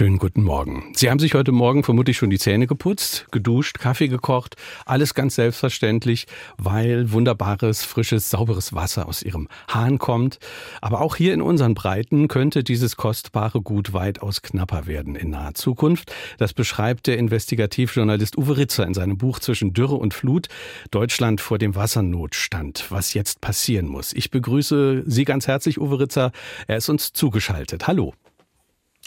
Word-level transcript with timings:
Schönen 0.00 0.16
guten 0.16 0.44
Morgen. 0.44 0.94
Sie 0.96 1.10
haben 1.10 1.18
sich 1.18 1.34
heute 1.34 1.52
Morgen 1.52 1.84
vermutlich 1.84 2.16
schon 2.16 2.30
die 2.30 2.38
Zähne 2.38 2.66
geputzt, 2.66 3.26
geduscht, 3.32 3.78
Kaffee 3.78 4.08
gekocht, 4.08 4.56
alles 4.86 5.12
ganz 5.12 5.34
selbstverständlich, 5.34 6.26
weil 6.56 7.12
wunderbares, 7.12 7.84
frisches, 7.84 8.30
sauberes 8.30 8.72
Wasser 8.72 9.06
aus 9.06 9.22
Ihrem 9.22 9.46
Hahn 9.68 9.98
kommt. 9.98 10.38
Aber 10.80 11.02
auch 11.02 11.16
hier 11.16 11.34
in 11.34 11.42
unseren 11.42 11.74
Breiten 11.74 12.28
könnte 12.28 12.64
dieses 12.64 12.96
kostbare 12.96 13.60
Gut 13.60 13.92
weitaus 13.92 14.40
knapper 14.40 14.86
werden 14.86 15.16
in 15.16 15.28
naher 15.28 15.52
Zukunft. 15.52 16.14
Das 16.38 16.54
beschreibt 16.54 17.06
der 17.06 17.18
Investigativjournalist 17.18 18.38
Uwe 18.38 18.56
Ritzer 18.56 18.86
in 18.86 18.94
seinem 18.94 19.18
Buch 19.18 19.38
Zwischen 19.38 19.74
Dürre 19.74 19.96
und 19.96 20.14
Flut, 20.14 20.48
Deutschland 20.90 21.42
vor 21.42 21.58
dem 21.58 21.74
Wassernotstand, 21.74 22.86
was 22.88 23.12
jetzt 23.12 23.42
passieren 23.42 23.86
muss. 23.86 24.14
Ich 24.14 24.30
begrüße 24.30 25.02
Sie 25.04 25.24
ganz 25.26 25.46
herzlich, 25.46 25.78
Uwe 25.78 26.00
Ritzer. 26.00 26.32
Er 26.68 26.78
ist 26.78 26.88
uns 26.88 27.12
zugeschaltet. 27.12 27.86
Hallo. 27.86 28.14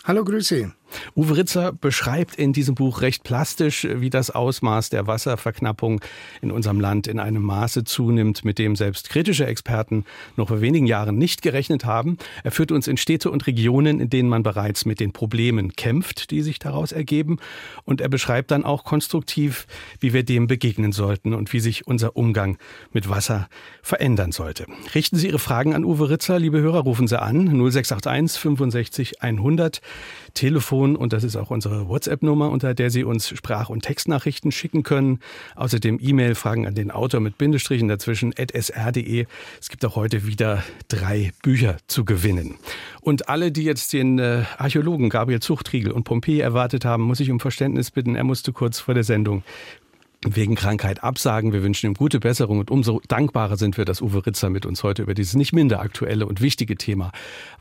Hallo, 0.06 0.26
Grüße. 0.26 0.74
Uwe 1.16 1.38
Ritzer 1.38 1.74
beschreibt 1.74 2.36
in 2.36 2.54
diesem 2.54 2.76
Buch 2.76 3.02
recht 3.02 3.24
plastisch, 3.24 3.88
wie 3.90 4.10
das 4.10 4.30
Ausmaß 4.30 4.90
der 4.90 5.08
Wasserverknappung 5.08 6.02
in 6.42 6.52
unserem 6.52 6.80
Land 6.80 7.08
in 7.08 7.20
einem 7.20 7.44
Maße 7.44 7.84
zunimmt, 7.84 8.46
mit 8.46 8.60
dem 8.60 8.76
selbst 8.76 9.10
kritische 9.10 9.46
Experten 9.46 10.06
noch 10.36 10.50
vor 10.50 10.62
wenigen 10.62 10.86
Jahren 10.86 11.18
nicht 11.18 11.42
gerechnet 11.42 11.86
haben. 11.86 12.18
Er 12.44 12.52
führt 12.52 12.72
uns 12.72 12.88
in 12.88 12.98
Städte 12.98 13.32
und 13.32 13.48
Regionen, 13.48 14.00
in 14.00 14.10
denen 14.10 14.30
man 14.30 14.44
bereits 14.44 14.86
mit 14.86 15.00
den 15.00 15.14
Problemen 15.14 15.74
kämpft, 15.76 16.32
die 16.32 16.42
sich 16.42 16.60
daraus 16.60 16.92
ergeben. 16.92 17.38
Und 17.86 18.02
er 18.02 18.10
beschreibt 18.10 18.52
dann 18.52 18.66
auch 18.66 18.84
konstruktiv, 18.84 19.68
wie 20.00 20.14
wir 20.14 20.24
dem 20.24 20.48
begegnen 20.48 20.92
sollten 20.92 21.34
und 21.34 21.54
wie 21.54 21.60
sich 21.60 21.88
unser 21.88 22.16
Umgang 22.16 22.58
mit 22.92 23.10
Wasser 23.10 23.48
verändern 23.82 24.32
sollte. 24.32 24.66
Richten 24.94 25.18
Sie 25.18 25.28
Ihre 25.28 25.40
Fragen 25.40 25.74
an 25.74 25.86
Uwe 25.86 26.10
Ritzer, 26.10 26.40
liebe 26.40 26.60
Hörer, 26.60 26.80
rufen 26.80 27.08
Sie 27.08 27.20
an 27.20 27.46
0681 27.48 28.40
65 28.40 29.22
100. 29.22 29.82
Telefon 30.34 30.83
und 30.84 31.14
das 31.14 31.24
ist 31.24 31.36
auch 31.36 31.50
unsere 31.50 31.88
WhatsApp-Nummer, 31.88 32.50
unter 32.50 32.74
der 32.74 32.90
Sie 32.90 33.04
uns 33.04 33.30
Sprach- 33.30 33.70
und 33.70 33.84
Textnachrichten 33.84 34.52
schicken 34.52 34.84
können. 34.84 35.20
Außerdem 35.56 36.00
E-Mail-Fragen 36.02 36.68
an 36.68 36.76
den 36.76 36.92
Autor 36.92 37.20
mit 37.20 37.38
Bindestrichen 37.38 37.88
dazwischen 37.88 38.34
sr.de. 38.38 39.26
Es 39.60 39.70
gibt 39.70 39.84
auch 39.86 39.96
heute 39.96 40.28
wieder 40.28 40.64
drei 40.90 41.32
Bücher 41.42 41.78
zu 41.88 42.06
gewinnen. 42.06 42.56
Und 43.02 43.30
alle, 43.30 43.52
die 43.52 43.64
jetzt 43.64 43.94
den 43.94 44.20
äh, 44.20 44.44
Archäologen 44.58 45.10
Gabriel 45.10 45.40
Zuchtriegel 45.40 45.92
und 45.92 46.04
Pompeji 46.04 46.40
erwartet 46.40 46.86
haben, 46.86 47.04
muss 47.04 47.20
ich 47.20 47.32
um 47.32 47.40
Verständnis 47.40 47.92
bitten. 47.92 48.16
Er 48.16 48.24
musste 48.24 48.54
kurz 48.54 48.80
vor 48.80 48.94
der 48.94 49.04
Sendung 49.04 49.44
wegen 50.26 50.56
Krankheit 50.56 51.04
absagen. 51.04 51.54
Wir 51.54 51.64
wünschen 51.64 51.88
ihm 51.88 51.94
gute 51.94 52.20
Besserung 52.20 52.60
und 52.60 52.72
umso 52.72 53.02
dankbarer 53.08 53.58
sind 53.58 53.78
wir, 53.78 53.86
dass 53.86 54.02
Uwe 54.02 54.26
Ritzer 54.26 54.50
mit 54.50 54.66
uns 54.66 54.84
heute 54.84 55.02
über 55.02 55.14
dieses 55.14 55.36
nicht 55.36 55.54
minder 55.54 55.80
aktuelle 55.80 56.26
und 56.26 56.42
wichtige 56.42 56.76
Thema 56.76 57.12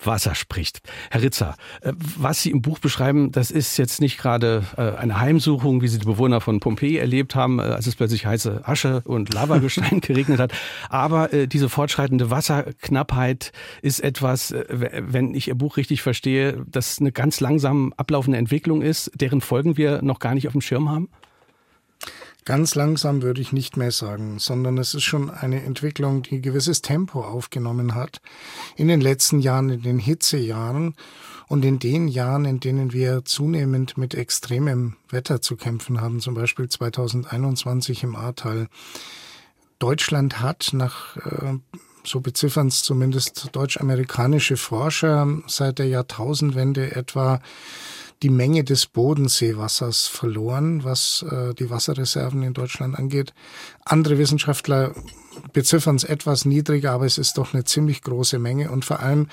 Wasser 0.03 0.35
spricht. 0.35 0.81
Herr 1.11 1.23
Ritzer, 1.23 1.57
äh, 1.83 1.93
was 1.97 2.43
Sie 2.43 2.51
im 2.51 2.63
Buch 2.63 2.79
beschreiben, 2.79 3.33
das 3.33 3.51
ist 3.51 3.77
jetzt 3.77 4.01
nicht 4.01 4.19
gerade 4.19 4.65
äh, 4.77 4.97
eine 4.97 5.21
Heimsuchung, 5.21 5.83
wie 5.83 5.89
Sie 5.89 5.99
die 5.99 6.07
Bewohner 6.07 6.41
von 6.41 6.61
Pompeji 6.61 6.97
erlebt 6.97 7.35
haben, 7.35 7.59
äh, 7.59 7.63
als 7.63 7.87
es 7.87 7.97
plötzlich 7.97 8.27
heiße 8.27 8.63
Asche 8.65 9.03
und 9.05 9.33
Lavagestein 9.33 10.01
geregnet 10.01 10.41
hat. 10.41 10.53
Aber 10.89 11.29
diese 11.47 11.69
fortschreitende 11.69 12.31
Wasserknappheit 12.31 13.53
ist 13.81 14.01
etwas, 14.01 14.55
wenn 14.69 15.35
ich 15.35 15.49
Ihr 15.49 15.55
Buch 15.55 15.77
richtig 15.77 16.03
verstehe, 16.03 16.65
das 16.67 16.99
eine 17.01 17.13
ganz 17.13 17.41
langsam 17.41 17.93
ablaufende 17.97 18.39
Entwicklung 18.39 18.83
ist, 18.83 19.11
deren 19.15 19.41
Folgen 19.41 19.77
wir 19.77 20.03
noch 20.03 20.19
gar 20.19 20.35
nicht 20.35 20.47
auf 20.47 20.53
dem 20.53 20.61
Schirm 20.61 20.91
haben? 20.91 21.09
Ganz 22.45 22.75
langsam 22.75 23.23
würde 23.23 23.41
ich 23.41 23.53
nicht 23.53 23.77
mehr 23.77 23.93
sagen, 23.93 24.41
sondern 24.41 24.77
es 24.77 24.95
ist 24.95 25.05
schon 25.05 25.31
eine 25.31 25.63
Entwicklung, 25.63 26.23
die 26.23 26.41
gewisses 26.41 26.83
Tempo 26.83 27.23
aufgenommen 27.23 27.95
hat. 27.95 28.21
In 28.77 28.89
den 28.89 29.01
letzten 29.01 29.39
Jahren, 29.39 29.71
in 29.71 29.83
den 29.83 29.99
Hitzejahren 30.01 30.97
und 31.47 31.65
in 31.65 31.79
den 31.79 32.09
Jahren, 32.09 32.45
in 32.45 32.59
denen 32.59 32.93
wir 32.93 33.25
zunehmend 33.25 33.97
mit 33.97 34.15
extremem 34.15 34.97
Wetter 35.09 35.41
zu 35.41 35.55
kämpfen 35.55 36.01
haben, 36.01 36.19
zum 36.19 36.35
Beispiel 36.35 36.69
2021 36.69 38.03
im 38.03 38.17
Ahrtal. 38.17 38.67
Deutschland 39.79 40.41
hat 40.41 40.71
nach 40.73 41.17
äh, 41.19 41.59
so 42.05 42.21
beziffern 42.21 42.67
es 42.67 42.83
zumindest 42.83 43.51
deutsch-amerikanische 43.53 44.57
Forscher 44.57 45.29
seit 45.47 45.79
der 45.79 45.87
Jahrtausendwende 45.87 46.97
etwa 46.97 47.41
die 48.23 48.31
Menge 48.31 48.65
des 48.65 48.87
Bodenseewassers 48.87 50.07
verloren, 50.07 50.85
was 50.85 51.25
äh, 51.29 51.55
die 51.55 51.71
Wasserreserven 51.71 52.43
in 52.43 52.55
Deutschland 52.55 52.99
angeht. 52.99 53.35
Andere 53.85 54.19
Wissenschaftler 54.19 54.95
beziffern 55.53 55.97
es 55.97 56.05
etwas 56.05 56.45
niedriger, 56.45 56.93
aber 56.93 57.07
es 57.07 57.19
ist 57.19 57.39
doch 57.39 57.53
eine 57.53 57.65
ziemlich 57.65 58.03
große 58.03 58.39
Menge 58.39 58.71
und 58.71 58.85
vor 58.85 59.01
allem 59.01 59.29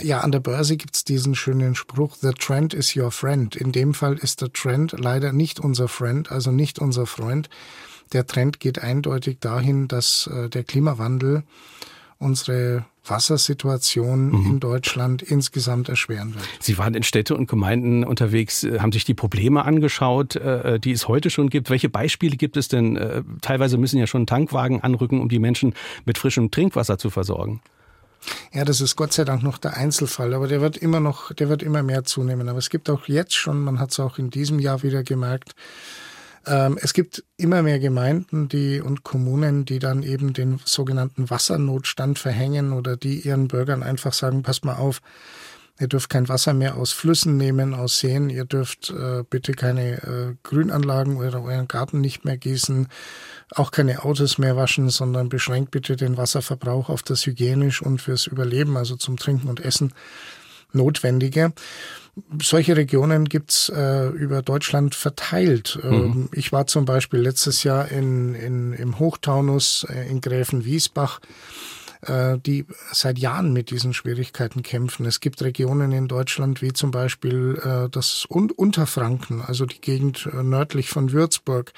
ja, 0.00 0.20
an 0.20 0.32
der 0.32 0.40
Börse 0.40 0.76
gibt's 0.76 1.04
diesen 1.04 1.34
schönen 1.34 1.74
Spruch, 1.74 2.16
The 2.20 2.32
Trend 2.32 2.74
is 2.74 2.96
your 2.96 3.10
friend. 3.10 3.54
In 3.54 3.72
dem 3.72 3.94
Fall 3.94 4.14
ist 4.14 4.40
der 4.40 4.52
Trend 4.52 4.96
leider 4.98 5.32
nicht 5.32 5.60
unser 5.60 5.86
Friend, 5.86 6.30
also 6.30 6.50
nicht 6.50 6.80
unser 6.80 7.06
Freund. 7.06 7.48
Der 8.12 8.26
Trend 8.26 8.60
geht 8.60 8.80
eindeutig 8.80 9.38
dahin, 9.40 9.88
dass 9.88 10.26
äh, 10.26 10.48
der 10.48 10.64
Klimawandel 10.64 11.44
unsere 12.18 12.84
Wassersituation 13.08 14.30
mhm. 14.30 14.46
in 14.46 14.60
Deutschland 14.60 15.22
insgesamt 15.22 15.88
erschweren 15.88 16.34
wird. 16.34 16.44
Sie 16.60 16.78
waren 16.78 16.94
in 16.94 17.02
Städte 17.02 17.36
und 17.36 17.48
Gemeinden 17.48 18.04
unterwegs, 18.04 18.64
äh, 18.64 18.80
haben 18.80 18.92
sich 18.92 19.04
die 19.04 19.14
Probleme 19.14 19.64
angeschaut, 19.64 20.36
äh, 20.36 20.74
äh, 20.74 20.78
die 20.80 20.92
es 20.92 21.08
heute 21.08 21.30
schon 21.30 21.50
gibt. 21.50 21.70
Welche 21.70 21.88
Beispiele 21.88 22.36
gibt 22.36 22.56
es 22.56 22.68
denn? 22.68 22.98
Teilweise 23.40 23.78
müssen 23.78 23.98
ja 23.98 24.06
schon 24.06 24.26
Tankwagen 24.26 24.82
anrücken, 24.82 25.20
um 25.20 25.28
die 25.28 25.38
Menschen 25.38 25.74
mit 26.04 26.18
frischem 26.18 26.50
Trinkwasser 26.50 26.98
zu 26.98 27.10
versorgen. 27.10 27.60
Ja, 28.52 28.64
das 28.64 28.80
ist 28.80 28.96
Gott 28.96 29.12
sei 29.12 29.24
Dank 29.24 29.42
noch 29.42 29.58
der 29.58 29.76
Einzelfall, 29.76 30.34
aber 30.34 30.48
der 30.48 30.60
wird 30.60 30.76
immer 30.76 31.00
noch, 31.00 31.32
der 31.32 31.48
wird 31.48 31.62
immer 31.62 31.82
mehr 31.82 32.04
zunehmen. 32.04 32.48
Aber 32.48 32.58
es 32.58 32.70
gibt 32.70 32.90
auch 32.90 33.06
jetzt 33.06 33.34
schon, 33.34 33.62
man 33.62 33.78
hat 33.78 33.92
es 33.92 34.00
auch 34.00 34.18
in 34.18 34.30
diesem 34.30 34.58
Jahr 34.58 34.82
wieder 34.82 35.02
gemerkt, 35.02 35.54
ähm, 36.46 36.78
es 36.80 36.92
gibt 36.92 37.24
immer 37.36 37.62
mehr 37.62 37.78
Gemeinden 37.78 38.48
die, 38.48 38.80
und 38.80 39.02
Kommunen, 39.02 39.64
die 39.64 39.78
dann 39.78 40.02
eben 40.02 40.32
den 40.32 40.60
sogenannten 40.64 41.28
Wassernotstand 41.28 42.18
verhängen 42.18 42.72
oder 42.72 42.96
die 42.96 43.20
ihren 43.20 43.48
Bürgern 43.48 43.82
einfach 43.82 44.12
sagen, 44.12 44.42
passt 44.42 44.64
mal 44.64 44.76
auf, 44.76 45.00
Ihr 45.78 45.88
dürft 45.88 46.08
kein 46.08 46.28
Wasser 46.28 46.54
mehr 46.54 46.76
aus 46.76 46.92
Flüssen 46.92 47.36
nehmen, 47.36 47.74
aus 47.74 47.98
Seen. 47.98 48.30
Ihr 48.30 48.46
dürft 48.46 48.90
äh, 48.90 49.24
bitte 49.28 49.52
keine 49.52 50.02
äh, 50.02 50.34
Grünanlagen 50.42 51.18
oder 51.18 51.42
euren 51.42 51.68
Garten 51.68 52.00
nicht 52.00 52.24
mehr 52.24 52.38
gießen, 52.38 52.88
auch 53.50 53.70
keine 53.70 54.02
Autos 54.02 54.38
mehr 54.38 54.56
waschen, 54.56 54.88
sondern 54.88 55.28
beschränkt 55.28 55.72
bitte 55.72 55.96
den 55.96 56.16
Wasserverbrauch 56.16 56.88
auf 56.88 57.02
das 57.02 57.26
hygienisch 57.26 57.82
und 57.82 58.00
fürs 58.00 58.26
Überleben, 58.26 58.76
also 58.78 58.96
zum 58.96 59.18
Trinken 59.18 59.48
und 59.48 59.60
Essen 59.60 59.92
notwendige. 60.76 61.52
Solche 62.40 62.76
Regionen 62.76 63.26
gibt's 63.26 63.68
äh, 63.68 64.08
über 64.08 64.40
Deutschland 64.40 64.94
verteilt. 64.94 65.78
Mhm. 65.82 65.92
Ähm, 65.92 66.28
ich 66.32 66.50
war 66.50 66.66
zum 66.66 66.86
Beispiel 66.86 67.20
letztes 67.20 67.62
Jahr 67.62 67.90
in, 67.90 68.34
in, 68.34 68.72
im 68.72 68.98
Hochtaunus 68.98 69.86
äh, 69.90 70.08
in 70.08 70.20
Gräfenwiesbach 70.22 71.20
äh, 72.02 72.38
die 72.38 72.64
seit 72.92 73.18
Jahren 73.18 73.52
mit 73.52 73.70
diesen 73.70 73.92
Schwierigkeiten 73.92 74.62
kämpfen. 74.62 75.04
Es 75.04 75.20
gibt 75.20 75.42
Regionen 75.42 75.92
in 75.92 76.08
Deutschland 76.08 76.62
wie 76.62 76.72
zum 76.72 76.90
Beispiel 76.90 77.60
äh, 77.62 77.90
das 77.90 78.24
Unterfranken, 78.26 79.42
also 79.42 79.66
die 79.66 79.80
Gegend 79.80 80.28
nördlich 80.32 80.88
von 80.88 81.12
Würzburg, 81.12 81.72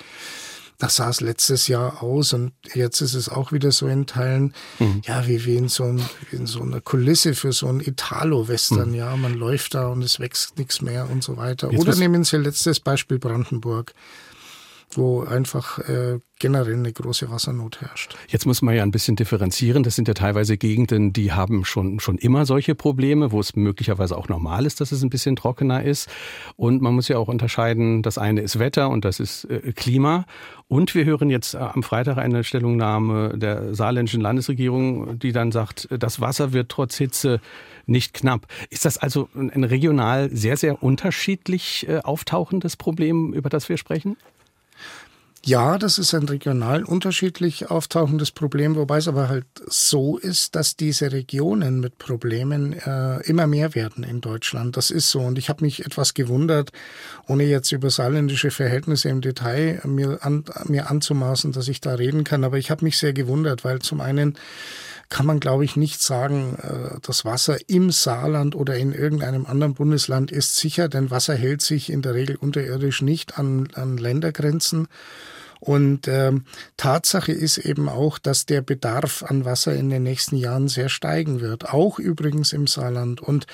das 0.78 0.96
sah 0.96 1.10
es 1.10 1.20
letztes 1.20 1.66
Jahr 1.66 2.04
aus 2.04 2.32
und 2.32 2.52
jetzt 2.72 3.00
ist 3.00 3.14
es 3.14 3.28
auch 3.28 3.50
wieder 3.50 3.72
so 3.72 3.88
in 3.88 4.06
Teilen, 4.06 4.54
mhm. 4.78 5.02
ja, 5.04 5.26
wie, 5.26 5.44
wie 5.44 5.56
in 5.56 5.68
so, 5.68 5.84
ein, 5.84 6.00
in 6.30 6.46
so 6.46 6.62
einer 6.62 6.80
Kulisse 6.80 7.34
für 7.34 7.52
so 7.52 7.66
ein 7.66 7.80
Italo-Western, 7.80 8.90
mhm. 8.90 8.94
ja, 8.94 9.16
man 9.16 9.34
läuft 9.34 9.74
da 9.74 9.88
und 9.88 10.02
es 10.02 10.20
wächst 10.20 10.56
nichts 10.56 10.80
mehr 10.80 11.10
und 11.10 11.24
so 11.24 11.36
weiter. 11.36 11.72
Jetzt 11.72 11.80
Oder 11.80 11.96
nehmen 11.96 12.22
Sie 12.22 12.36
letztes 12.36 12.78
Beispiel 12.78 13.18
Brandenburg 13.18 13.92
wo 14.90 15.22
einfach 15.22 15.78
äh, 15.80 16.18
generell 16.38 16.74
eine 16.74 16.92
große 16.92 17.30
Wassernot 17.30 17.80
herrscht. 17.80 18.16
Jetzt 18.28 18.46
muss 18.46 18.62
man 18.62 18.74
ja 18.74 18.82
ein 18.82 18.90
bisschen 18.90 19.16
differenzieren. 19.16 19.82
Das 19.82 19.96
sind 19.96 20.08
ja 20.08 20.14
teilweise 20.14 20.56
Gegenden, 20.56 21.12
die 21.12 21.32
haben 21.32 21.64
schon, 21.64 22.00
schon 22.00 22.16
immer 22.16 22.46
solche 22.46 22.74
Probleme, 22.74 23.32
wo 23.32 23.40
es 23.40 23.56
möglicherweise 23.56 24.16
auch 24.16 24.28
normal 24.28 24.66
ist, 24.66 24.80
dass 24.80 24.92
es 24.92 25.02
ein 25.02 25.10
bisschen 25.10 25.36
trockener 25.36 25.82
ist. 25.82 26.08
Und 26.56 26.80
man 26.80 26.94
muss 26.94 27.08
ja 27.08 27.18
auch 27.18 27.28
unterscheiden, 27.28 28.02
das 28.02 28.18
eine 28.18 28.40
ist 28.40 28.58
Wetter 28.58 28.88
und 28.88 29.04
das 29.04 29.20
ist 29.20 29.44
äh, 29.44 29.72
Klima. 29.72 30.26
Und 30.68 30.94
wir 30.94 31.04
hören 31.04 31.30
jetzt 31.30 31.54
äh, 31.54 31.58
am 31.58 31.82
Freitag 31.82 32.18
eine 32.18 32.44
Stellungnahme 32.44 33.36
der 33.36 33.74
saarländischen 33.74 34.20
Landesregierung, 34.20 35.18
die 35.18 35.32
dann 35.32 35.52
sagt, 35.52 35.88
das 35.90 36.20
Wasser 36.20 36.52
wird 36.52 36.70
trotz 36.70 36.96
Hitze 36.96 37.40
nicht 37.86 38.14
knapp. 38.14 38.46
Ist 38.70 38.84
das 38.84 38.98
also 38.98 39.28
ein 39.34 39.64
regional 39.64 40.30
sehr, 40.30 40.56
sehr 40.56 40.82
unterschiedlich 40.82 41.88
äh, 41.88 41.98
auftauchendes 41.98 42.76
Problem, 42.76 43.32
über 43.32 43.48
das 43.48 43.68
wir 43.68 43.76
sprechen? 43.76 44.16
Ja, 45.48 45.78
das 45.78 45.98
ist 45.98 46.12
ein 46.12 46.28
regional 46.28 46.84
unterschiedlich 46.84 47.70
auftauchendes 47.70 48.32
Problem, 48.32 48.76
wobei 48.76 48.98
es 48.98 49.08
aber 49.08 49.30
halt 49.30 49.46
so 49.66 50.18
ist, 50.18 50.54
dass 50.54 50.76
diese 50.76 51.10
Regionen 51.10 51.80
mit 51.80 51.96
Problemen 51.96 52.74
äh, 52.74 53.22
immer 53.22 53.46
mehr 53.46 53.74
werden 53.74 54.04
in 54.04 54.20
Deutschland. 54.20 54.76
Das 54.76 54.90
ist 54.90 55.10
so. 55.10 55.20
Und 55.20 55.38
ich 55.38 55.48
habe 55.48 55.64
mich 55.64 55.86
etwas 55.86 56.12
gewundert, 56.12 56.72
ohne 57.28 57.44
jetzt 57.44 57.72
über 57.72 57.88
saarländische 57.88 58.50
Verhältnisse 58.50 59.08
im 59.08 59.22
Detail 59.22 59.80
mir, 59.86 60.18
an, 60.20 60.44
mir 60.66 60.90
anzumaßen, 60.90 61.52
dass 61.52 61.68
ich 61.68 61.80
da 61.80 61.94
reden 61.94 62.24
kann. 62.24 62.44
Aber 62.44 62.58
ich 62.58 62.70
habe 62.70 62.84
mich 62.84 62.98
sehr 62.98 63.14
gewundert, 63.14 63.64
weil 63.64 63.78
zum 63.78 64.02
einen 64.02 64.36
kann 65.08 65.24
man, 65.24 65.40
glaube 65.40 65.64
ich, 65.64 65.76
nicht 65.76 66.02
sagen, 66.02 66.58
äh, 66.60 66.98
das 67.00 67.24
Wasser 67.24 67.56
im 67.68 67.90
Saarland 67.90 68.54
oder 68.54 68.76
in 68.76 68.92
irgendeinem 68.92 69.46
anderen 69.46 69.72
Bundesland 69.72 70.30
ist 70.30 70.56
sicher, 70.56 70.90
denn 70.90 71.10
Wasser 71.10 71.34
hält 71.34 71.62
sich 71.62 71.90
in 71.90 72.02
der 72.02 72.12
Regel 72.12 72.36
unterirdisch 72.36 73.00
nicht 73.00 73.38
an, 73.38 73.68
an 73.72 73.96
Ländergrenzen. 73.96 74.88
Und 75.60 76.08
ähm, 76.08 76.44
Tatsache 76.76 77.32
ist 77.32 77.58
eben 77.58 77.88
auch, 77.88 78.18
dass 78.18 78.46
der 78.46 78.62
Bedarf 78.62 79.22
an 79.22 79.44
Wasser 79.44 79.74
in 79.74 79.90
den 79.90 80.02
nächsten 80.02 80.36
Jahren 80.36 80.68
sehr 80.68 80.88
steigen 80.88 81.40
wird, 81.40 81.72
auch 81.72 81.98
übrigens 81.98 82.52
im 82.52 82.66
Saarland. 82.66 83.20
Und 83.20 83.46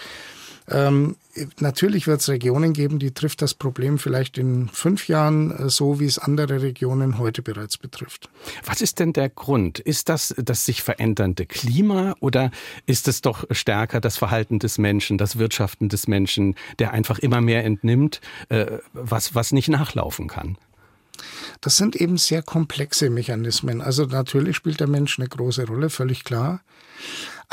ähm, 0.66 1.16
natürlich 1.58 2.06
wird 2.06 2.20
es 2.20 2.28
Regionen 2.28 2.72
geben, 2.72 2.98
die 2.98 3.12
trifft 3.12 3.42
das 3.42 3.52
Problem 3.52 3.98
vielleicht 3.98 4.38
in 4.38 4.68
fünf 4.68 5.08
Jahren 5.08 5.50
äh, 5.50 5.68
so, 5.68 6.00
wie 6.00 6.06
es 6.06 6.18
andere 6.18 6.62
Regionen 6.62 7.18
heute 7.18 7.42
bereits 7.42 7.76
betrifft. 7.76 8.30
Was 8.64 8.80
ist 8.80 8.98
denn 8.98 9.12
der 9.12 9.28
Grund? 9.28 9.78
Ist 9.78 10.08
das 10.08 10.34
das 10.38 10.64
sich 10.64 10.82
verändernde 10.82 11.44
Klima 11.44 12.14
oder 12.20 12.50
ist 12.86 13.08
es 13.08 13.20
doch 13.20 13.44
stärker 13.50 14.00
das 14.00 14.16
Verhalten 14.16 14.58
des 14.58 14.78
Menschen, 14.78 15.18
das 15.18 15.38
Wirtschaften 15.38 15.90
des 15.90 16.08
Menschen, 16.08 16.54
der 16.78 16.92
einfach 16.92 17.18
immer 17.18 17.42
mehr 17.42 17.64
entnimmt, 17.64 18.22
äh, 18.48 18.78
was, 18.94 19.34
was 19.34 19.52
nicht 19.52 19.68
nachlaufen 19.68 20.28
kann? 20.28 20.56
Das 21.60 21.76
sind 21.76 21.96
eben 21.96 22.18
sehr 22.18 22.42
komplexe 22.42 23.10
Mechanismen. 23.10 23.80
Also 23.80 24.04
natürlich 24.04 24.56
spielt 24.56 24.80
der 24.80 24.86
Mensch 24.86 25.18
eine 25.18 25.28
große 25.28 25.66
Rolle, 25.66 25.90
völlig 25.90 26.24
klar. 26.24 26.60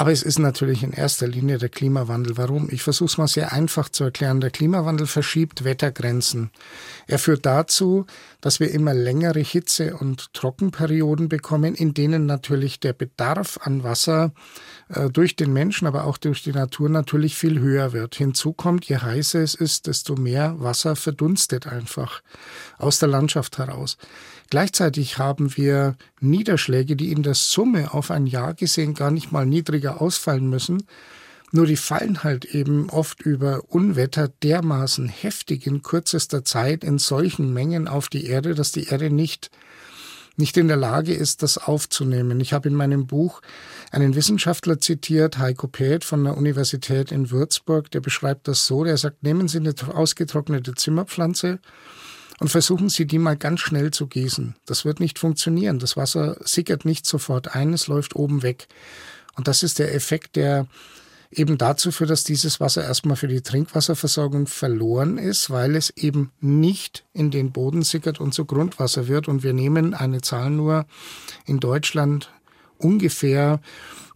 Aber 0.01 0.12
es 0.12 0.24
ist 0.24 0.39
natürlich 0.39 0.81
in 0.81 0.94
erster 0.94 1.27
Linie 1.27 1.59
der 1.59 1.69
Klimawandel. 1.69 2.36
Warum? 2.36 2.69
Ich 2.71 2.81
versuche 2.81 3.06
es 3.06 3.18
mal 3.19 3.27
sehr 3.27 3.53
einfach 3.53 3.88
zu 3.88 4.03
erklären. 4.03 4.42
Der 4.42 4.50
Klimawandel 4.50 5.06
verschiebt 5.06 5.63
Wettergrenzen. 5.63 6.50
Er 7.06 7.19
führt 7.19 7.45
dazu, 7.45 8.07
dass 8.42 8.59
wir 8.59 8.71
immer 8.71 8.95
längere 8.95 9.42
Hitze- 9.42 9.95
und 9.95 10.33
Trockenperioden 10.33 11.30
bekommen, 11.30 11.75
in 11.75 11.94
denen 11.94 12.25
natürlich 12.25 12.80
der 12.80 12.94
Bedarf 12.94 13.59
an 13.62 13.83
Wasser 13.83 14.31
äh, 14.89 15.12
durch 15.12 15.36
den 15.36 15.53
Menschen, 15.53 15.88
aber 15.88 16.06
auch 16.06 16.18
durch 16.18 16.42
die 16.42 16.53
Natur 16.53 16.89
natürlich 16.89 17.36
viel 17.36 17.59
höher 17.59 17.94
wird. 17.94 18.15
Hinzu 18.15 18.53
kommt, 18.53 18.86
je 18.86 18.98
heißer 18.98 19.42
es 19.42 19.53
ist, 19.53 19.86
desto 19.86 20.15
mehr 20.15 20.56
Wasser 20.57 20.95
verdunstet 20.95 21.68
einfach 21.68 22.24
aus 22.80 22.98
der 22.98 23.09
Landschaft 23.09 23.59
heraus. 23.59 24.00
Gleichzeitig 24.51 25.18
haben 25.18 25.56
wir 25.56 25.95
Niederschläge, 26.19 26.98
die 26.98 27.13
in 27.13 27.24
der 27.24 27.36
Summe 27.36 27.94
auf 27.94 28.12
ein 28.12 28.27
Jahr 28.27 28.53
gesehen 28.53 28.94
gar 28.94 29.09
nicht 29.09 29.31
mal 29.31 29.45
niedriger 29.45 30.01
ausfallen 30.01 30.50
müssen. 30.50 30.83
Nur 31.53 31.65
die 31.65 31.77
fallen 31.77 32.25
halt 32.25 32.44
eben 32.44 32.89
oft 32.89 33.21
über 33.21 33.63
Unwetter 33.69 34.27
dermaßen 34.27 35.07
heftig 35.07 35.65
in 35.68 35.81
kürzester 35.81 36.44
Zeit 36.44 36.83
in 36.83 36.98
solchen 36.98 37.53
Mengen 37.53 37.88
auf 37.88 38.09
die 38.09 38.25
Erde, 38.25 38.53
dass 38.53 38.74
die 38.74 38.88
Erde 38.88 39.09
nicht 39.09 39.51
nicht 40.38 40.57
in 40.57 40.68
der 40.68 40.77
Lage 40.77 41.13
ist, 41.13 41.44
das 41.44 41.57
aufzunehmen. 41.57 42.39
Ich 42.39 42.53
habe 42.53 42.68
in 42.68 42.75
meinem 42.75 43.06
Buch 43.06 43.42
einen 43.92 44.15
Wissenschaftler 44.15 44.80
zitiert, 44.80 45.38
Heiko 45.38 45.68
Päth 45.68 46.03
von 46.03 46.24
der 46.24 46.36
Universität 46.36 47.12
in 47.12 47.31
Würzburg, 47.31 47.92
der 47.92 48.00
beschreibt 48.00 48.48
das 48.48 48.65
so, 48.65 48.83
der 48.83 48.98
sagt, 48.98 49.24
nehmen 49.24 49.48
Sie 49.48 49.59
eine 49.59 49.74
ausgetrocknete 49.94 50.74
Zimmerpflanze 50.74 51.59
und 52.41 52.49
versuchen 52.49 52.89
Sie 52.89 53.05
die 53.05 53.19
mal 53.19 53.38
ganz 53.38 53.59
schnell 53.59 53.91
zu 53.91 54.07
gießen. 54.07 54.55
Das 54.65 54.83
wird 54.83 54.99
nicht 54.99 55.19
funktionieren. 55.19 55.77
Das 55.77 55.95
Wasser 55.95 56.38
sickert 56.39 56.85
nicht 56.85 57.05
sofort 57.05 57.55
ein, 57.55 57.71
es 57.71 57.85
läuft 57.85 58.15
oben 58.15 58.41
weg. 58.41 58.67
Und 59.35 59.47
das 59.47 59.61
ist 59.61 59.77
der 59.77 59.93
Effekt, 59.93 60.35
der 60.38 60.65
eben 61.29 61.59
dazu 61.59 61.91
führt, 61.91 62.09
dass 62.09 62.23
dieses 62.23 62.59
Wasser 62.59 62.83
erstmal 62.83 63.15
für 63.15 63.27
die 63.27 63.41
Trinkwasserversorgung 63.41 64.47
verloren 64.47 65.19
ist, 65.19 65.51
weil 65.51 65.75
es 65.75 65.91
eben 65.91 66.31
nicht 66.39 67.05
in 67.13 67.29
den 67.29 67.51
Boden 67.51 67.83
sickert 67.83 68.19
und 68.19 68.33
zu 68.33 68.45
Grundwasser 68.45 69.07
wird. 69.07 69.27
Und 69.27 69.43
wir 69.43 69.53
nehmen 69.53 69.93
eine 69.93 70.21
Zahl 70.21 70.49
nur 70.49 70.88
in 71.45 71.59
Deutschland 71.59 72.31
ungefähr 72.83 73.60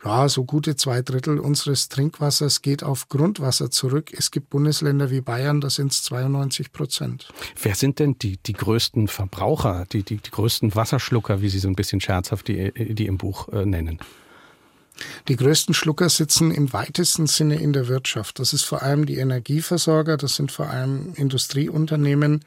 ja, 0.05 0.29
so 0.29 0.45
gute 0.45 0.75
zwei 0.75 1.01
Drittel 1.01 1.39
unseres 1.39 1.89
Trinkwassers 1.89 2.61
geht 2.61 2.83
auf 2.83 3.09
Grundwasser 3.09 3.71
zurück. 3.71 4.11
Es 4.15 4.29
gibt 4.29 4.51
Bundesländer 4.51 5.09
wie 5.09 5.21
Bayern, 5.21 5.61
da 5.61 5.69
sind 5.71 5.91
es 5.91 6.03
92 6.03 6.71
Prozent. 6.71 7.33
Wer 7.59 7.73
sind 7.73 7.97
denn 7.97 8.17
die, 8.19 8.37
die 8.37 8.53
größten 8.53 9.07
Verbraucher, 9.07 9.85
die, 9.91 10.03
die, 10.03 10.17
die 10.17 10.29
größten 10.29 10.75
Wasserschlucker, 10.75 11.41
wie 11.41 11.49
Sie 11.49 11.57
so 11.57 11.67
ein 11.67 11.75
bisschen 11.75 12.01
scherzhaft 12.01 12.47
die, 12.47 12.71
die 12.93 13.07
im 13.07 13.17
Buch 13.17 13.49
äh, 13.49 13.65
nennen? 13.65 13.99
Die 15.27 15.35
größten 15.35 15.73
Schlucker 15.73 16.07
sitzen 16.09 16.51
im 16.51 16.71
weitesten 16.71 17.27
Sinne 17.27 17.55
in 17.55 17.73
der 17.73 17.87
Wirtschaft. 17.87 18.39
Das 18.39 18.53
ist 18.53 18.63
vor 18.63 18.83
allem 18.83 19.05
die 19.05 19.17
Energieversorger, 19.17 20.17
das 20.17 20.35
sind 20.35 20.51
vor 20.51 20.69
allem 20.69 21.13
Industrieunternehmen, 21.15 22.45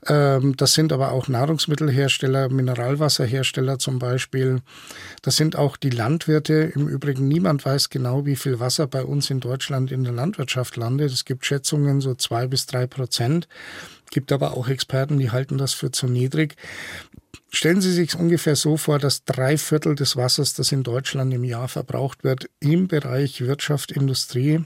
das 0.00 0.74
sind 0.74 0.92
aber 0.92 1.10
auch 1.10 1.26
Nahrungsmittelhersteller, 1.26 2.48
Mineralwasserhersteller 2.50 3.80
zum 3.80 3.98
Beispiel. 3.98 4.62
Das 5.22 5.36
sind 5.36 5.56
auch 5.56 5.76
die 5.76 5.90
Landwirte. 5.90 6.72
Im 6.74 6.86
Übrigen, 6.86 7.26
niemand 7.26 7.64
weiß 7.64 7.90
genau, 7.90 8.24
wie 8.24 8.36
viel 8.36 8.60
Wasser 8.60 8.86
bei 8.86 9.02
uns 9.02 9.28
in 9.28 9.40
Deutschland 9.40 9.90
in 9.90 10.04
der 10.04 10.12
Landwirtschaft 10.12 10.76
landet. 10.76 11.12
Es 11.12 11.24
gibt 11.24 11.44
Schätzungen 11.44 12.00
so 12.00 12.14
zwei 12.14 12.46
bis 12.46 12.66
drei 12.66 12.86
Prozent. 12.86 13.48
Gibt 14.10 14.30
aber 14.30 14.56
auch 14.56 14.68
Experten, 14.68 15.18
die 15.18 15.32
halten 15.32 15.58
das 15.58 15.74
für 15.74 15.90
zu 15.90 16.06
niedrig. 16.06 16.54
Stellen 17.50 17.80
Sie 17.80 17.92
sich 17.92 18.14
ungefähr 18.14 18.56
so 18.56 18.76
vor, 18.76 18.98
dass 18.98 19.24
drei 19.24 19.58
Viertel 19.58 19.94
des 19.96 20.16
Wassers, 20.16 20.54
das 20.54 20.70
in 20.70 20.84
Deutschland 20.84 21.34
im 21.34 21.44
Jahr 21.44 21.66
verbraucht 21.66 22.22
wird, 22.22 22.48
im 22.60 22.88
Bereich 22.88 23.40
Wirtschaft, 23.40 23.90
Industrie, 23.90 24.64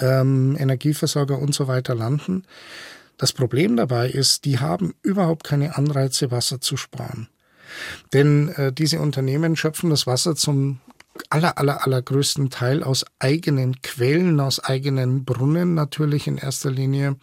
ähm, 0.00 0.56
Energieversorger 0.58 1.38
und 1.38 1.54
so 1.54 1.68
weiter 1.68 1.94
landen. 1.94 2.44
Das 3.22 3.32
Problem 3.32 3.76
dabei 3.76 4.10
ist, 4.10 4.46
die 4.46 4.58
haben 4.58 4.94
überhaupt 5.00 5.44
keine 5.44 5.76
Anreize, 5.76 6.32
Wasser 6.32 6.60
zu 6.60 6.76
sparen. 6.76 7.28
Denn 8.12 8.48
äh, 8.56 8.72
diese 8.72 8.98
Unternehmen 8.98 9.54
schöpfen 9.54 9.90
das 9.90 10.08
Wasser 10.08 10.34
zum 10.34 10.80
aller, 11.30 11.56
aller, 11.56 11.86
allergrößten 11.86 12.50
Teil 12.50 12.82
aus 12.82 13.04
eigenen 13.20 13.80
Quellen, 13.80 14.40
aus 14.40 14.58
eigenen 14.58 15.24
Brunnen 15.24 15.74
natürlich 15.74 16.26
in 16.26 16.36
erster 16.36 16.72
Linie. 16.72 17.14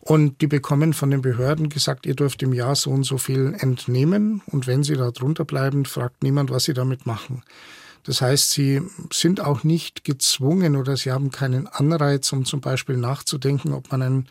Und 0.00 0.40
die 0.40 0.48
bekommen 0.48 0.92
von 0.92 1.12
den 1.12 1.22
Behörden 1.22 1.68
gesagt, 1.68 2.04
ihr 2.04 2.16
dürft 2.16 2.42
im 2.42 2.52
Jahr 2.52 2.74
so 2.74 2.90
und 2.90 3.04
so 3.04 3.18
viel 3.18 3.54
entnehmen. 3.56 4.42
Und 4.46 4.66
wenn 4.66 4.82
sie 4.82 4.96
da 4.96 5.12
drunter 5.12 5.44
bleiben, 5.44 5.84
fragt 5.84 6.24
niemand, 6.24 6.50
was 6.50 6.64
sie 6.64 6.74
damit 6.74 7.06
machen. 7.06 7.44
Das 8.08 8.22
heißt, 8.22 8.52
sie 8.52 8.80
sind 9.12 9.42
auch 9.42 9.64
nicht 9.64 10.02
gezwungen 10.02 10.76
oder 10.76 10.96
sie 10.96 11.12
haben 11.12 11.30
keinen 11.30 11.66
Anreiz, 11.66 12.32
um 12.32 12.46
zum 12.46 12.62
Beispiel 12.62 12.96
nachzudenken, 12.96 13.74
ob 13.74 13.92
man, 13.92 14.00
ein, 14.00 14.28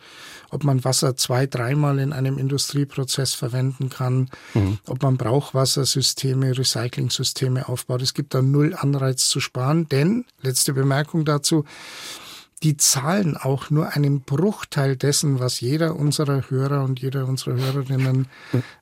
ob 0.50 0.64
man 0.64 0.82
Wasser 0.82 1.14
zwei, 1.14 1.46
dreimal 1.46 2.00
in 2.00 2.12
einem 2.12 2.38
Industrieprozess 2.38 3.34
verwenden 3.34 3.88
kann, 3.88 4.30
mhm. 4.54 4.80
ob 4.88 5.04
man 5.04 5.16
Brauchwassersysteme, 5.16 6.58
Recyclingsysteme 6.58 7.68
aufbaut. 7.68 8.02
Es 8.02 8.14
gibt 8.14 8.34
da 8.34 8.42
null 8.42 8.74
Anreiz 8.74 9.28
zu 9.28 9.38
sparen, 9.38 9.88
denn, 9.88 10.24
letzte 10.42 10.72
Bemerkung 10.72 11.24
dazu, 11.24 11.64
die 12.62 12.76
zahlen 12.76 13.36
auch 13.36 13.70
nur 13.70 13.90
einen 13.90 14.22
Bruchteil 14.22 14.96
dessen, 14.96 15.38
was 15.38 15.60
jeder 15.60 15.94
unserer 15.94 16.50
Hörer 16.50 16.82
und 16.82 17.00
jeder 17.00 17.26
unserer 17.26 17.54
Hörerinnen 17.54 18.26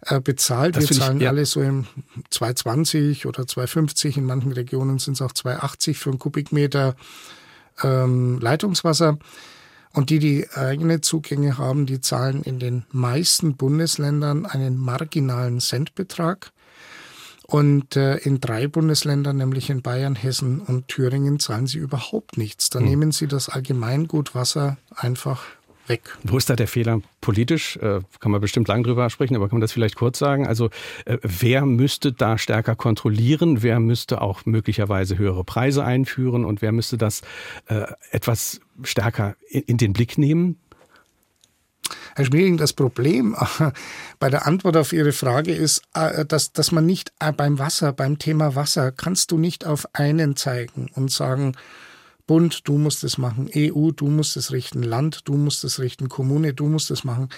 äh, 0.00 0.21
bezahlt. 0.21 0.76
Das 0.76 0.88
Wir 0.88 0.97
zahlen 0.97 1.18
ich, 1.18 1.25
ja. 1.25 1.30
alle 1.30 1.45
so 1.45 1.61
im 1.61 1.87
2,20 2.33 3.26
oder 3.26 3.42
2,50, 3.42 4.16
in 4.16 4.25
manchen 4.25 4.52
Regionen 4.52 4.99
sind 4.99 5.14
es 5.14 5.23
auch 5.23 5.33
2,80 5.33 5.95
für 5.95 6.11
einen 6.11 6.18
Kubikmeter 6.18 6.97
ähm, 7.83 8.38
Leitungswasser. 8.40 9.18
Und 9.92 10.11
die, 10.11 10.18
die 10.18 10.49
eigene 10.50 11.00
Zugänge 11.00 11.56
haben, 11.59 11.87
die 11.87 12.00
zahlen 12.00 12.42
in 12.42 12.59
den 12.59 12.85
meisten 12.92 13.56
Bundesländern 13.56 14.45
einen 14.45 14.76
marginalen 14.76 15.61
Centbetrag. 15.61 16.52
Und 17.46 17.96
äh, 17.96 18.16
in 18.16 18.40
drei 18.40 18.66
Bundesländern, 18.66 19.36
nämlich 19.36 19.70
in 19.70 19.82
Bayern, 19.82 20.16
Hessen 20.16 20.60
und 20.60 20.88
Thüringen, 20.88 21.38
zahlen 21.38 21.66
sie 21.66 21.78
überhaupt 21.78 22.36
nichts. 22.36 22.70
Da 22.70 22.80
hm. 22.80 22.86
nehmen 22.86 23.12
sie 23.12 23.28
das 23.28 23.48
Allgemeingut 23.48 24.34
Wasser 24.34 24.78
einfach 24.94 25.44
weg. 25.88 26.16
Wo 26.24 26.36
ist 26.36 26.50
da 26.50 26.56
der 26.56 26.68
Fehler 26.68 27.00
politisch? 27.20 27.76
Äh, 27.76 28.00
kann 28.20 28.32
man 28.32 28.40
bestimmt 28.40 28.68
lang 28.68 28.82
drüber 28.82 29.10
sprechen, 29.10 29.36
aber 29.36 29.48
kann 29.48 29.56
man 29.56 29.60
das 29.60 29.72
vielleicht 29.72 29.96
kurz 29.96 30.18
sagen? 30.18 30.46
Also 30.46 30.70
äh, 31.04 31.18
wer 31.22 31.64
müsste 31.64 32.12
da 32.12 32.38
stärker 32.38 32.74
kontrollieren? 32.74 33.62
Wer 33.62 33.80
müsste 33.80 34.20
auch 34.20 34.44
möglicherweise 34.46 35.18
höhere 35.18 35.44
Preise 35.44 35.84
einführen? 35.84 36.44
Und 36.44 36.62
wer 36.62 36.72
müsste 36.72 36.98
das 36.98 37.22
äh, 37.66 37.84
etwas 38.10 38.60
stärker 38.82 39.36
in, 39.48 39.62
in 39.62 39.76
den 39.76 39.92
Blick 39.92 40.18
nehmen? 40.18 40.58
Herr 42.16 42.25
Schmiering, 42.25 42.56
das 42.56 42.73
Problem 42.73 43.37
bei 44.18 44.30
der 44.30 44.46
Antwort 44.46 44.78
auf 44.78 44.94
Ihre 44.94 45.12
Frage 45.12 45.54
ist, 45.54 45.82
äh, 45.92 46.25
dass, 46.25 46.50
dass 46.50 46.73
man 46.73 46.87
nicht 46.87 47.12
äh, 47.20 47.30
beim 47.30 47.58
Wasser, 47.58 47.92
beim 47.92 48.18
Thema 48.18 48.54
Wasser, 48.54 48.90
kannst 48.90 49.32
du 49.32 49.37
nicht 49.37 49.66
auf 49.66 49.87
einen 49.92 50.35
zeigen 50.35 50.88
und 50.94 51.11
sagen, 51.11 51.52
Bund, 52.26 52.66
du 52.66 52.78
musst 52.78 53.04
es 53.04 53.18
machen, 53.18 53.50
EU, 53.54 53.90
du 53.90 54.06
musst 54.06 54.38
es 54.38 54.50
richten, 54.50 54.82
Land, 54.82 55.28
du 55.28 55.35
musst 55.35 55.62
es 55.62 55.78
richten, 55.78 56.08
Kommune, 56.08 56.54
du 56.54 56.68
musst 56.68 56.90
es 56.90 57.04
machen, 57.04 57.28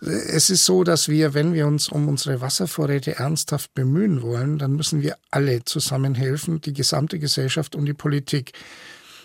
Es 0.00 0.50
ist 0.50 0.66
so, 0.66 0.84
dass 0.84 1.08
wir, 1.08 1.34
wenn 1.34 1.52
wir 1.52 1.66
uns 1.66 1.88
um 1.88 2.06
unsere 2.06 2.40
Wasservorräte 2.40 3.16
ernsthaft 3.16 3.74
bemühen 3.74 4.22
wollen, 4.22 4.56
dann 4.56 4.76
müssen 4.76 5.02
wir 5.02 5.16
alle 5.32 5.64
zusammenhelfen, 5.64 6.60
die 6.60 6.74
gesamte 6.74 7.18
Gesellschaft 7.18 7.74
und 7.74 7.86
die 7.86 7.92
Politik. 7.92 8.52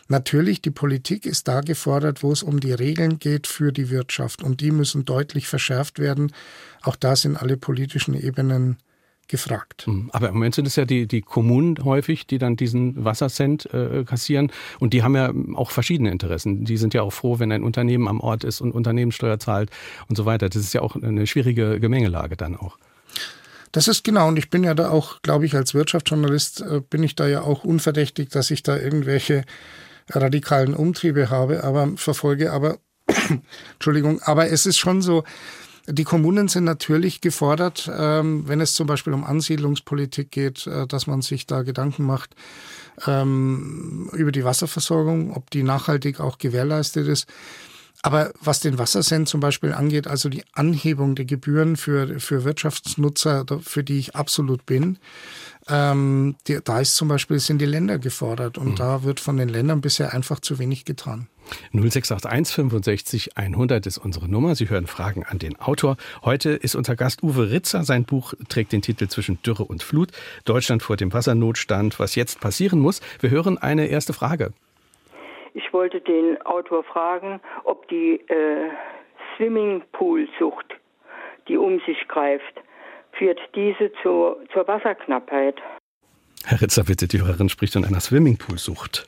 Natürlich, 0.08 0.62
die 0.62 0.72
Politik 0.72 1.26
ist 1.26 1.48
da 1.48 1.62
gefordert, 1.62 2.24
wo 2.24 2.32
es 2.32 2.44
um 2.44 2.60
die 2.60 2.72
Regeln 2.72 3.20
geht 3.20 3.48
für 3.48 3.72
die 3.72 3.90
Wirtschaft. 3.90 4.42
Und 4.44 4.62
die 4.62 4.72
müssen 4.72 5.06
deutlich 5.06 5.48
verschärft 5.48 6.00
werden. 6.00 6.32
Auch 6.82 6.96
da 6.96 7.16
sind 7.16 7.36
alle 7.36 7.58
politischen 7.58 8.14
Ebenen 8.14 8.78
gefragt. 9.28 9.86
Hm, 9.86 10.10
aber 10.14 10.30
im 10.30 10.36
Moment 10.36 10.56
sind 10.56 10.68
es 10.68 10.76
ja 10.76 10.86
die, 10.86 11.08
die 11.08 11.22
Kommunen 11.22 11.84
häufig, 11.84 12.28
die 12.28 12.38
dann 12.38 12.56
diesen 12.56 13.04
Wassercent 13.04 13.72
äh, 13.74 14.04
kassieren. 14.06 14.52
Und 14.80 14.94
die 14.94 15.04
haben 15.04 15.16
ja 15.16 15.34
auch 15.56 15.72
verschiedene 15.72 16.12
Interessen. 16.12 16.66
Die 16.66 16.78
sind 16.78 16.94
ja 16.94 17.02
auch 17.02 17.12
froh, 17.12 17.40
wenn 17.40 17.52
ein 17.52 17.64
Unternehmen 17.64 18.08
am 18.08 18.22
Ort 18.22 18.44
ist 18.44 18.62
und 18.62 18.72
Unternehmenssteuer 18.72 19.40
zahlt 19.40 19.70
und 20.08 20.16
so 20.16 20.26
weiter. 20.26 20.48
Das 20.48 20.62
ist 20.62 20.74
ja 20.74 20.82
auch 20.82 20.96
eine 20.96 21.28
schwierige 21.28 21.80
Gemengelage 21.80 22.38
dann 22.38 22.56
auch. 22.56 22.78
Das 23.74 23.88
ist 23.88 24.04
genau, 24.04 24.30
und 24.30 24.40
ich 24.40 24.50
bin 24.50 24.64
ja 24.64 24.74
da 24.74 24.90
auch, 24.90 25.22
glaube 25.22 25.46
ich, 25.46 25.56
als 25.56 25.74
Wirtschaftsjournalist 25.74 26.62
äh, 26.62 26.82
bin 26.90 27.04
ich 27.04 27.16
da 27.16 27.28
ja 27.28 27.42
auch 27.42 27.66
unverdächtig, 27.66 28.30
dass 28.30 28.50
ich 28.50 28.64
da 28.64 28.78
irgendwelche 28.78 29.44
radikalen 30.10 30.74
Umtriebe 30.74 31.30
habe, 31.30 31.64
aber 31.64 31.90
verfolge, 31.96 32.52
aber 32.52 32.78
Entschuldigung, 33.74 34.22
aber 34.22 34.50
es 34.50 34.66
ist 34.66 34.78
schon 34.78 35.02
so, 35.02 35.24
die 35.90 36.04
Kommunen 36.04 36.50
sind 36.50 36.66
natürlich 36.66 37.22
gefordert, 37.22 37.90
ähm, 37.98 38.48
wenn 38.48 38.60
es 38.60 38.74
zum 38.74 38.88
Beispiel 38.88 39.14
um 39.14 39.24
Ansiedlungspolitik 39.24 40.32
geht, 40.32 40.68
äh, 40.68 40.86
dass 40.86 41.08
man 41.08 41.22
sich 41.22 41.48
da 41.48 41.62
Gedanken 41.62 42.04
macht 42.04 42.36
ähm, 43.06 44.10
über 44.14 44.34
die 44.34 44.44
Wasserversorgung, 44.44 45.34
ob 45.34 45.50
die 45.50 45.64
nachhaltig 45.64 46.20
auch 46.20 46.40
gewährleistet 46.40 47.08
ist. 47.08 47.28
Aber 48.04 48.32
was 48.40 48.60
den 48.60 48.78
Wassersend 48.78 49.28
zum 49.28 49.40
Beispiel 49.40 49.74
angeht, 49.74 50.08
also 50.08 50.30
die 50.30 50.44
Anhebung 50.54 51.16
der 51.16 51.26
Gebühren 51.26 51.78
für, 51.78 52.20
für 52.20 52.44
Wirtschaftsnutzer, 52.44 53.46
für 53.62 53.84
die 53.84 53.98
ich 53.98 54.16
absolut 54.16 54.66
bin, 54.66 55.00
ähm, 55.68 56.36
die, 56.48 56.60
da 56.64 56.80
ist 56.80 56.96
zum 56.96 57.08
Beispiel, 57.08 57.40
sind 57.40 57.60
die 57.60 57.66
Länder 57.66 57.98
gefordert 57.98 58.58
und 58.58 58.72
mhm. 58.72 58.76
da 58.76 59.04
wird 59.04 59.20
von 59.20 59.38
den 59.38 59.50
Ländern 59.50 59.82
bisher 59.82 60.14
einfach 60.14 60.40
zu 60.40 60.60
wenig 60.60 60.86
getan. 60.86 61.28
0681 61.72 62.56
65 62.56 63.38
100 63.38 63.86
ist 63.86 63.98
unsere 63.98 64.28
Nummer. 64.28 64.56
Sie 64.56 64.70
hören 64.70 64.86
Fragen 64.86 65.24
an 65.24 65.40
den 65.40 65.58
Autor. 65.60 65.98
Heute 66.24 66.52
ist 66.52 66.76
unser 66.76 66.96
Gast 66.96 67.24
Uwe 67.24 67.50
Ritzer. 67.52 67.84
Sein 67.84 68.04
Buch 68.04 68.34
trägt 68.50 68.74
den 68.74 68.82
Titel 68.82 69.08
Zwischen 69.08 69.42
Dürre 69.44 69.64
und 69.64 69.82
Flut. 69.82 70.12
Deutschland 70.46 70.84
vor 70.84 70.98
dem 70.98 71.14
Wassernotstand. 71.14 72.00
Was 72.00 72.16
jetzt 72.16 72.42
passieren 72.42 72.80
muss. 72.80 73.02
Wir 73.22 73.30
hören 73.30 73.58
eine 73.58 73.88
erste 73.88 74.14
Frage. 74.14 74.54
Ich 75.58 75.74
wollte 75.74 76.02
den 76.02 76.40
Autor 76.44 76.84
fragen, 76.84 77.42
ob 77.64 77.88
die 77.88 78.22
äh, 78.30 78.70
Swimmingpool-Sucht, 79.36 80.68
die 81.48 81.58
um 81.58 81.82
sich 81.88 82.08
greift, 82.08 82.62
führt 83.14 83.40
diese 83.56 83.92
zur, 84.04 84.38
zur 84.54 84.68
Wasserknappheit. 84.68 85.56
Herr 86.46 86.62
Ritzer, 86.62 86.84
bitte, 86.84 87.08
die 87.08 87.24
Hörerin 87.24 87.50
spricht 87.50 87.74
von 87.74 87.86
einer 87.86 88.00
Swimmingpool-Sucht. 88.00 89.08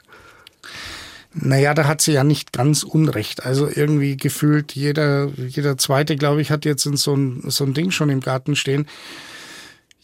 Naja, 1.35 1.75
da 1.75 1.85
hat 1.85 2.01
sie 2.01 2.13
ja 2.13 2.23
nicht 2.23 2.51
ganz 2.51 2.81
unrecht. 2.81 3.45
Also 3.45 3.67
irgendwie 3.67 4.17
gefühlt 4.17 4.71
jeder, 4.73 5.27
jeder 5.27 5.77
Zweite, 5.77 6.15
glaube 6.15 6.41
ich, 6.41 6.49
hat 6.49 6.65
jetzt 6.65 6.81
so 6.81 7.15
ein, 7.15 7.43
so 7.45 7.63
ein 7.63 7.75
Ding 7.75 7.91
schon 7.91 8.09
im 8.09 8.21
Garten 8.21 8.55
stehen. 8.55 8.87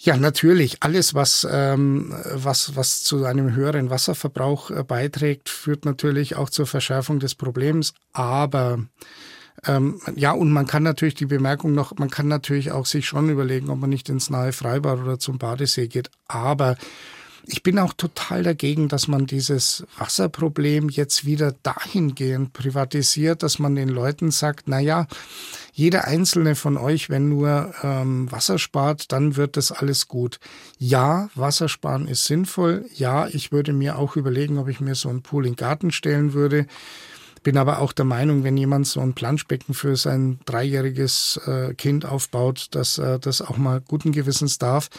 Ja, 0.06 0.18
natürlich. 0.18 0.84
Alles, 0.84 1.16
was, 1.16 1.48
ähm, 1.50 2.14
was, 2.32 2.76
was 2.76 3.02
zu 3.02 3.26
einem 3.26 3.56
höheren 3.56 3.90
Wasserverbrauch 3.90 4.70
äh, 4.70 4.84
beiträgt, 4.84 5.50
führt 5.50 5.84
natürlich 5.84 6.36
auch 6.36 6.52
zur 6.52 6.68
Verschärfung 6.68 7.18
des 7.18 7.34
Problems. 7.34 7.96
Aber 8.14 8.86
ähm, 9.66 10.00
ja, 10.16 10.32
und 10.32 10.52
man 10.52 10.68
kann 10.68 10.84
natürlich 10.84 11.16
die 11.16 11.26
Bemerkung 11.26 11.74
noch, 11.74 11.98
man 11.98 12.12
kann 12.12 12.28
natürlich 12.28 12.72
auch 12.72 12.86
sich 12.86 13.08
schon 13.08 13.30
überlegen, 13.30 13.72
ob 13.72 13.80
man 13.80 13.90
nicht 13.90 14.08
ins 14.08 14.30
nahe 14.30 14.52
Freibad 14.52 15.00
oder 15.00 15.18
zum 15.18 15.40
Badesee 15.40 15.88
geht. 15.88 16.12
Aber 16.28 16.78
ich 17.48 17.64
bin 17.64 17.78
auch 17.80 17.94
total 17.94 18.44
dagegen, 18.44 18.88
dass 18.88 19.08
man 19.08 19.26
dieses 19.26 19.86
Wasserproblem 19.98 20.90
jetzt 20.90 21.26
wieder 21.26 21.54
dahingehend 21.64 22.54
privatisiert, 22.54 23.44
dass 23.44 23.60
man 23.60 23.76
den 23.76 23.90
Leuten 23.90 24.32
sagt, 24.32 24.68
na 24.68 24.80
ja, 24.80 25.08
jeder 25.74 26.06
einzelne 26.06 26.56
von 26.56 26.78
euch, 26.78 27.10
wenn 27.10 27.30
nur 27.30 27.74
ähm, 27.84 28.32
Wasser 28.32 28.58
spart, 28.58 29.12
dann 29.12 29.36
wird 29.36 29.58
das 29.58 29.72
alles 29.72 30.08
gut. 30.08 30.40
Ja, 30.80 31.30
Wassersparen 31.36 32.08
ist 32.08 32.26
sinnvoll. 32.26 32.86
Ja, 32.96 33.28
ich 33.28 33.52
würde 33.52 33.74
mir 33.74 33.98
auch 33.98 34.16
überlegen, 34.16 34.58
ob 34.58 34.68
ich 34.68 34.80
mir 34.80 34.96
so 34.96 35.10
einen 35.10 35.22
Pool 35.22 35.46
in 35.46 35.54
den 35.54 35.58
Garten 35.58 35.92
stellen 35.92 36.34
würde. 36.34 36.66
Bin 37.44 37.58
aber 37.58 37.80
auch 37.80 37.94
der 37.94 38.06
Meinung, 38.06 38.44
wenn 38.44 38.58
jemand 38.58 38.88
so 38.88 39.02
ein 39.02 39.14
Planschbecken 39.14 39.76
für 39.76 39.96
sein 39.98 40.40
dreijähriges 40.46 41.40
äh, 41.46 41.76
Kind 41.76 42.06
aufbaut, 42.06 42.70
dass 42.72 42.98
er 42.98 43.20
das 43.20 43.42
auch 43.42 43.58
mal 43.58 43.82
guten 43.82 44.12
Gewissens 44.12 44.58
darf. 44.58 44.90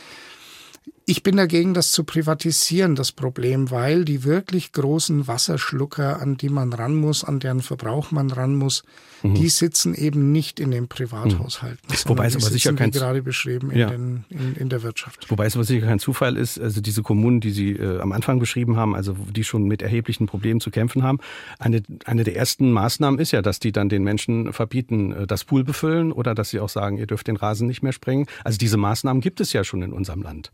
Ich 1.09 1.23
bin 1.23 1.37
dagegen, 1.37 1.73
das 1.73 1.93
zu 1.93 2.03
privatisieren, 2.03 2.97
das 2.97 3.13
Problem, 3.13 3.71
weil 3.71 4.05
die 4.05 4.25
wirklich 4.25 4.73
großen 4.73 5.29
Wasserschlucker, 5.29 6.21
an 6.21 6.37
die 6.37 6.49
man 6.49 6.73
ran 6.73 6.97
muss, 6.97 7.23
an 7.23 7.39
deren 7.39 7.63
Verbrauch 7.63 8.11
man 8.11 8.29
ran 8.33 8.57
muss, 8.57 8.83
mhm. 9.23 9.35
die 9.35 9.49
sitzen 9.49 9.95
eben 9.95 10.33
nicht 10.33 10.59
in 10.59 10.73
den 10.73 10.89
Privathaushalten. 10.89 11.79
Mhm. 11.89 12.09
Wobei 12.09 12.27
es 12.27 12.35
aber 12.35 12.47
sicher 12.47 12.73
kein 12.73 12.91
gerade 12.91 13.23
beschrieben 13.23 13.71
in, 13.71 13.79
ja. 13.79 13.89
den, 13.89 14.25
in, 14.31 14.57
in, 14.57 14.69
der 14.69 14.83
Wirtschaft. 14.83 15.31
Wobei 15.31 15.47
es 15.47 15.55
aber 15.55 15.63
sicher 15.63 15.87
kein 15.87 16.01
Zufall 16.01 16.37
ist, 16.37 16.59
also 16.59 16.81
diese 16.81 17.05
Kommunen, 17.05 17.41
die 17.41 17.53
Sie 17.53 17.71
äh, 17.71 18.01
am 18.01 18.11
Anfang 18.11 18.41
beschrieben 18.41 18.77
haben, 18.77 18.97
also 18.97 19.13
die 19.31 19.45
schon 19.45 19.63
mit 19.63 19.83
erheblichen 19.83 20.27
Problemen 20.27 20.61
zu 20.61 20.73
kämpfen 20.73 21.05
haben, 21.05 21.21
eine, 21.61 21.85
eine 22.05 22.25
der 22.25 22.35
ersten 22.35 22.73
Maßnahmen 22.73 23.21
ist 23.21 23.31
ja, 23.31 23.43
dass 23.43 23.61
die 23.61 23.71
dann 23.71 23.89
den 23.89 24.03
Menschen 24.03 24.53
verbieten, 24.53 25.13
äh, 25.13 25.27
das 25.29 25.45
Pool 25.45 25.63
befüllen 25.63 26.11
oder 26.11 26.35
dass 26.35 26.51
sie 26.51 26.59
auch 26.59 26.69
sagen, 26.69 26.99
ihr 26.99 27.07
dürft 27.07 27.29
den 27.29 27.37
Rasen 27.37 27.69
nicht 27.69 27.85
mehr 27.85 27.93
sprengen. 27.93 28.27
Also 28.43 28.59
diese 28.59 28.77
Maßnahmen 28.77 29.21
gibt 29.21 29.41
es 29.41 29.53
ja 29.53 29.63
schon 29.63 29.83
in 29.83 29.93
unserem 29.93 30.23
Land. 30.23 30.51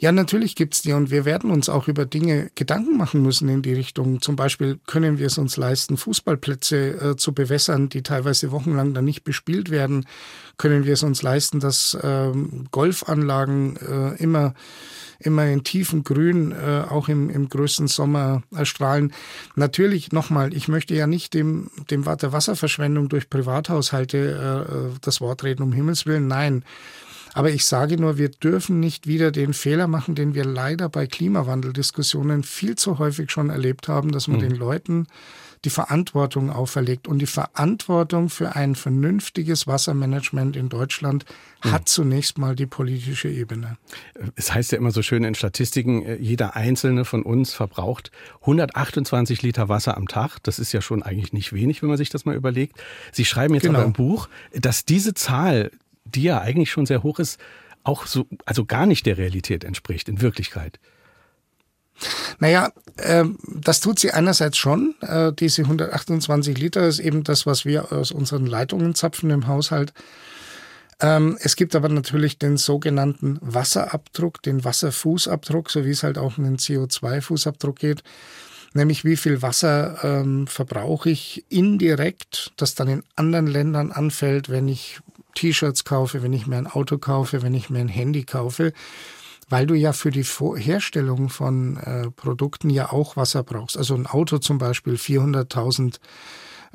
Ja, 0.00 0.12
natürlich 0.12 0.54
gibt's 0.54 0.82
die 0.82 0.92
und 0.92 1.10
wir 1.10 1.24
werden 1.24 1.50
uns 1.50 1.68
auch 1.68 1.88
über 1.88 2.06
Dinge 2.06 2.50
Gedanken 2.54 2.96
machen 2.96 3.20
müssen 3.20 3.48
in 3.48 3.62
die 3.62 3.72
Richtung. 3.72 4.22
Zum 4.22 4.36
Beispiel 4.36 4.78
können 4.86 5.18
wir 5.18 5.26
es 5.26 5.38
uns 5.38 5.56
leisten, 5.56 5.96
Fußballplätze 5.96 7.10
äh, 7.10 7.16
zu 7.16 7.34
bewässern, 7.34 7.88
die 7.88 8.04
teilweise 8.04 8.52
wochenlang 8.52 8.94
dann 8.94 9.04
nicht 9.04 9.24
bespielt 9.24 9.70
werden. 9.70 10.06
Können 10.56 10.84
wir 10.84 10.92
es 10.92 11.02
uns 11.02 11.22
leisten, 11.22 11.58
dass 11.58 11.98
ähm, 12.00 12.68
Golfanlagen 12.70 13.76
äh, 13.76 14.22
immer 14.22 14.54
immer 15.20 15.46
in 15.46 15.64
tiefen 15.64 16.04
Grün, 16.04 16.52
äh, 16.52 16.84
auch 16.88 17.08
im, 17.08 17.28
im 17.28 17.48
größten 17.48 17.88
Sommer 17.88 18.42
erstrahlen. 18.54 19.12
Natürlich 19.56 20.12
nochmal, 20.12 20.54
ich 20.54 20.68
möchte 20.68 20.94
ja 20.94 21.06
nicht 21.06 21.34
dem, 21.34 21.70
dem 21.90 22.04
der 22.04 22.32
Wasserverschwendung 22.32 23.08
durch 23.08 23.28
Privathaushalte 23.28 24.16
äh, 24.18 24.72
äh, 24.72 24.90
das 25.00 25.20
Wort 25.20 25.42
reden, 25.42 25.62
um 25.62 25.72
Himmels 25.72 26.06
Willen. 26.06 26.28
Nein. 26.28 26.64
Aber 27.34 27.50
ich 27.50 27.64
sage 27.64 27.96
nur, 27.96 28.18
wir 28.18 28.28
dürfen 28.28 28.80
nicht 28.80 29.06
wieder 29.06 29.30
den 29.30 29.54
Fehler 29.54 29.86
machen, 29.86 30.14
den 30.14 30.34
wir 30.34 30.44
leider 30.44 30.88
bei 30.88 31.06
Klimawandeldiskussionen 31.06 32.42
viel 32.42 32.76
zu 32.76 32.98
häufig 32.98 33.30
schon 33.30 33.50
erlebt 33.50 33.88
haben, 33.88 34.12
dass 34.12 34.28
man 34.28 34.38
mhm. 34.38 34.42
den 34.42 34.56
Leuten 34.56 35.06
die 35.64 35.70
Verantwortung 35.70 36.50
auferlegt. 36.50 37.08
Und 37.08 37.18
die 37.18 37.26
Verantwortung 37.26 38.28
für 38.28 38.54
ein 38.54 38.74
vernünftiges 38.74 39.66
Wassermanagement 39.66 40.56
in 40.56 40.68
Deutschland 40.68 41.24
mhm. 41.64 41.72
hat 41.72 41.88
zunächst 41.88 42.38
mal 42.38 42.54
die 42.54 42.66
politische 42.66 43.28
Ebene. 43.28 43.76
Es 44.36 44.52
heißt 44.54 44.72
ja 44.72 44.78
immer 44.78 44.90
so 44.90 45.02
schön 45.02 45.24
in 45.24 45.34
Statistiken, 45.34 46.04
äh, 46.04 46.16
jeder 46.16 46.56
Einzelne 46.56 47.04
von 47.04 47.22
uns 47.22 47.52
verbraucht 47.52 48.10
128 48.42 49.42
Liter 49.42 49.68
Wasser 49.68 49.96
am 49.96 50.08
Tag. 50.08 50.38
Das 50.42 50.58
ist 50.58 50.72
ja 50.72 50.80
schon 50.80 51.02
eigentlich 51.02 51.32
nicht 51.32 51.52
wenig, 51.52 51.82
wenn 51.82 51.88
man 51.88 51.98
sich 51.98 52.10
das 52.10 52.24
mal 52.24 52.36
überlegt. 52.36 52.78
Sie 53.12 53.24
schreiben 53.24 53.54
jetzt 53.54 53.64
genau. 53.64 53.78
aber 53.78 53.86
im 53.86 53.92
Buch, 53.92 54.28
dass 54.52 54.84
diese 54.84 55.14
Zahl 55.14 55.70
die 56.14 56.24
ja 56.24 56.40
eigentlich 56.40 56.70
schon 56.70 56.86
sehr 56.86 57.02
hoch 57.02 57.18
ist, 57.18 57.40
auch 57.84 58.06
so, 58.06 58.26
also 58.44 58.64
gar 58.64 58.86
nicht 58.86 59.06
der 59.06 59.18
Realität 59.18 59.64
entspricht 59.64 60.08
in 60.08 60.20
Wirklichkeit. 60.20 60.78
Naja, 62.38 62.72
äh, 62.96 63.24
das 63.42 63.80
tut 63.80 63.98
sie 63.98 64.12
einerseits 64.12 64.56
schon. 64.56 64.94
Äh, 65.00 65.32
diese 65.32 65.62
128 65.62 66.56
Liter 66.56 66.86
ist 66.86 67.00
eben 67.00 67.24
das, 67.24 67.46
was 67.46 67.64
wir 67.64 67.92
aus 67.92 68.12
unseren 68.12 68.46
Leitungen 68.46 68.94
zapfen 68.94 69.30
im 69.30 69.46
Haushalt. 69.46 69.92
Ähm, 71.00 71.38
es 71.40 71.56
gibt 71.56 71.76
aber 71.76 71.88
natürlich 71.88 72.38
den 72.38 72.56
sogenannten 72.56 73.38
Wasserabdruck, 73.40 74.42
den 74.42 74.64
Wasserfußabdruck, 74.64 75.70
so 75.70 75.84
wie 75.84 75.90
es 75.90 76.02
halt 76.02 76.18
auch 76.18 76.38
um 76.38 76.44
den 76.44 76.56
CO2-Fußabdruck 76.56 77.76
geht. 77.76 78.02
Nämlich 78.74 79.04
wie 79.04 79.16
viel 79.16 79.40
Wasser 79.40 79.98
ähm, 80.02 80.46
verbrauche 80.46 81.10
ich 81.10 81.44
indirekt, 81.48 82.52
das 82.56 82.74
dann 82.74 82.88
in 82.88 83.02
anderen 83.16 83.46
Ländern 83.46 83.92
anfällt, 83.92 84.50
wenn 84.50 84.68
ich 84.68 85.00
T-Shirts 85.38 85.84
kaufe, 85.84 86.22
wenn 86.22 86.32
ich 86.32 86.48
mir 86.48 86.56
ein 86.56 86.66
Auto 86.66 86.98
kaufe, 86.98 87.42
wenn 87.42 87.54
ich 87.54 87.70
mir 87.70 87.78
ein 87.78 87.88
Handy 87.88 88.24
kaufe, 88.24 88.72
weil 89.48 89.66
du 89.66 89.74
ja 89.74 89.92
für 89.92 90.10
die 90.10 90.24
Herstellung 90.24 91.28
von 91.28 91.76
äh, 91.76 92.10
Produkten 92.10 92.70
ja 92.70 92.90
auch 92.92 93.16
Wasser 93.16 93.44
brauchst. 93.44 93.78
Also 93.78 93.94
ein 93.94 94.06
Auto 94.06 94.38
zum 94.38 94.58
Beispiel, 94.58 94.94
400.000 94.94 96.00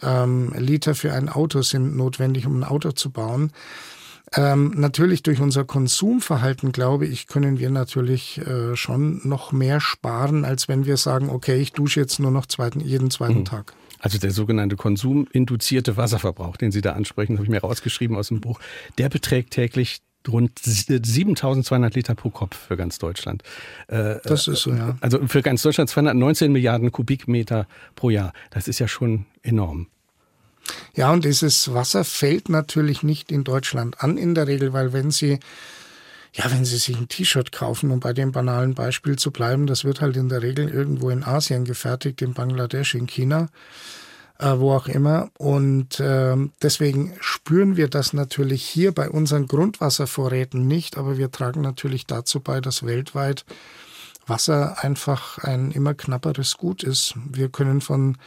ähm, 0.01 0.53
Liter 0.57 0.95
für 0.95 1.11
ein 1.11 1.27
Auto 1.27 1.61
sind 1.61 1.97
notwendig, 1.97 2.47
um 2.47 2.59
ein 2.59 2.63
Auto 2.63 2.93
zu 2.93 3.11
bauen. 3.11 3.51
Ähm, 4.35 4.73
natürlich 4.75 5.21
durch 5.21 5.41
unser 5.41 5.65
Konsumverhalten, 5.65 6.71
glaube 6.71 7.05
ich, 7.05 7.27
können 7.27 7.59
wir 7.59 7.69
natürlich 7.69 8.39
äh, 8.39 8.77
schon 8.77 9.19
noch 9.27 9.51
mehr 9.51 9.81
sparen, 9.81 10.45
als 10.45 10.67
wenn 10.67 10.85
wir 10.85 10.97
sagen, 10.97 11.29
okay, 11.29 11.57
ich 11.57 11.73
dusche 11.73 11.99
jetzt 11.99 12.19
nur 12.19 12.31
noch 12.31 12.45
zweiten, 12.45 12.79
jeden 12.79 13.11
zweiten 13.11 13.39
mhm. 13.39 13.45
Tag. 13.45 13.73
Also 14.03 14.17
der 14.17 14.31
sogenannte 14.31 14.75
konsuminduzierte 14.75 15.95
Wasserverbrauch, 15.95 16.57
den 16.57 16.73
Sie 16.73 16.81
da 16.81 16.91
ansprechen, 16.91 17.37
habe 17.37 17.45
ich 17.45 17.49
mir 17.49 17.61
rausgeschrieben 17.61 18.17
aus 18.17 18.27
dem 18.27 18.41
Buch, 18.41 18.59
der 18.97 19.07
beträgt 19.07 19.51
täglich 19.51 20.01
rund 20.27 20.59
7200 20.59 21.95
Liter 21.95 22.13
pro 22.13 22.29
Kopf 22.29 22.67
für 22.67 22.75
ganz 22.75 22.99
Deutschland. 22.99 23.43
Äh, 23.87 24.15
das 24.25 24.49
ist 24.49 24.63
so, 24.63 24.71
ja. 24.71 24.97
Also 24.99 25.25
für 25.27 25.41
ganz 25.41 25.61
Deutschland 25.61 25.89
219 25.89 26.51
Milliarden 26.51 26.91
Kubikmeter 26.91 27.65
pro 27.95 28.09
Jahr. 28.09 28.33
Das 28.51 28.67
ist 28.67 28.79
ja 28.79 28.89
schon 28.89 29.25
enorm. 29.41 29.87
Ja, 30.95 31.13
und 31.13 31.23
dieses 31.23 31.73
Wasser 31.73 32.03
fällt 32.03 32.49
natürlich 32.49 33.03
nicht 33.03 33.31
in 33.31 33.45
Deutschland 33.45 34.03
an 34.03 34.17
in 34.17 34.35
der 34.35 34.47
Regel, 34.47 34.73
weil 34.73 34.91
wenn 34.91 35.11
Sie 35.11 35.39
ja, 36.33 36.51
wenn 36.51 36.65
Sie 36.65 36.77
sich 36.77 36.97
ein 36.97 37.07
T-Shirt 37.07 37.51
kaufen, 37.51 37.91
um 37.91 37.99
bei 37.99 38.13
dem 38.13 38.31
banalen 38.31 38.73
Beispiel 38.73 39.17
zu 39.17 39.31
bleiben, 39.31 39.67
das 39.67 39.83
wird 39.85 40.01
halt 40.01 40.17
in 40.17 40.29
der 40.29 40.41
Regel 40.41 40.69
irgendwo 40.69 41.09
in 41.09 41.23
Asien 41.23 41.63
gefertigt, 41.63 42.21
in 42.21 42.33
Bangladesch, 42.33 42.95
in 42.95 43.07
China 43.07 43.49
äh, 44.39 44.59
wo 44.59 44.73
auch 44.73 44.87
immer. 44.87 45.29
Und 45.37 45.99
äh, 45.99 46.35
deswegen 46.61 47.13
spüren 47.19 47.77
wir 47.77 47.87
das 47.87 48.13
natürlich 48.13 48.63
hier 48.63 48.91
bei 48.91 49.09
unseren 49.09 49.47
Grundwasservorräten 49.47 50.67
nicht, 50.67 50.97
aber 50.97 51.17
wir 51.17 51.31
tragen 51.31 51.61
natürlich 51.61 52.05
dazu 52.05 52.39
bei, 52.39 52.61
dass 52.61 52.85
weltweit 52.85 53.45
Wasser 54.25 54.83
einfach 54.83 55.37
ein 55.39 55.71
immer 55.71 55.93
knapperes 55.93 56.57
Gut 56.57 56.83
ist. 56.83 57.15
Wir 57.29 57.49
können 57.49 57.81
von 57.81 58.17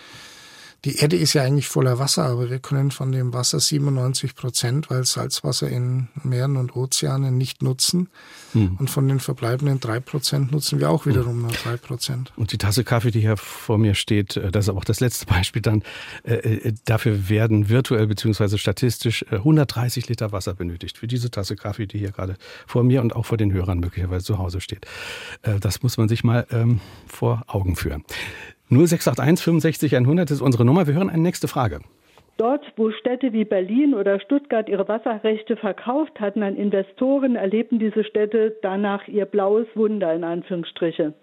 die 0.87 0.99
Erde 0.99 1.17
ist 1.17 1.33
ja 1.33 1.43
eigentlich 1.43 1.67
voller 1.67 1.99
Wasser, 1.99 2.27
aber 2.27 2.49
wir 2.49 2.61
können 2.61 2.93
von 2.93 3.11
dem 3.11 3.35
Wasser 3.35 3.59
97 3.59 4.37
Prozent, 4.37 4.89
weil 4.89 5.05
Salzwasser 5.05 5.69
in 5.69 6.07
Meeren 6.23 6.57
und 6.57 6.77
Ozeanen 6.77 7.37
nicht 7.37 7.61
nutzen. 7.61 8.09
Hm. 8.53 8.77
Und 8.79 8.89
von 8.89 9.09
den 9.09 9.19
verbleibenden 9.19 9.81
drei 9.81 9.99
Prozent 9.99 10.53
nutzen 10.53 10.79
wir 10.79 10.89
auch 10.89 11.05
wiederum 11.05 11.43
nur 11.43 11.51
drei 11.51 11.77
Prozent. 11.77 12.33
Und 12.37 12.53
die 12.53 12.59
Tasse 12.59 12.85
Kaffee, 12.85 13.11
die 13.11 13.21
hier 13.21 13.37
vor 13.37 13.79
mir 13.79 13.97
steht, 13.97 14.37
äh, 14.37 14.53
das 14.53 14.67
ist 14.67 14.75
auch 14.75 14.85
das 14.85 15.01
letzte 15.01 15.27
Beispiel 15.35 15.61
dann, 15.61 15.83
äh, 16.23 16.35
äh, 16.35 16.75
dafür 16.85 17.29
werden 17.29 17.69
virtuell 17.69 18.07
bzw. 18.07 18.57
statistisch 18.57 19.25
130 19.29 20.09
Liter 20.09 20.31
Wasser 20.31 20.55
benötigt. 20.55 20.99
Für 20.99 21.09
diese 21.09 21.33
Tasse 21.33 21.57
Kaffee, 21.57 21.87
die 21.87 21.99
hier 21.99 22.13
gerade 22.13 22.37
vor 22.65 22.85
mir 22.85 23.01
und 23.01 23.17
auch 23.17 23.27
vor 23.27 23.39
den 23.39 23.53
Hörern 23.53 23.81
möglicherweise 23.81 24.25
zu 24.25 24.39
Hause 24.39 24.61
steht. 24.61 24.87
Das 25.43 25.83
muss 25.83 25.97
man 25.97 26.09
sich 26.09 26.23
mal 26.23 26.47
ähm, 26.53 26.79
vor 27.09 27.43
Augen 27.49 27.75
führen. 27.75 28.05
0681 28.71 29.45
65 29.45 29.97
100 29.97 30.31
ist 30.31 30.41
unsere 30.41 30.65
Nummer. 30.65 30.87
Wir 30.87 30.95
hören 30.95 31.11
eine 31.11 31.23
nächste 31.23 31.47
Frage. 31.47 31.81
Dort, 32.37 32.65
wo 32.77 32.91
Städte 32.91 33.33
wie 33.33 33.45
Berlin 33.45 33.95
oder 33.95 34.21
Stuttgart 34.21 34.69
ihre 34.69 34.89
Wasserrechte 34.89 35.57
verkauft 35.57 36.21
hatten 36.21 36.43
an 36.43 36.57
Investoren, 36.57 37.37
erlebten 37.37 37.79
diese 37.79 38.05
Städte 38.05 38.57
danach 38.61 39.09
ihr 39.09 39.25
blaues 39.25 39.67
Wunder 39.75 40.13
in 40.13 40.23
Anführungsstriche. 40.23 41.15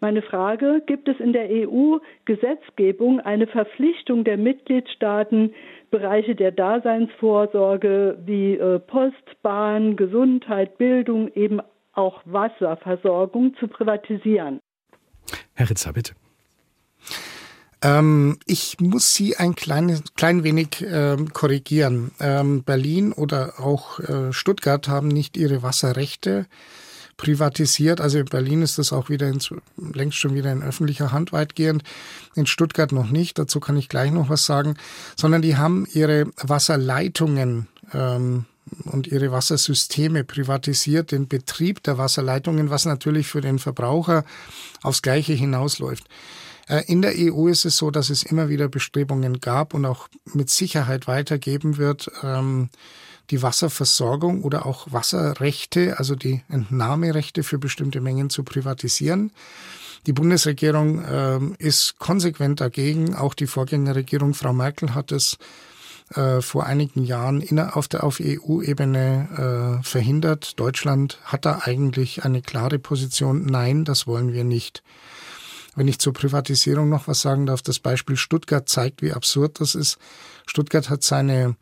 Meine 0.00 0.22
Frage, 0.22 0.82
gibt 0.86 1.08
es 1.08 1.18
in 1.20 1.32
der 1.32 1.48
EU-Gesetzgebung 1.50 3.20
eine 3.20 3.46
Verpflichtung 3.46 4.24
der 4.24 4.36
Mitgliedstaaten, 4.36 5.54
Bereiche 5.90 6.34
der 6.34 6.52
Daseinsvorsorge 6.52 8.18
wie 8.24 8.54
äh, 8.54 8.78
Post, 8.78 9.42
Bahn, 9.42 9.96
Gesundheit, 9.96 10.78
Bildung, 10.78 11.32
eben 11.34 11.60
auch 11.92 12.20
Wasserversorgung 12.24 13.54
zu 13.58 13.68
privatisieren? 13.68 14.60
Herr 15.54 15.70
Ritzer, 15.70 15.92
bitte. 15.92 16.12
Ähm, 17.82 18.38
ich 18.46 18.80
muss 18.80 19.14
Sie 19.14 19.36
ein 19.36 19.54
kleines, 19.54 20.02
klein 20.16 20.44
wenig 20.44 20.84
ähm, 20.86 21.32
korrigieren. 21.32 22.12
Ähm, 22.20 22.62
Berlin 22.62 23.12
oder 23.12 23.60
auch 23.60 24.00
äh, 24.00 24.32
Stuttgart 24.32 24.88
haben 24.88 25.08
nicht 25.08 25.36
ihre 25.36 25.62
Wasserrechte 25.62 26.46
privatisiert. 27.16 28.00
Also 28.00 28.18
in 28.18 28.26
Berlin 28.26 28.62
ist 28.62 28.78
das 28.78 28.92
auch 28.92 29.08
wieder 29.08 29.28
in, 29.28 29.40
längst 29.76 30.18
schon 30.18 30.34
wieder 30.34 30.52
in 30.52 30.62
öffentlicher 30.62 31.12
Hand 31.12 31.32
weitgehend. 31.32 31.82
In 32.34 32.46
Stuttgart 32.46 32.92
noch 32.92 33.10
nicht. 33.10 33.38
Dazu 33.38 33.60
kann 33.60 33.76
ich 33.76 33.88
gleich 33.88 34.10
noch 34.10 34.28
was 34.28 34.44
sagen. 34.44 34.76
Sondern 35.16 35.42
die 35.42 35.56
haben 35.56 35.86
ihre 35.92 36.26
Wasserleitungen 36.42 37.68
ähm, 37.92 38.46
und 38.84 39.06
ihre 39.06 39.32
Wassersysteme 39.32 40.24
privatisiert, 40.24 41.12
den 41.12 41.28
Betrieb 41.28 41.82
der 41.84 41.98
Wasserleitungen, 41.98 42.70
was 42.70 42.84
natürlich 42.84 43.28
für 43.28 43.40
den 43.40 43.58
Verbraucher 43.58 44.24
aufs 44.82 45.02
Gleiche 45.02 45.34
hinausläuft. 45.34 46.04
Äh, 46.68 46.84
in 46.86 47.02
der 47.02 47.12
EU 47.16 47.48
ist 47.48 47.64
es 47.64 47.76
so, 47.76 47.90
dass 47.90 48.10
es 48.10 48.22
immer 48.22 48.48
wieder 48.48 48.68
Bestrebungen 48.68 49.40
gab 49.40 49.74
und 49.74 49.84
auch 49.84 50.08
mit 50.32 50.50
Sicherheit 50.50 51.06
weitergeben 51.06 51.76
wird, 51.76 52.10
ähm, 52.22 52.68
die 53.30 53.42
Wasserversorgung 53.42 54.42
oder 54.42 54.66
auch 54.66 54.86
Wasserrechte, 54.92 55.98
also 55.98 56.14
die 56.14 56.42
Entnahmerechte 56.48 57.42
für 57.42 57.58
bestimmte 57.58 58.00
Mengen 58.00 58.30
zu 58.30 58.44
privatisieren. 58.44 59.32
Die 60.06 60.12
Bundesregierung 60.12 61.02
ähm, 61.10 61.56
ist 61.58 61.98
konsequent 61.98 62.60
dagegen. 62.60 63.16
Auch 63.16 63.34
die 63.34 63.48
Vorgängerregierung, 63.48 64.34
Frau 64.34 64.52
Merkel, 64.52 64.94
hat 64.94 65.10
es 65.10 65.38
äh, 66.14 66.40
vor 66.40 66.66
einigen 66.66 67.04
Jahren 67.04 67.42
auf 67.72 68.20
EU-Ebene 68.20 69.80
äh, 69.80 69.84
verhindert. 69.84 70.60
Deutschland 70.60 71.18
hat 71.24 71.44
da 71.44 71.62
eigentlich 71.64 72.24
eine 72.24 72.42
klare 72.42 72.78
Position. 72.78 73.44
Nein, 73.46 73.84
das 73.84 74.06
wollen 74.06 74.32
wir 74.32 74.44
nicht. 74.44 74.84
Wenn 75.76 75.88
ich 75.88 75.98
zur 75.98 76.14
Privatisierung 76.14 76.88
noch 76.88 77.06
was 77.06 77.20
sagen 77.20 77.46
darf, 77.46 77.62
das 77.62 77.78
Beispiel 77.78 78.16
Stuttgart 78.16 78.68
zeigt, 78.68 79.02
wie 79.02 79.12
absurd 79.12 79.60
das 79.60 79.74
ist. 79.74 79.98
Stuttgart 80.46 80.88
hat 80.88 81.02
seine 81.02 81.56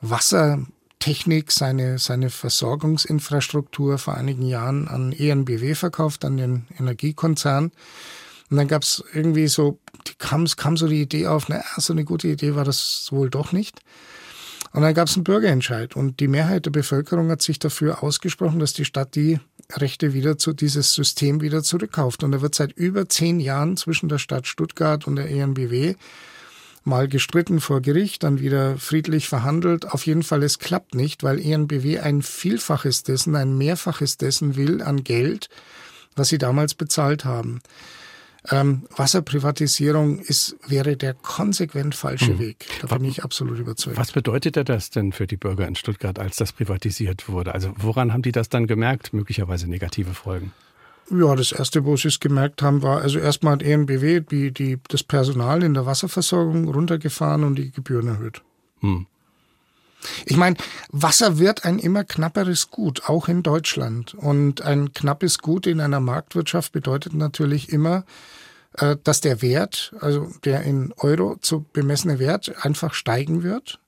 Wassertechnik, 0.00 1.50
seine, 1.50 1.98
seine 1.98 2.30
Versorgungsinfrastruktur 2.30 3.98
vor 3.98 4.14
einigen 4.14 4.46
Jahren 4.46 4.86
an 4.86 5.12
ENBW 5.12 5.74
verkauft, 5.74 6.24
an 6.24 6.36
den 6.36 6.66
Energiekonzern. 6.78 7.72
Und 8.50 8.56
dann 8.56 8.68
gab 8.68 8.82
es 8.82 9.04
irgendwie 9.12 9.48
so, 9.48 9.78
die 10.06 10.14
kam, 10.14 10.46
kam 10.46 10.76
so 10.76 10.86
die 10.86 11.02
Idee 11.02 11.26
auf, 11.26 11.48
na, 11.48 11.62
so 11.76 11.92
eine 11.92 12.04
gute 12.04 12.28
Idee 12.28 12.54
war 12.54 12.64
das 12.64 13.08
wohl 13.10 13.28
doch 13.28 13.52
nicht. 13.52 13.80
Und 14.72 14.82
dann 14.82 14.94
gab 14.94 15.08
es 15.08 15.16
einen 15.16 15.24
Bürgerentscheid 15.24 15.96
und 15.96 16.20
die 16.20 16.28
Mehrheit 16.28 16.66
der 16.66 16.70
Bevölkerung 16.70 17.30
hat 17.30 17.42
sich 17.42 17.58
dafür 17.58 18.02
ausgesprochen, 18.02 18.58
dass 18.58 18.72
die 18.72 18.84
Stadt 18.84 19.14
die 19.14 19.40
Rechte 19.72 20.14
wieder 20.14 20.38
zu 20.38 20.52
dieses 20.52 20.94
System 20.94 21.40
wieder 21.40 21.62
zurückkauft. 21.62 22.24
Und 22.24 22.32
da 22.32 22.40
wird 22.40 22.54
seit 22.54 22.72
über 22.72 23.08
zehn 23.08 23.38
Jahren 23.40 23.76
zwischen 23.76 24.08
der 24.08 24.18
Stadt 24.18 24.46
Stuttgart 24.46 25.06
und 25.06 25.16
der 25.16 25.28
ENBW 25.28 25.94
mal 26.84 27.06
gestritten 27.06 27.60
vor 27.60 27.82
Gericht, 27.82 28.22
dann 28.22 28.40
wieder 28.40 28.78
friedlich 28.78 29.28
verhandelt. 29.28 29.86
Auf 29.86 30.06
jeden 30.06 30.22
Fall, 30.22 30.42
es 30.42 30.58
klappt 30.58 30.94
nicht, 30.94 31.22
weil 31.22 31.38
ENBW 31.38 32.00
ein 32.00 32.22
Vielfaches 32.22 33.02
dessen, 33.02 33.36
ein 33.36 33.58
Mehrfaches 33.58 34.16
dessen 34.16 34.56
will 34.56 34.80
an 34.82 35.04
Geld, 35.04 35.50
was 36.16 36.28
sie 36.28 36.38
damals 36.38 36.74
bezahlt 36.74 37.24
haben. 37.26 37.60
Ähm, 38.50 38.82
Wasserprivatisierung 38.96 40.20
ist, 40.20 40.56
wäre 40.66 40.96
der 40.96 41.14
konsequent 41.14 41.94
falsche 41.94 42.32
mhm. 42.32 42.38
Weg. 42.38 42.66
Da 42.80 42.96
bin 42.96 43.04
ich 43.04 43.22
absolut 43.22 43.58
überzeugt. 43.58 43.96
Was 43.96 44.12
bedeutete 44.12 44.64
das 44.64 44.90
denn 44.90 45.12
für 45.12 45.26
die 45.26 45.36
Bürger 45.36 45.66
in 45.66 45.74
Stuttgart, 45.74 46.18
als 46.18 46.36
das 46.36 46.52
privatisiert 46.52 47.28
wurde? 47.28 47.54
Also 47.54 47.72
woran 47.76 48.12
haben 48.12 48.22
die 48.22 48.32
das 48.32 48.48
dann 48.48 48.66
gemerkt? 48.66 49.12
Möglicherweise 49.12 49.68
negative 49.68 50.14
Folgen? 50.14 50.52
Ja, 51.10 51.34
das 51.34 51.52
erste, 51.52 51.84
wo 51.84 51.96
sie 51.96 52.08
es 52.08 52.20
gemerkt 52.20 52.60
haben, 52.62 52.82
war, 52.82 53.00
also 53.00 53.18
erstmal 53.18 53.54
hat 53.54 53.62
ENBW 53.62 54.20
die, 54.20 54.52
die, 54.52 54.78
das 54.88 55.02
Personal 55.02 55.62
in 55.62 55.74
der 55.74 55.86
Wasserversorgung 55.86 56.68
runtergefahren 56.68 57.44
und 57.44 57.56
die 57.56 57.70
Gebühren 57.70 58.08
erhöht. 58.08 58.42
Hm. 58.80 59.06
Ich 60.26 60.36
meine, 60.36 60.56
Wasser 60.90 61.38
wird 61.38 61.64
ein 61.64 61.78
immer 61.78 62.04
knapperes 62.04 62.70
Gut, 62.70 63.08
auch 63.08 63.28
in 63.28 63.42
Deutschland. 63.42 64.14
Und 64.14 64.62
ein 64.62 64.92
knappes 64.92 65.38
Gut 65.38 65.66
in 65.66 65.80
einer 65.80 66.00
Marktwirtschaft 66.00 66.72
bedeutet 66.72 67.14
natürlich 67.14 67.72
immer, 67.72 68.04
dass 69.04 69.20
der 69.20 69.42
Wert, 69.42 69.94
also 70.00 70.30
der 70.44 70.62
in 70.62 70.92
Euro 70.98 71.36
zu 71.40 71.64
bemessene 71.72 72.18
Wert, 72.18 72.54
einfach 72.64 72.94
steigen 72.94 73.42
wird. 73.42 73.80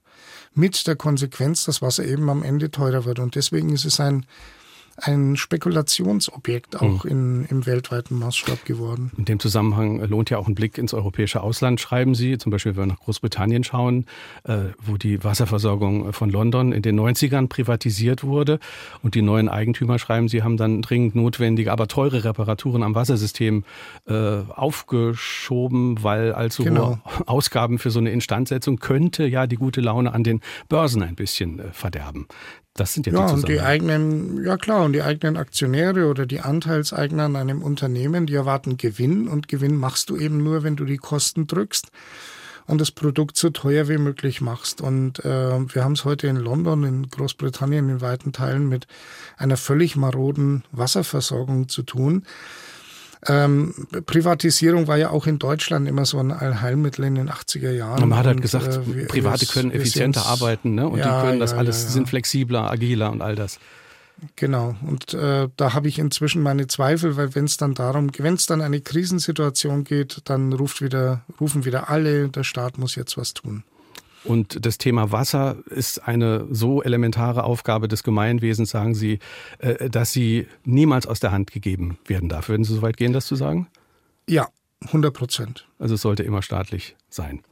Mit 0.53 0.87
der 0.87 0.97
Konsequenz, 0.97 1.65
dass 1.65 1.81
Wasser 1.81 2.05
eben 2.05 2.29
am 2.29 2.43
Ende 2.43 2.71
teurer 2.71 3.05
wird. 3.05 3.21
Und 3.21 3.37
deswegen 3.37 3.71
ist 3.73 3.85
es 3.85 4.01
ein 4.01 4.27
ein 5.03 5.37
Spekulationsobjekt 5.37 6.81
auch 6.81 7.05
mhm. 7.05 7.11
in, 7.11 7.45
im 7.47 7.67
weltweiten 7.67 8.19
Maßstab 8.19 8.65
geworden. 8.65 9.11
In 9.17 9.25
dem 9.25 9.41
Zusammenhang 9.41 10.01
lohnt 10.01 10.31
ja 10.31 10.39
auch 10.39 10.49
ein 10.49 10.55
Blick 10.55 10.79
ins 10.79 10.95
europäische 10.95 11.43
Ausland, 11.43 11.81
schreiben 11.81 12.15
Sie. 12.15 12.39
Zum 12.39 12.51
Beispiel, 12.51 12.77
wenn 12.77 12.83
wir 12.85 12.95
nach 12.95 13.01
Großbritannien 13.01 13.65
schauen, 13.65 14.07
äh, 14.45 14.71
wo 14.79 14.97
die 14.97 15.23
Wasserversorgung 15.25 16.13
von 16.13 16.31
London 16.31 16.73
in 16.73 16.83
den 16.83 16.99
90ern 16.99 17.49
privatisiert 17.49 18.25
wurde. 18.25 18.59
Und 19.03 19.15
die 19.15 19.23
neuen 19.23 19.49
Eigentümer, 19.49 19.99
schreiben 19.99 20.29
Sie, 20.29 20.43
haben 20.43 20.57
dann 20.57 20.83
dringend 20.83 21.15
notwendige, 21.15 21.73
aber 21.73 21.89
teure 21.89 22.25
Reparaturen 22.25 22.83
am 22.83 22.95
Wassersystem 22.95 23.65
äh, 24.07 24.41
aufgeschoben, 24.49 26.03
weil 26.03 26.33
allzu 26.33 26.65
genau. 26.65 26.99
hohe 27.05 27.29
Ausgaben 27.29 27.79
für 27.79 27.91
so 27.91 27.99
eine 27.99 28.11
Instandsetzung 28.11 28.79
könnte 28.79 29.27
ja 29.27 29.47
die 29.47 29.57
gute 29.57 29.81
Laune 29.81 30.13
an 30.13 30.25
den 30.25 30.41
Börsen 30.69 31.03
ein 31.03 31.15
bisschen 31.15 31.59
äh, 31.59 31.73
verderben. 31.73 32.27
Das 32.75 32.95
sind 32.95 33.07
ja, 33.07 33.13
ja 33.13 33.27
die 33.27 33.33
und 33.33 33.49
die 33.49 33.61
eigenen, 33.61 34.45
ja 34.45 34.57
klar, 34.57 34.85
und 34.85 34.93
die 34.93 35.03
eigenen 35.03 35.37
Aktionäre 35.37 36.07
oder 36.07 36.27
die 36.27 36.41
Anteilseigner 36.41 37.25
an 37.25 37.37
einem 37.37 37.63
Unternehmen, 37.63 38.27
die 38.27 38.35
erwarten 38.35 38.77
Gewinn 38.77 39.29
und 39.29 39.49
Gewinn 39.49 39.77
machst 39.77 40.11
du 40.11 40.17
eben 40.17 40.43
nur, 40.43 40.63
wenn 40.63 40.77
du 40.77 40.85
die 40.85 40.97
Kosten 40.97 41.47
drückst 41.47 41.89
und 42.67 42.81
das 42.81 42.93
Produkt 42.93 43.37
so 43.37 43.51
teuer 43.51 43.89
wie 43.89 43.99
möglich 43.99 44.41
machst. 44.41 44.81
Und 44.81 45.25
äh, 45.25 45.75
wir 45.75 45.83
haben 45.83 45.93
es 45.95 46.05
heute 46.05 46.29
in 46.29 46.37
London, 46.37 46.85
in 46.85 47.09
Großbritannien, 47.09 47.89
in 47.89 48.01
weiten 48.01 48.33
Teilen 48.33 48.69
mit 48.69 48.87
einer 49.37 49.57
völlig 49.57 49.97
maroden 49.97 50.63
Wasserversorgung 50.71 51.69
zu 51.69 51.83
tun. 51.83 52.25
Ähm, 53.27 53.75
Privatisierung 54.07 54.87
war 54.87 54.97
ja 54.97 55.11
auch 55.11 55.27
in 55.27 55.39
Deutschland 55.39 55.87
immer 55.87 56.07
so 56.07 56.19
ein 56.19 56.31
Allheilmittel 56.31 57.05
in 57.05 57.17
den 57.17 57.31
80er 57.31 57.71
Jahren. 57.71 58.09
Man 58.09 58.19
hat 58.19 58.27
halt 58.27 58.41
gesagt, 58.41 58.69
äh, 58.69 58.95
wir, 58.95 59.07
Private 59.09 59.45
können 59.47 59.71
effizienter 59.73 60.25
arbeiten 60.27 60.75
ne? 60.75 60.89
und 60.89 60.99
ja, 60.99 61.21
die 61.21 61.27
können 61.27 61.41
das 61.41 61.53
ja, 61.53 61.59
alles, 61.59 61.83
ja, 61.85 61.91
sind 61.91 62.09
flexibler, 62.09 62.71
agiler 62.71 63.13
und 63.13 63.21
all 63.21 63.37
das. 63.37 63.59
Genau. 64.37 64.75
Und 64.87 65.15
äh, 65.15 65.49
da 65.57 65.73
habe 65.75 65.89
ich 65.89 65.99
inzwischen 65.99 66.43
meine 66.43 66.67
Zweifel, 66.67 67.17
weil 67.17 67.35
wenn 67.35 67.45
es 67.45 67.57
dann 67.57 67.75
darum, 67.75 68.11
wenn 68.19 68.35
es 68.35 68.47
dann 68.47 68.61
eine 68.61 68.81
Krisensituation 68.81 69.85
geht, 69.85 70.23
dann 70.25 70.53
ruft 70.53 70.83
wieder, 70.83 71.23
rufen 71.41 71.65
wieder 71.65 71.91
alle, 71.91 72.29
der 72.29 72.45
Staat 72.45 72.79
muss 72.79 72.95
jetzt 72.95 73.17
was 73.17 73.35
tun. 73.35 73.65
Und 74.25 74.65
das 74.67 74.79
Thema 74.79 75.13
Wasser 75.13 75.57
ist 75.67 76.07
eine 76.07 76.47
so 76.51 76.83
elementare 76.83 77.45
Aufgabe 77.45 77.89
des 77.89 78.03
Gemeinwesens, 78.03 78.71
sagen 78.71 78.95
Sie, 78.95 79.19
äh, 79.59 79.89
dass 79.89 80.13
sie 80.13 80.47
niemals 80.65 81.07
aus 81.07 81.21
der 81.21 81.33
Hand 81.33 81.51
gegeben 81.51 81.99
werden 82.07 82.29
darf. 82.29 82.49
Würden 82.49 82.65
Sie 82.65 82.75
so 82.75 82.83
weit 82.83 82.97
gehen, 82.97 83.13
das 83.13 83.27
zu 83.27 83.37
sagen? 83.37 83.69
Ja, 84.29 84.49
100 84.87 85.15
Prozent. 85.15 85.69
Also 85.79 85.95
es 85.95 86.03
sollte 86.03 86.23
immer 86.23 86.43
staatlich 86.43 86.97
sein. 87.09 87.43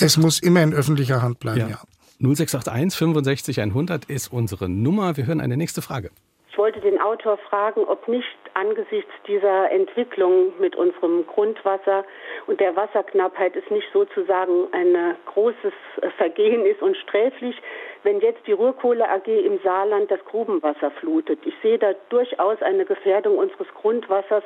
es 0.00 0.16
muss 0.16 0.40
immer 0.40 0.62
in 0.62 0.72
öffentlicher 0.72 1.22
Hand 1.22 1.38
bleiben, 1.38 1.60
ja. 1.60 1.68
ja. 1.68 1.80
0681 2.22 2.98
65 2.98 3.60
100 3.60 4.04
ist 4.04 4.30
unsere 4.32 4.68
Nummer. 4.68 5.16
Wir 5.16 5.26
hören 5.26 5.40
eine 5.40 5.56
nächste 5.56 5.80
Frage. 5.80 6.10
Ich 6.50 6.58
wollte 6.58 6.80
den 6.80 7.00
Autor 7.00 7.36
fragen, 7.36 7.84
ob 7.84 8.08
nicht 8.08 8.26
angesichts 8.54 9.12
dieser 9.28 9.70
Entwicklung 9.70 10.52
mit 10.58 10.74
unserem 10.74 11.24
Grundwasser 11.24 12.04
und 12.48 12.58
der 12.58 12.74
Wasserknappheit 12.74 13.54
es 13.54 13.70
nicht 13.70 13.86
sozusagen 13.92 14.66
ein 14.72 15.16
großes 15.26 15.72
Vergehen 16.16 16.66
ist 16.66 16.82
und 16.82 16.96
sträflich, 16.96 17.56
wenn 18.02 18.20
jetzt 18.20 18.44
die 18.48 18.52
Ruhrkohle 18.52 19.08
AG 19.08 19.28
im 19.28 19.60
Saarland 19.62 20.10
das 20.10 20.24
Grubenwasser 20.24 20.90
flutet. 20.90 21.38
Ich 21.46 21.54
sehe 21.62 21.78
da 21.78 21.92
durchaus 22.08 22.60
eine 22.62 22.84
Gefährdung 22.84 23.38
unseres 23.38 23.68
Grundwassers, 23.74 24.42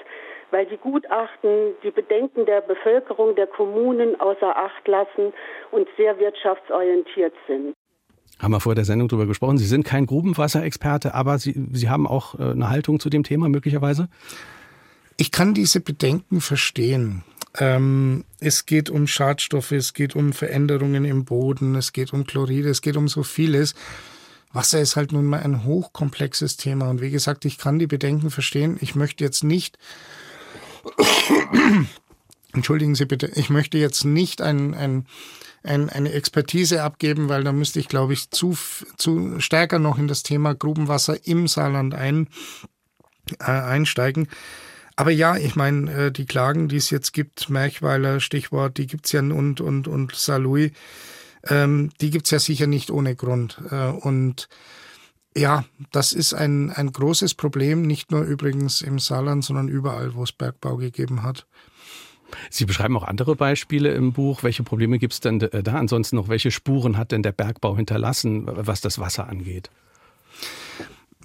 weil 0.50 0.66
die 0.66 0.76
Gutachten 0.76 1.74
die 1.82 1.90
Bedenken 1.90 2.44
der 2.44 2.60
Bevölkerung, 2.60 3.34
der 3.34 3.46
Kommunen 3.46 4.20
außer 4.20 4.54
Acht 4.54 4.86
lassen 4.86 5.32
und 5.70 5.88
sehr 5.96 6.18
wirtschaftsorientiert 6.18 7.32
sind. 7.46 7.74
Haben 8.38 8.52
wir 8.52 8.60
vor 8.60 8.74
der 8.74 8.84
Sendung 8.84 9.08
darüber 9.08 9.26
gesprochen. 9.26 9.58
Sie 9.58 9.66
sind 9.66 9.84
kein 9.84 10.06
Grubenwasserexperte, 10.06 11.14
aber 11.14 11.38
Sie, 11.38 11.54
Sie 11.72 11.88
haben 11.88 12.06
auch 12.06 12.38
äh, 12.38 12.50
eine 12.50 12.68
Haltung 12.68 13.00
zu 13.00 13.10
dem 13.10 13.22
Thema 13.22 13.48
möglicherweise? 13.48 14.08
Ich 15.16 15.30
kann 15.30 15.54
diese 15.54 15.80
Bedenken 15.80 16.40
verstehen. 16.40 17.22
Ähm, 17.56 18.24
es 18.40 18.66
geht 18.66 18.90
um 18.90 19.06
Schadstoffe, 19.06 19.70
es 19.70 19.94
geht 19.94 20.16
um 20.16 20.32
Veränderungen 20.32 21.04
im 21.04 21.24
Boden, 21.24 21.76
es 21.76 21.92
geht 21.92 22.12
um 22.12 22.26
Chloride, 22.26 22.68
es 22.68 22.82
geht 22.82 22.96
um 22.96 23.06
so 23.06 23.22
vieles. 23.22 23.74
Wasser 24.52 24.80
ist 24.80 24.96
halt 24.96 25.12
nun 25.12 25.24
mal 25.24 25.40
ein 25.40 25.64
hochkomplexes 25.64 26.56
Thema. 26.56 26.88
Und 26.88 27.00
wie 27.00 27.10
gesagt, 27.10 27.44
ich 27.44 27.58
kann 27.58 27.78
die 27.78 27.86
Bedenken 27.86 28.30
verstehen. 28.30 28.76
Ich 28.80 28.94
möchte 28.94 29.22
jetzt 29.22 29.44
nicht, 29.44 29.78
entschuldigen 32.54 32.94
Sie 32.94 33.04
bitte, 33.04 33.30
ich 33.34 33.50
möchte 33.50 33.78
jetzt 33.78 34.04
nicht 34.04 34.40
ein, 34.40 34.74
ein 34.74 35.06
ein, 35.64 35.88
eine 35.88 36.12
Expertise 36.12 36.82
abgeben, 36.82 37.28
weil 37.28 37.42
da 37.42 37.52
müsste 37.52 37.80
ich, 37.80 37.88
glaube 37.88 38.12
ich, 38.12 38.30
zu, 38.30 38.56
zu 38.96 39.40
stärker 39.40 39.78
noch 39.78 39.98
in 39.98 40.08
das 40.08 40.22
Thema 40.22 40.54
Grubenwasser 40.54 41.26
im 41.26 41.48
Saarland 41.48 41.94
ein, 41.94 42.28
äh, 43.40 43.44
einsteigen. 43.44 44.28
Aber 44.96 45.10
ja, 45.10 45.36
ich 45.36 45.56
meine, 45.56 45.92
äh, 45.92 46.12
die 46.12 46.26
Klagen, 46.26 46.68
die 46.68 46.76
es 46.76 46.90
jetzt 46.90 47.12
gibt, 47.12 47.48
Merchweiler, 47.48 48.20
Stichwort, 48.20 48.76
die 48.78 48.86
gibt's 48.86 49.10
ja 49.12 49.20
und, 49.20 49.60
und, 49.60 49.88
und 49.88 50.14
Saarlouis, 50.14 50.70
ähm, 51.48 51.90
die 52.00 52.10
gibt's 52.10 52.30
ja 52.30 52.38
sicher 52.38 52.66
nicht 52.66 52.90
ohne 52.90 53.16
Grund. 53.16 53.60
Äh, 53.70 53.88
und 53.88 54.48
ja, 55.36 55.64
das 55.90 56.12
ist 56.12 56.32
ein, 56.32 56.70
ein 56.70 56.92
großes 56.92 57.34
Problem, 57.34 57.82
nicht 57.82 58.12
nur 58.12 58.22
übrigens 58.22 58.82
im 58.82 59.00
Saarland, 59.00 59.44
sondern 59.44 59.68
überall, 59.68 60.14
wo 60.14 60.22
es 60.22 60.30
Bergbau 60.30 60.76
gegeben 60.76 61.24
hat. 61.24 61.46
Sie 62.50 62.64
beschreiben 62.64 62.96
auch 62.96 63.04
andere 63.04 63.36
Beispiele 63.36 63.92
im 63.92 64.12
Buch. 64.12 64.42
Welche 64.42 64.62
Probleme 64.62 64.98
gibt 64.98 65.14
es 65.14 65.20
denn 65.20 65.38
da 65.38 65.74
ansonsten 65.74 66.16
noch? 66.16 66.28
Welche 66.28 66.50
Spuren 66.50 66.96
hat 66.96 67.12
denn 67.12 67.22
der 67.22 67.32
Bergbau 67.32 67.76
hinterlassen, 67.76 68.44
was 68.46 68.80
das 68.80 68.98
Wasser 68.98 69.28
angeht? 69.28 69.70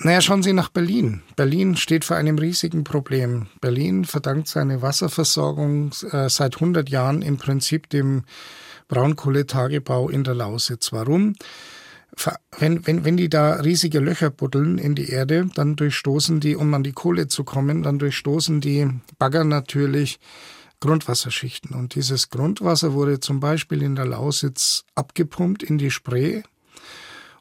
Naja, 0.02 0.22
schauen 0.22 0.44
Sie 0.44 0.54
nach 0.54 0.70
Berlin. 0.70 1.22
Berlin 1.36 1.76
steht 1.76 2.06
vor 2.06 2.16
einem 2.16 2.38
riesigen 2.38 2.86
Problem. 2.86 3.48
Berlin 3.60 4.06
verdankt 4.06 4.48
seine 4.48 4.82
Wasserversorgung 4.82 5.92
äh, 6.12 6.30
seit 6.30 6.56
100 6.56 6.90
Jahren 6.90 7.22
im 7.22 7.38
Prinzip 7.38 7.90
dem 7.90 8.24
Braunkohletagebau 8.88 10.08
in 10.10 10.24
der 10.24 10.36
Lausitz. 10.36 10.94
Warum? 10.94 11.36
Wenn, 12.58 12.86
wenn, 12.88 13.04
wenn 13.04 13.18
die 13.18 13.30
da 13.30 13.56
riesige 13.56 14.00
Löcher 14.00 14.30
buddeln 14.30 14.78
in 14.78 14.96
die 14.96 15.10
Erde, 15.10 15.50
dann 15.54 15.76
durchstoßen 15.76 16.40
die, 16.40 16.56
um 16.56 16.74
an 16.74 16.84
die 16.84 16.94
Kohle 16.94 17.28
zu 17.28 17.44
kommen, 17.44 17.84
dann 17.84 18.00
durchstoßen 18.00 18.62
die 18.62 18.90
Bagger 19.18 19.44
natürlich 19.44 20.20
Grundwasserschichten. 20.80 21.76
Und 21.76 21.96
dieses 21.96 22.30
Grundwasser 22.30 22.94
wurde 22.94 23.20
zum 23.20 23.40
Beispiel 23.40 23.82
in 23.82 23.96
der 23.96 24.06
Lausitz 24.06 24.86
abgepumpt 24.96 25.64
in 25.64 25.78
die 25.78 25.92
Spree. 25.92 26.44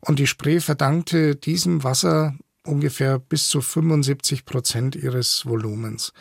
Und 0.00 0.18
die 0.18 0.26
Spree 0.26 0.60
verdankte 0.60 1.36
diesem 1.36 1.84
Wasser 1.84 2.34
ungefähr 2.64 3.18
bis 3.18 3.48
zu 3.48 3.60
75 3.60 4.44
Prozent 4.44 4.96
ihres 4.96 5.46
Volumens. 5.46 6.12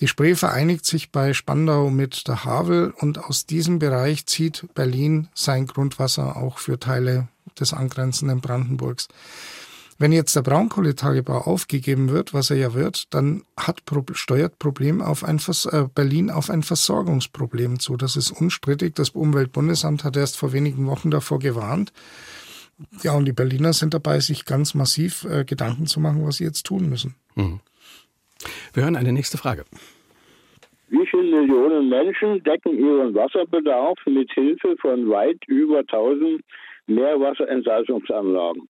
Die 0.00 0.08
Spree 0.08 0.34
vereinigt 0.34 0.84
sich 0.84 1.10
bei 1.10 1.32
Spandau 1.32 1.88
mit 1.88 2.28
der 2.28 2.44
Havel 2.44 2.90
und 2.90 3.18
aus 3.18 3.46
diesem 3.46 3.78
Bereich 3.78 4.26
zieht 4.26 4.66
Berlin 4.74 5.28
sein 5.34 5.66
Grundwasser 5.66 6.36
auch 6.36 6.58
für 6.58 6.78
Teile 6.78 7.28
des 7.58 7.72
angrenzenden 7.72 8.40
Brandenburgs. 8.40 9.08
Wenn 9.98 10.12
jetzt 10.12 10.36
der 10.36 10.42
Braunkohletagebau 10.42 11.38
aufgegeben 11.38 12.10
wird, 12.10 12.34
was 12.34 12.50
er 12.50 12.58
ja 12.58 12.74
wird, 12.74 13.14
dann 13.14 13.44
hat, 13.58 13.82
steuert 14.12 14.58
Problem 14.58 15.00
auf 15.00 15.24
ein 15.24 15.38
Vers 15.38 15.64
äh, 15.64 15.86
Berlin 15.94 16.30
auf 16.30 16.50
ein 16.50 16.62
Versorgungsproblem 16.62 17.78
zu. 17.78 17.96
Das 17.96 18.16
ist 18.16 18.30
unstrittig. 18.30 18.94
Das 18.94 19.10
Umweltbundesamt 19.10 20.04
hat 20.04 20.16
erst 20.16 20.36
vor 20.36 20.52
wenigen 20.52 20.86
Wochen 20.86 21.10
davor 21.10 21.38
gewarnt. 21.38 21.92
Ja, 23.02 23.16
und 23.16 23.24
die 23.24 23.32
Berliner 23.32 23.72
sind 23.72 23.94
dabei, 23.94 24.20
sich 24.20 24.44
ganz 24.44 24.74
massiv 24.74 25.24
äh, 25.24 25.44
Gedanken 25.44 25.86
zu 25.86 25.98
machen, 25.98 26.26
was 26.26 26.36
sie 26.36 26.44
jetzt 26.44 26.66
tun 26.66 26.90
müssen. 26.90 27.14
Mhm. 27.34 27.60
Wir 28.74 28.82
hören 28.82 28.96
eine 28.96 29.12
nächste 29.12 29.38
Frage. 29.38 29.64
Wie 30.88 31.06
viele 31.06 31.40
Millionen 31.40 31.88
Menschen 31.88 32.42
decken 32.44 32.78
ihren 32.78 33.14
Wasserbedarf 33.14 33.98
mit 34.06 34.30
Hilfe 34.32 34.76
von 34.76 35.08
weit 35.08 35.38
über 35.46 35.78
1000 35.78 36.42
Meerwasserentsalzungsanlagen? 36.86 38.68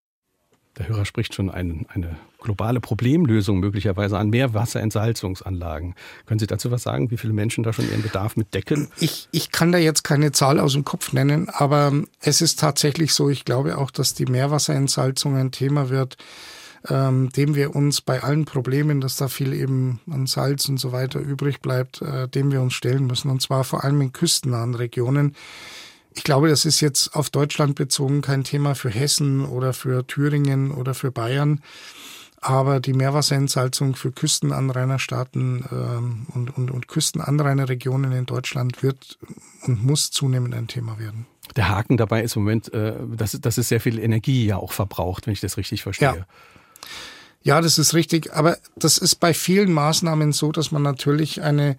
Der 0.78 0.88
Hörer 0.88 1.04
spricht 1.06 1.34
schon 1.34 1.50
ein, 1.50 1.86
eine 1.88 2.16
globale 2.38 2.80
Problemlösung 2.80 3.60
möglicherweise 3.60 4.18
an 4.18 4.28
Meerwasserentsalzungsanlagen. 4.28 5.94
Können 6.26 6.38
Sie 6.38 6.46
dazu 6.46 6.70
was 6.70 6.82
sagen, 6.82 7.10
wie 7.10 7.16
viele 7.16 7.32
Menschen 7.32 7.64
da 7.64 7.72
schon 7.72 7.88
ihren 7.88 8.02
Bedarf 8.02 8.36
mit 8.36 8.52
decken? 8.52 8.88
Ich, 9.00 9.28
ich 9.32 9.50
kann 9.50 9.72
da 9.72 9.78
jetzt 9.78 10.04
keine 10.04 10.32
Zahl 10.32 10.60
aus 10.60 10.74
dem 10.74 10.84
Kopf 10.84 11.12
nennen, 11.12 11.48
aber 11.48 11.92
es 12.20 12.42
ist 12.42 12.60
tatsächlich 12.60 13.14
so, 13.14 13.30
ich 13.30 13.44
glaube 13.44 13.78
auch, 13.78 13.90
dass 13.90 14.14
die 14.14 14.26
Meerwasserentsalzung 14.26 15.36
ein 15.36 15.50
Thema 15.50 15.88
wird, 15.88 16.18
ähm, 16.88 17.30
dem 17.30 17.54
wir 17.54 17.74
uns 17.74 18.00
bei 18.00 18.22
allen 18.22 18.44
Problemen, 18.44 19.00
dass 19.00 19.16
da 19.16 19.28
viel 19.28 19.54
eben 19.54 20.00
an 20.10 20.26
Salz 20.26 20.68
und 20.68 20.78
so 20.78 20.92
weiter 20.92 21.20
übrig 21.20 21.60
bleibt, 21.60 22.02
äh, 22.02 22.28
dem 22.28 22.52
wir 22.52 22.60
uns 22.60 22.74
stellen 22.74 23.06
müssen. 23.06 23.30
Und 23.30 23.40
zwar 23.40 23.64
vor 23.64 23.82
allem 23.82 24.00
in 24.02 24.12
küstennahen 24.12 24.74
Regionen. 24.74 25.34
Ich 26.16 26.24
glaube, 26.24 26.48
das 26.48 26.64
ist 26.64 26.80
jetzt 26.80 27.14
auf 27.14 27.28
Deutschland 27.28 27.74
bezogen 27.74 28.22
kein 28.22 28.42
Thema 28.42 28.74
für 28.74 28.88
Hessen 28.88 29.44
oder 29.44 29.74
für 29.74 30.06
Thüringen 30.06 30.70
oder 30.70 30.94
für 30.94 31.12
Bayern. 31.12 31.60
Aber 32.40 32.80
die 32.80 32.94
Meerwasserentsalzung 32.94 33.96
für 33.96 34.12
Küstenanrainerstaaten 34.12 35.64
ähm, 35.70 36.26
und, 36.32 36.56
und, 36.56 36.70
und 36.70 36.88
Küstenanrainerregionen 36.88 38.12
in 38.12 38.24
Deutschland 38.24 38.82
wird 38.82 39.18
und 39.66 39.84
muss 39.84 40.10
zunehmend 40.10 40.54
ein 40.54 40.68
Thema 40.68 40.98
werden. 40.98 41.26
Der 41.54 41.68
Haken 41.68 41.98
dabei 41.98 42.22
ist 42.22 42.34
im 42.36 42.42
Moment, 42.42 42.72
äh, 42.72 42.94
dass, 43.14 43.32
dass 43.32 43.58
es 43.58 43.68
sehr 43.68 43.80
viel 43.80 43.98
Energie 43.98 44.46
ja 44.46 44.56
auch 44.56 44.72
verbraucht, 44.72 45.26
wenn 45.26 45.34
ich 45.34 45.40
das 45.40 45.58
richtig 45.58 45.82
verstehe. 45.82 46.08
Ja. 46.08 46.26
Ja, 47.42 47.60
das 47.60 47.78
ist 47.78 47.94
richtig. 47.94 48.34
Aber 48.34 48.58
das 48.74 48.98
ist 48.98 49.16
bei 49.16 49.32
vielen 49.32 49.72
Maßnahmen 49.72 50.32
so, 50.32 50.50
dass 50.50 50.72
man 50.72 50.82
natürlich 50.82 51.42
eine 51.42 51.76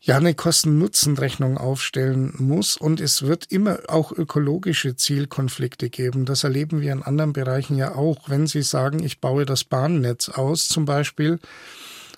ja 0.00 0.16
eine 0.16 0.34
Kosten-Nutzen-Rechnung 0.34 1.58
aufstellen 1.58 2.34
muss 2.38 2.76
und 2.76 3.00
es 3.00 3.22
wird 3.22 3.46
immer 3.50 3.80
auch 3.88 4.12
ökologische 4.12 4.96
Zielkonflikte 4.96 5.90
geben. 5.90 6.24
Das 6.24 6.44
erleben 6.44 6.80
wir 6.80 6.92
in 6.92 7.02
anderen 7.02 7.32
Bereichen 7.32 7.76
ja 7.76 7.94
auch. 7.94 8.28
Wenn 8.28 8.46
Sie 8.46 8.62
sagen, 8.62 9.02
ich 9.02 9.20
baue 9.20 9.44
das 9.44 9.64
Bahnnetz 9.64 10.28
aus 10.30 10.68
zum 10.68 10.84
Beispiel, 10.84 11.38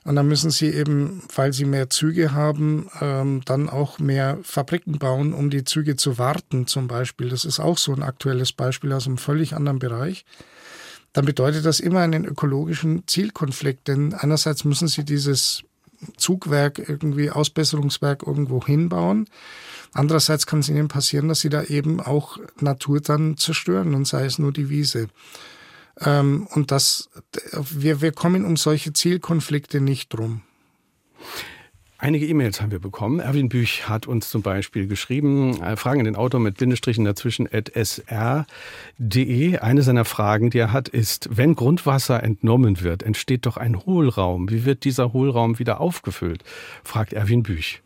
und 0.04 0.16
dann 0.16 0.26
müssen 0.26 0.50
Sie 0.50 0.66
eben, 0.66 1.22
weil 1.32 1.52
Sie 1.52 1.64
mehr 1.64 1.88
Züge 1.88 2.32
haben, 2.32 2.88
ähm, 3.00 3.42
dann 3.44 3.68
auch 3.68 4.00
mehr 4.00 4.38
Fabriken 4.42 4.98
bauen, 4.98 5.32
um 5.32 5.48
die 5.48 5.62
Züge 5.62 5.94
zu 5.94 6.18
warten 6.18 6.66
zum 6.66 6.88
Beispiel. 6.88 7.28
Das 7.28 7.44
ist 7.44 7.60
auch 7.60 7.78
so 7.78 7.92
ein 7.94 8.02
aktuelles 8.02 8.52
Beispiel 8.52 8.92
aus 8.92 9.06
einem 9.06 9.18
völlig 9.18 9.54
anderen 9.54 9.78
Bereich 9.78 10.24
dann 11.12 11.26
bedeutet 11.26 11.66
das 11.66 11.80
immer 11.80 12.00
einen 12.00 12.24
ökologischen 12.24 13.06
Zielkonflikt. 13.06 13.88
Denn 13.88 14.14
einerseits 14.14 14.64
müssen 14.64 14.88
Sie 14.88 15.04
dieses 15.04 15.62
Zugwerk, 16.16 16.78
irgendwie 16.78 17.30
Ausbesserungswerk 17.30 18.24
irgendwo 18.26 18.64
hinbauen. 18.64 19.28
Andererseits 19.92 20.46
kann 20.46 20.60
es 20.60 20.68
ihnen 20.68 20.88
passieren, 20.88 21.28
dass 21.28 21.40
sie 21.40 21.50
da 21.50 21.64
eben 21.64 22.00
auch 22.00 22.38
Natur 22.60 23.00
dann 23.00 23.36
zerstören 23.36 23.94
und 23.94 24.06
sei 24.06 24.24
es 24.24 24.38
nur 24.38 24.52
die 24.52 24.68
Wiese. 24.70 25.08
Ähm, 26.00 26.46
und 26.52 26.70
das, 26.70 27.10
wir, 27.52 28.00
wir 28.00 28.12
kommen 28.12 28.44
um 28.44 28.56
solche 28.56 28.92
Zielkonflikte 28.92 29.80
nicht 29.80 30.14
drum. 30.14 30.42
Einige 32.02 32.26
E-Mails 32.26 32.60
haben 32.60 32.72
wir 32.72 32.80
bekommen. 32.80 33.20
Erwin 33.20 33.48
Büch 33.48 33.88
hat 33.88 34.08
uns 34.08 34.28
zum 34.28 34.42
Beispiel 34.42 34.88
geschrieben, 34.88 35.62
äh, 35.62 35.76
Fragen 35.76 36.00
an 36.00 36.04
den 36.06 36.16
Autor 36.16 36.40
mit 36.40 36.56
Bindestrichen 36.56 37.04
dazwischen 37.04 37.48
at 37.52 37.70
sr.de. 37.76 39.58
Eine 39.58 39.82
seiner 39.82 40.04
Fragen, 40.04 40.50
die 40.50 40.58
er 40.58 40.72
hat, 40.72 40.88
ist, 40.88 41.28
wenn 41.30 41.54
Grundwasser 41.54 42.20
entnommen 42.20 42.80
wird, 42.80 43.04
entsteht 43.04 43.46
doch 43.46 43.56
ein 43.56 43.78
Hohlraum. 43.86 44.50
Wie 44.50 44.64
wird 44.64 44.82
dieser 44.82 45.12
Hohlraum 45.12 45.60
wieder 45.60 45.80
aufgefüllt? 45.80 46.42
fragt 46.82 47.12
Erwin 47.12 47.44
Büch. 47.44 47.82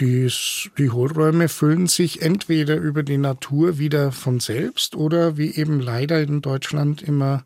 Die, 0.00 0.32
die 0.78 0.88
Hohlräume 0.88 1.50
füllen 1.50 1.86
sich 1.86 2.22
entweder 2.22 2.76
über 2.76 3.02
die 3.02 3.18
Natur 3.18 3.76
wieder 3.76 4.10
von 4.10 4.40
selbst 4.40 4.96
oder 4.96 5.36
wie 5.36 5.54
eben 5.54 5.80
leider 5.80 6.22
in 6.22 6.40
Deutschland 6.40 7.02
immer 7.02 7.44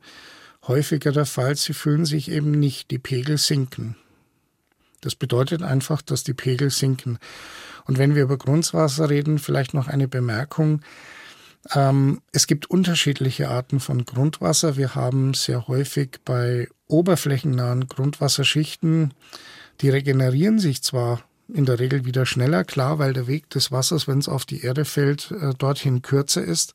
häufiger 0.69 1.11
der 1.11 1.27
Fall, 1.27 1.57
sie 1.57 1.73
füllen 1.73 2.05
sich 2.05 2.31
eben 2.31 2.53
nicht, 2.53 2.93
die 2.93 3.01
Pegel 3.01 3.37
sinken. 3.37 3.97
Das 5.03 5.15
bedeutet 5.15 5.63
einfach, 5.63 6.01
dass 6.01 6.25
die 6.25 6.33
Pegel 6.33 6.71
sinken. 6.71 7.19
Und 7.85 7.99
wenn 7.99 8.15
wir 8.15 8.23
über 8.23 8.39
Grundwasser 8.39 9.11
reden, 9.11 9.39
vielleicht 9.39 9.75
noch 9.75 9.89
eine 9.89 10.09
Bemerkung. 10.09 10.81
Ähm, 11.75 12.23
es 12.33 12.47
gibt 12.47 12.71
unterschiedliche 12.71 13.49
Arten 13.49 13.81
von 13.81 14.05
Grundwasser. 14.05 14.77
Wir 14.77 14.95
haben 14.95 15.35
sehr 15.35 15.69
häufig 15.69 16.21
bei 16.25 16.69
oberflächennahen 16.87 17.89
Grundwasserschichten, 17.89 19.13
die 19.81 19.91
regenerieren 19.91 20.59
sich 20.59 20.83
zwar 20.83 21.23
in 21.49 21.67
der 21.67 21.79
Regel 21.79 22.05
wieder 22.05 22.25
schneller, 22.25 22.65
klar, 22.65 22.99
weil 22.99 23.13
der 23.13 23.27
Weg 23.27 23.51
des 23.51 23.73
Wassers, 23.73 24.09
wenn 24.09 24.19
es 24.19 24.29
auf 24.29 24.45
die 24.45 24.63
Erde 24.63 24.85
fällt, 24.85 25.31
äh, 25.33 25.55
dorthin 25.55 26.03
kürzer 26.03 26.43
ist. 26.43 26.75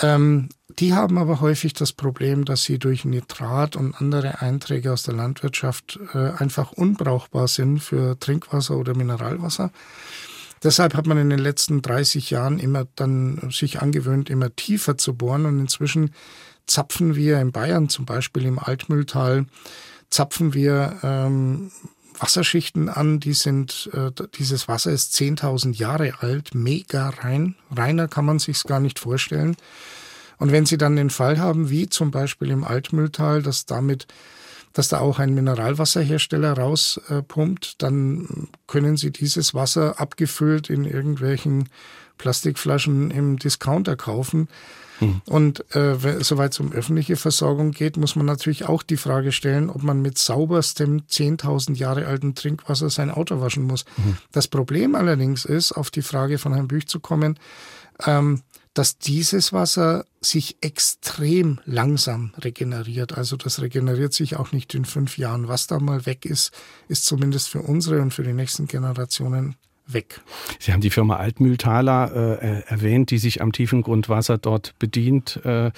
Ähm, 0.00 0.48
die 0.78 0.94
haben 0.94 1.18
aber 1.18 1.40
häufig 1.40 1.72
das 1.72 1.92
Problem, 1.92 2.44
dass 2.44 2.64
sie 2.64 2.78
durch 2.78 3.04
Nitrat 3.04 3.74
und 3.74 3.94
andere 4.00 4.40
Einträge 4.40 4.92
aus 4.92 5.02
der 5.02 5.14
Landwirtschaft 5.14 5.98
äh, 6.14 6.30
einfach 6.30 6.72
unbrauchbar 6.72 7.48
sind 7.48 7.80
für 7.80 8.18
Trinkwasser 8.18 8.76
oder 8.76 8.94
Mineralwasser. 8.94 9.72
Deshalb 10.62 10.94
hat 10.94 11.06
man 11.06 11.18
in 11.18 11.30
den 11.30 11.38
letzten 11.38 11.82
30 11.82 12.30
Jahren 12.30 12.58
immer 12.58 12.86
dann 12.96 13.50
sich 13.50 13.80
angewöhnt, 13.80 14.28
immer 14.28 14.54
tiefer 14.54 14.98
zu 14.98 15.14
bohren 15.14 15.46
und 15.46 15.58
inzwischen 15.58 16.14
zapfen 16.66 17.14
wir 17.16 17.40
in 17.40 17.52
Bayern 17.52 17.88
zum 17.88 18.04
Beispiel 18.04 18.44
im 18.44 18.58
Altmühltal 18.58 19.46
zapfen 20.10 20.54
wir 20.54 20.98
ähm, 21.02 21.70
Wasserschichten 22.20 22.88
an, 22.88 23.20
die 23.20 23.32
sind, 23.32 23.90
äh, 23.92 24.10
dieses 24.38 24.68
Wasser 24.68 24.90
ist 24.90 25.14
10.000 25.14 25.76
Jahre 25.76 26.14
alt, 26.20 26.54
mega 26.54 27.08
rein. 27.08 27.54
Reiner 27.70 28.08
kann 28.08 28.24
man 28.24 28.38
sich's 28.38 28.64
gar 28.64 28.80
nicht 28.80 28.98
vorstellen. 28.98 29.56
Und 30.38 30.52
wenn 30.52 30.66
Sie 30.66 30.78
dann 30.78 30.96
den 30.96 31.10
Fall 31.10 31.38
haben, 31.38 31.70
wie 31.70 31.88
zum 31.88 32.10
Beispiel 32.10 32.50
im 32.50 32.64
Altmühltal, 32.64 33.42
dass 33.42 33.66
damit 33.66 34.06
dass 34.74 34.88
da 34.88 35.00
auch 35.00 35.18
ein 35.18 35.34
Mineralwasserhersteller 35.34 36.52
rauspumpt, 36.52 37.82
dann 37.82 38.48
können 38.68 38.96
Sie 38.96 39.10
dieses 39.10 39.54
Wasser 39.54 39.98
abgefüllt 39.98 40.70
in 40.70 40.84
irgendwelchen 40.84 41.68
Plastikflaschen 42.16 43.10
im 43.10 43.38
Discounter 43.38 43.96
kaufen. 43.96 44.46
Mhm. 45.00 45.22
Und 45.26 45.74
äh, 45.74 45.96
soweit 46.20 46.52
es 46.52 46.60
um 46.60 46.72
öffentliche 46.72 47.16
Versorgung 47.16 47.70
geht, 47.70 47.96
muss 47.96 48.16
man 48.16 48.26
natürlich 48.26 48.66
auch 48.66 48.82
die 48.82 48.96
Frage 48.96 49.32
stellen, 49.32 49.70
ob 49.70 49.82
man 49.82 50.02
mit 50.02 50.18
sauberstem 50.18 51.02
10.000 51.08 51.76
Jahre 51.76 52.06
alten 52.06 52.34
Trinkwasser 52.34 52.90
sein 52.90 53.10
Auto 53.10 53.40
waschen 53.40 53.64
muss. 53.64 53.84
Mhm. 53.96 54.18
Das 54.32 54.48
Problem 54.48 54.94
allerdings 54.94 55.44
ist, 55.44 55.72
auf 55.72 55.90
die 55.90 56.02
Frage 56.02 56.38
von 56.38 56.54
Herrn 56.54 56.68
Büch 56.68 56.88
zu 56.88 57.00
kommen, 57.00 57.38
ähm, 58.06 58.42
dass 58.74 58.98
dieses 58.98 59.52
Wasser 59.52 60.04
sich 60.20 60.58
extrem 60.60 61.58
langsam 61.64 62.32
regeneriert. 62.38 63.16
Also 63.16 63.36
das 63.36 63.60
regeneriert 63.60 64.12
sich 64.12 64.36
auch 64.36 64.52
nicht 64.52 64.72
in 64.74 64.84
fünf 64.84 65.18
Jahren. 65.18 65.48
Was 65.48 65.66
da 65.66 65.80
mal 65.80 66.06
weg 66.06 66.24
ist, 66.24 66.52
ist 66.86 67.04
zumindest 67.04 67.48
für 67.48 67.60
unsere 67.60 68.00
und 68.00 68.14
für 68.14 68.22
die 68.22 68.32
nächsten 68.32 68.68
Generationen 68.68 69.56
weg. 69.92 70.20
Sie 70.58 70.72
haben 70.72 70.80
die 70.80 70.90
Firma 70.90 71.16
Altmühltaler 71.16 72.40
äh, 72.42 72.62
erwähnt, 72.66 73.10
die 73.10 73.18
sich 73.18 73.40
am 73.40 73.52
Tiefengrundwasser 73.52 74.38
dort 74.38 74.78
bedient. 74.78 75.44
Äh, 75.44 75.70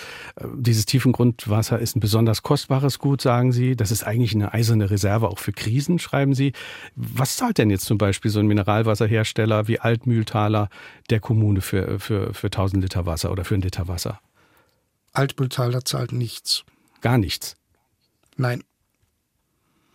dieses 0.54 0.86
Tiefengrundwasser 0.86 1.78
ist 1.78 1.96
ein 1.96 2.00
besonders 2.00 2.42
kostbares 2.42 2.98
Gut, 2.98 3.20
sagen 3.22 3.52
Sie. 3.52 3.76
Das 3.76 3.90
ist 3.90 4.04
eigentlich 4.04 4.34
eine 4.34 4.52
eiserne 4.52 4.90
Reserve 4.90 5.28
auch 5.28 5.38
für 5.38 5.52
Krisen, 5.52 5.98
schreiben 5.98 6.34
Sie. 6.34 6.52
Was 6.96 7.36
zahlt 7.36 7.58
denn 7.58 7.70
jetzt 7.70 7.84
zum 7.84 7.98
Beispiel 7.98 8.30
so 8.30 8.40
ein 8.40 8.46
Mineralwasserhersteller 8.46 9.68
wie 9.68 9.80
Altmühltaler 9.80 10.68
der 11.10 11.20
Kommune 11.20 11.60
für, 11.60 11.98
für, 12.00 12.34
für 12.34 12.48
1000 12.48 12.82
Liter 12.82 13.06
Wasser 13.06 13.30
oder 13.30 13.44
für 13.44 13.54
einen 13.54 13.62
Liter 13.62 13.88
Wasser? 13.88 14.20
Altmühltaler 15.12 15.84
zahlt 15.84 16.12
nichts. 16.12 16.64
Gar 17.00 17.18
nichts? 17.18 17.56
Nein. 18.36 18.62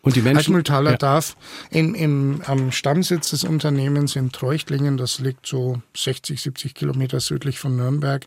Und 0.06 0.16
die 0.16 0.22
Menschen. 0.22 0.38
Altmühltaler 0.38 0.92
ja. 0.92 0.98
darf 0.98 1.36
in, 1.72 1.96
im, 1.96 2.42
am 2.46 2.72
Stammsitz 2.72 3.32
des 3.32 3.44
Unternehmens 3.44 4.16
in 4.16 4.32
Treuchtlingen, 4.32 4.98
das 4.98 5.20
liegt 5.20 5.48
so 5.48 5.82
60, 5.98 6.40
70 6.40 6.76
Kilometer 6.76 7.20
südlich 7.20 7.58
von 7.58 7.76
Nürnberg, 7.76 8.24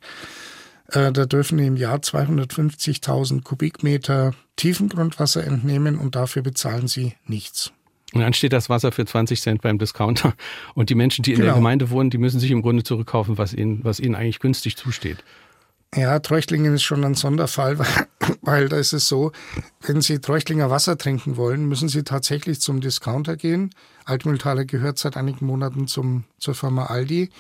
äh, 0.89 1.13
da 1.13 1.25
dürfen 1.25 1.59
im 1.61 1.77
Jahr 1.77 1.99
250.000 1.99 3.45
Kubikmeter 3.45 4.35
Tiefengrundwasser 4.57 5.45
entnehmen 5.45 5.99
und 5.99 6.17
dafür 6.17 6.43
bezahlen 6.43 6.89
sie 6.89 7.15
nichts. 7.27 7.71
Und 8.13 8.23
dann 8.23 8.33
steht 8.33 8.53
das 8.53 8.69
Wasser 8.69 8.91
für 8.91 9.05
20 9.05 9.41
Cent 9.41 9.63
beim 9.63 9.79
Discounter. 9.79 10.35
Und 10.75 10.91
die 10.91 10.97
Menschen, 10.97 11.23
die 11.23 11.33
in 11.33 11.37
genau. 11.37 11.49
der 11.49 11.55
Gemeinde 11.57 11.91
wohnen, 11.91 12.11
die 12.11 12.19
müssen 12.19 12.41
sich 12.41 12.51
im 12.51 12.63
Grunde 12.63 12.83
zurückkaufen, 12.83 13.39
was 13.39 13.55
ihnen, 13.55 13.85
was 13.85 14.01
ihnen 14.01 14.17
eigentlich 14.17 14.41
günstig 14.41 14.77
zusteht. 14.77 15.19
Ja, 15.95 16.19
Treuchtlingen 16.19 16.75
ist 16.75 16.83
schon 16.83 17.03
ein 17.03 17.15
Sonderfall, 17.15 17.79
weil, 18.43 18.69
da 18.69 18.77
ist 18.77 18.93
es 18.93 19.09
so, 19.09 19.33
wenn 19.81 20.03
Sie 20.03 20.19
Treuchtlinger 20.21 20.71
Wasser 20.71 20.99
trinken 20.99 21.37
wollen, 21.37 21.67
müssen 21.67 21.89
Sie 21.89 22.03
tatsächlich 22.03 22.61
zum 22.61 22.81
Discounter 22.81 23.37
gehen. 23.37 23.75
Altmühltaler 24.05 24.65
gehört 24.65 24.99
seit 24.99 25.17
einigen 25.17 25.47
Monaten 25.47 25.87
zum, 25.87 26.25
zur 26.39 26.55
Firma 26.55 26.87
Aldi. 26.87 27.31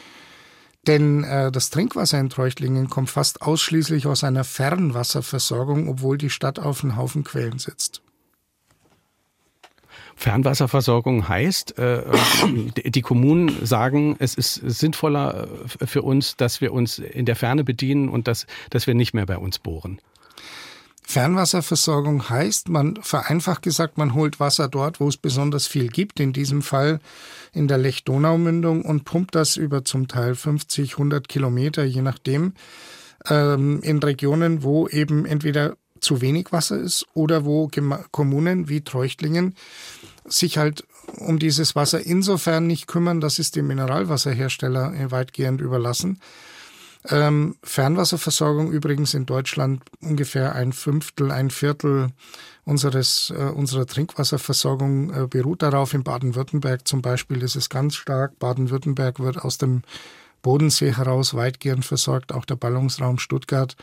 Denn 0.86 1.24
äh, 1.24 1.52
das 1.52 1.68
Trinkwasser 1.68 2.18
in 2.18 2.30
Treuchtlingen 2.30 2.88
kommt 2.88 3.10
fast 3.10 3.42
ausschließlich 3.42 4.06
aus 4.06 4.24
einer 4.24 4.44
Fernwasserversorgung, 4.44 5.88
obwohl 5.88 6.16
die 6.16 6.30
Stadt 6.30 6.58
auf 6.58 6.82
einem 6.82 6.96
Haufen 6.96 7.24
Quellen 7.24 7.58
sitzt. 7.58 8.00
Fernwasserversorgung 10.18 11.28
heißt, 11.28 11.78
äh, 11.78 12.02
die 12.84 13.02
Kommunen 13.02 13.64
sagen, 13.64 14.16
es 14.18 14.34
ist 14.34 14.54
sinnvoller 14.54 15.46
äh, 15.80 15.86
für 15.86 16.02
uns, 16.02 16.36
dass 16.36 16.60
wir 16.60 16.72
uns 16.72 16.98
in 16.98 17.24
der 17.24 17.36
Ferne 17.36 17.62
bedienen 17.62 18.08
und 18.08 18.26
dass, 18.26 18.46
dass 18.70 18.88
wir 18.88 18.94
nicht 18.94 19.14
mehr 19.14 19.26
bei 19.26 19.38
uns 19.38 19.60
bohren. 19.60 20.00
Fernwasserversorgung 21.04 22.28
heißt, 22.28 22.68
man 22.68 22.98
vereinfacht 23.00 23.62
gesagt, 23.62 23.96
man 23.96 24.12
holt 24.12 24.40
Wasser 24.40 24.68
dort, 24.68 24.98
wo 24.98 25.08
es 25.08 25.16
besonders 25.16 25.68
viel 25.68 25.86
gibt, 25.86 26.18
in 26.18 26.32
diesem 26.32 26.62
Fall 26.62 26.98
in 27.52 27.68
der 27.68 27.78
Lech-Donau-Mündung 27.78 28.82
und 28.82 29.04
pumpt 29.04 29.36
das 29.36 29.56
über 29.56 29.84
zum 29.84 30.08
Teil 30.08 30.34
50, 30.34 30.94
100 30.94 31.28
Kilometer, 31.28 31.84
je 31.84 32.02
nachdem, 32.02 32.54
ähm, 33.30 33.80
in 33.82 34.00
Regionen, 34.00 34.64
wo 34.64 34.88
eben 34.88 35.26
entweder 35.26 35.76
zu 36.00 36.20
wenig 36.20 36.52
Wasser 36.52 36.78
ist 36.78 37.06
oder 37.14 37.44
wo 37.44 37.70
Kommunen 38.10 38.68
wie 38.68 38.82
Treuchtlingen 38.82 39.54
sich 40.24 40.58
halt 40.58 40.84
um 41.16 41.38
dieses 41.38 41.74
Wasser 41.74 42.04
insofern 42.04 42.66
nicht 42.66 42.86
kümmern, 42.86 43.20
dass 43.20 43.38
es 43.38 43.50
dem 43.50 43.66
Mineralwasserhersteller 43.66 44.92
äh, 44.94 45.10
weitgehend 45.10 45.60
überlassen. 45.60 46.20
Ähm, 47.08 47.56
Fernwasserversorgung 47.62 48.70
übrigens 48.72 49.14
in 49.14 49.24
Deutschland 49.24 49.82
ungefähr 50.00 50.54
ein 50.54 50.72
Fünftel, 50.72 51.30
ein 51.30 51.50
Viertel 51.50 52.10
unseres, 52.64 53.32
äh, 53.34 53.44
unserer 53.44 53.86
Trinkwasserversorgung 53.86 55.14
äh, 55.14 55.26
beruht 55.26 55.62
darauf. 55.62 55.94
In 55.94 56.02
Baden-Württemberg 56.02 56.86
zum 56.86 57.00
Beispiel 57.00 57.42
ist 57.42 57.56
es 57.56 57.70
ganz 57.70 57.94
stark. 57.94 58.38
Baden-Württemberg 58.38 59.20
wird 59.20 59.38
aus 59.38 59.58
dem 59.58 59.82
Bodensee 60.42 60.92
heraus 60.92 61.34
weitgehend 61.34 61.84
versorgt, 61.84 62.32
auch 62.32 62.44
der 62.44 62.56
Ballungsraum 62.56 63.18
Stuttgart. 63.18 63.76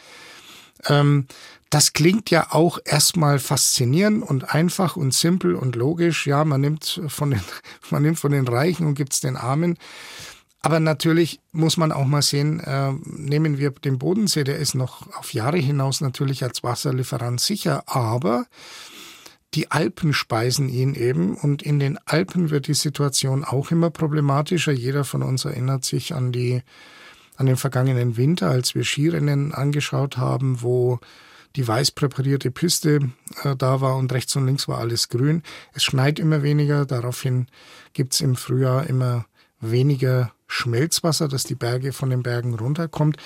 Ähm, 0.88 1.28
das 1.69 1.93
klingt 1.93 2.30
ja 2.30 2.48
auch 2.52 2.80
erstmal 2.86 3.39
faszinierend 3.39 4.24
und 4.24 4.54
einfach 4.54 4.95
und 4.95 5.13
simpel 5.13 5.56
und 5.56 5.76
logisch. 5.76 6.28
Ja, 6.28 6.45
man 6.45 6.62
nimmt 6.62 7.02
von 7.08 7.32
den, 7.32 7.41
man 7.89 8.04
nimmt 8.04 8.19
von 8.19 8.32
den 8.32 8.48
Reichen 8.48 8.88
und 8.88 8.95
gibt 8.95 9.13
es 9.13 9.19
den 9.19 9.36
Armen. 9.36 9.78
Aber 10.62 10.80
natürlich 10.80 11.41
muss 11.52 11.78
man 11.78 11.91
auch 11.91 12.06
mal 12.06 12.24
sehen, 12.24 12.60
äh, 12.60 12.91
nehmen 13.04 13.60
wir 13.60 13.69
den 13.69 14.00
Bodensee, 14.00 14.43
der 14.43 14.58
ist 14.58 14.74
noch 14.74 15.15
auf 15.15 15.34
Jahre 15.34 15.58
hinaus 15.58 16.02
natürlich 16.02 16.43
als 16.43 16.63
Wasserlieferant 16.63 17.39
sicher, 17.39 17.84
aber 17.86 18.48
die 19.54 19.69
Alpen 19.69 20.12
speisen 20.12 20.67
ihn 20.67 20.95
eben 20.95 21.36
und 21.36 21.62
in 21.62 21.80
den 21.80 22.00
Alpen 22.06 22.50
wird 22.50 22.67
die 22.67 22.74
Situation 22.74 23.43
auch 23.43 23.69
immer 23.69 23.91
problematischer. 23.91 24.71
Jeder 24.71 25.04
von 25.04 25.21
uns 25.21 25.45
erinnert 25.45 25.86
sich 25.86 26.15
an 26.15 26.32
die 26.32 26.63
an 27.38 27.45
den 27.45 27.58
vergangenen 27.58 28.17
Winter, 28.17 28.50
als 28.50 28.76
wir 28.76 28.84
Skirennen 28.84 29.54
angeschaut 29.54 30.17
haben, 30.17 30.62
wo 30.62 31.00
die 31.56 31.67
weiß 31.67 31.91
präparierte 31.91 32.52
Piste 32.52 33.12
äh, 33.43 33.56
da 33.56 33.82
war 33.82 33.95
und 33.98 34.12
rechts 34.12 34.36
und 34.36 34.45
links 34.45 34.67
war 34.67 34.80
alles 34.80 35.10
grün. 35.10 35.41
Es 35.74 35.84
schneit 35.84 36.19
immer 36.19 36.43
weniger, 36.43 36.86
daraufhin 36.86 37.48
gibt's 37.93 38.21
im 38.21 38.36
Frühjahr 38.36 38.88
immer 38.88 39.26
weniger 39.62 40.34
Schmelzwasser, 40.48 41.28
das 41.28 41.43
die 41.43 41.56
Berge 41.56 41.93
von 41.93 42.10
den 42.10 42.24
Bergen 42.24 42.54
runterkommt. 42.56 43.17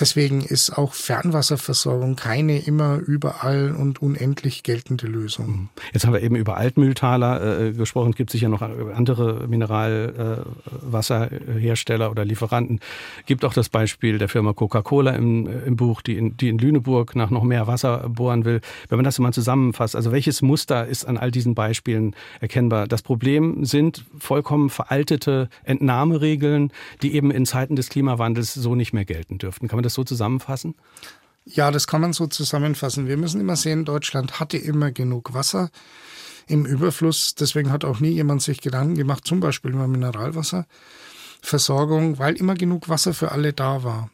Deswegen 0.00 0.40
ist 0.40 0.76
auch 0.78 0.94
Fernwasserversorgung 0.94 2.16
keine 2.16 2.58
immer 2.58 2.96
überall 2.96 3.76
und 3.76 4.00
unendlich 4.00 4.62
geltende 4.62 5.06
Lösung. 5.06 5.46
Mhm. 5.46 5.68
Jetzt 5.92 6.06
haben 6.06 6.14
wir 6.14 6.22
eben 6.22 6.36
über 6.36 6.56
Altmühltaler 6.56 7.66
äh, 7.66 7.72
gesprochen. 7.72 8.12
Gibt 8.12 8.30
sicher 8.30 8.48
noch 8.48 8.62
andere 8.62 9.46
Mineralwasserhersteller 9.46 12.06
äh, 12.06 12.10
oder 12.10 12.24
Lieferanten. 12.24 12.80
Gibt 13.26 13.44
auch 13.44 13.52
das 13.52 13.68
Beispiel 13.68 14.16
der 14.16 14.30
Firma 14.30 14.54
Coca-Cola 14.54 15.10
im, 15.12 15.46
äh, 15.46 15.50
im 15.66 15.76
Buch, 15.76 16.00
die 16.00 16.16
in, 16.16 16.34
die 16.36 16.48
in 16.48 16.58
Lüneburg 16.58 17.14
nach 17.14 17.28
noch 17.30 17.44
mehr 17.44 17.66
Wasser 17.66 18.08
bohren 18.08 18.46
will. 18.46 18.62
Wenn 18.88 18.96
man 18.96 19.04
das 19.04 19.18
mal 19.18 19.32
zusammenfasst, 19.32 19.96
also 19.96 20.12
welches 20.12 20.40
Muster 20.40 20.86
ist 20.86 21.04
an 21.04 21.18
all 21.18 21.30
diesen 21.30 21.54
Beispielen 21.54 22.16
erkennbar? 22.40 22.86
Das 22.86 23.02
Problem 23.02 23.66
sind 23.66 24.06
vollkommen 24.18 24.70
veraltete 24.70 25.50
Entnahmeregeln, 25.64 26.72
die 27.02 27.14
eben 27.14 27.30
in 27.30 27.44
Zeiten 27.44 27.76
des 27.76 27.90
Klimawandels 27.90 28.54
so 28.54 28.74
nicht 28.74 28.94
mehr 28.94 29.04
gelten 29.04 29.36
dürften. 29.36 29.68
Kann 29.68 29.76
man 29.76 29.82
das 29.82 29.89
so 29.92 30.04
zusammenfassen? 30.04 30.74
Ja, 31.44 31.70
das 31.70 31.86
kann 31.86 32.00
man 32.00 32.12
so 32.12 32.26
zusammenfassen. 32.26 33.06
Wir 33.08 33.16
müssen 33.16 33.40
immer 33.40 33.54
sehen, 33.56 33.84
Deutschland 33.84 34.40
hatte 34.40 34.56
immer 34.56 34.90
genug 34.92 35.34
Wasser 35.34 35.70
im 36.46 36.64
Überfluss. 36.66 37.34
Deswegen 37.34 37.72
hat 37.72 37.84
auch 37.84 38.00
nie 38.00 38.10
jemand 38.10 38.42
sich 38.42 38.60
Gedanken 38.60 38.96
gemacht, 38.96 39.26
zum 39.26 39.40
Beispiel 39.40 39.72
über 39.72 39.88
Mineralwasserversorgung, 39.88 42.18
weil 42.18 42.36
immer 42.36 42.54
genug 42.54 42.88
Wasser 42.88 43.14
für 43.14 43.32
alle 43.32 43.52
da 43.52 43.84
war. 43.84 44.10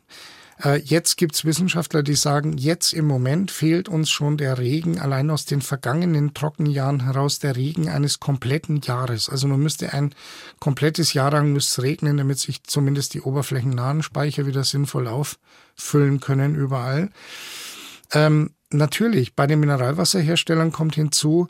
Äh, 0.63 0.81
jetzt 0.81 1.17
gibt's 1.17 1.45
Wissenschaftler, 1.45 2.03
die 2.03 2.15
sagen, 2.15 2.57
jetzt 2.57 2.93
im 2.93 3.07
Moment 3.07 3.51
fehlt 3.51 3.89
uns 3.89 4.11
schon 4.11 4.37
der 4.37 4.59
Regen, 4.59 4.99
allein 4.99 5.31
aus 5.31 5.45
den 5.45 5.61
vergangenen 5.61 6.35
Trockenjahren 6.35 7.05
heraus 7.05 7.39
der 7.39 7.57
Regen 7.57 7.89
eines 7.89 8.21
kompletten 8.21 8.81
Jahres. 8.81 9.29
Also 9.29 9.49
man 9.49 9.61
müsste 9.61 9.93
ein 9.93 10.15
komplettes 10.59 11.13
Jahr 11.13 11.31
lang 11.31 11.53
müsste 11.53 11.83
regnen, 11.83 12.17
damit 12.17 12.39
sich 12.39 12.63
zumindest 12.65 13.15
die 13.15 13.21
oberflächennahen 13.21 14.03
Speicher 14.03 14.47
wieder 14.47 14.65
sinnvoll 14.65 15.09
auffüllen 15.09 16.21
können 16.21 16.55
überall. 16.55 17.11
Ähm, 18.13 18.53
natürlich, 18.71 19.35
bei 19.35 19.47
den 19.47 19.61
Mineralwasserherstellern 19.61 20.73
kommt 20.73 20.95
hinzu, 20.95 21.49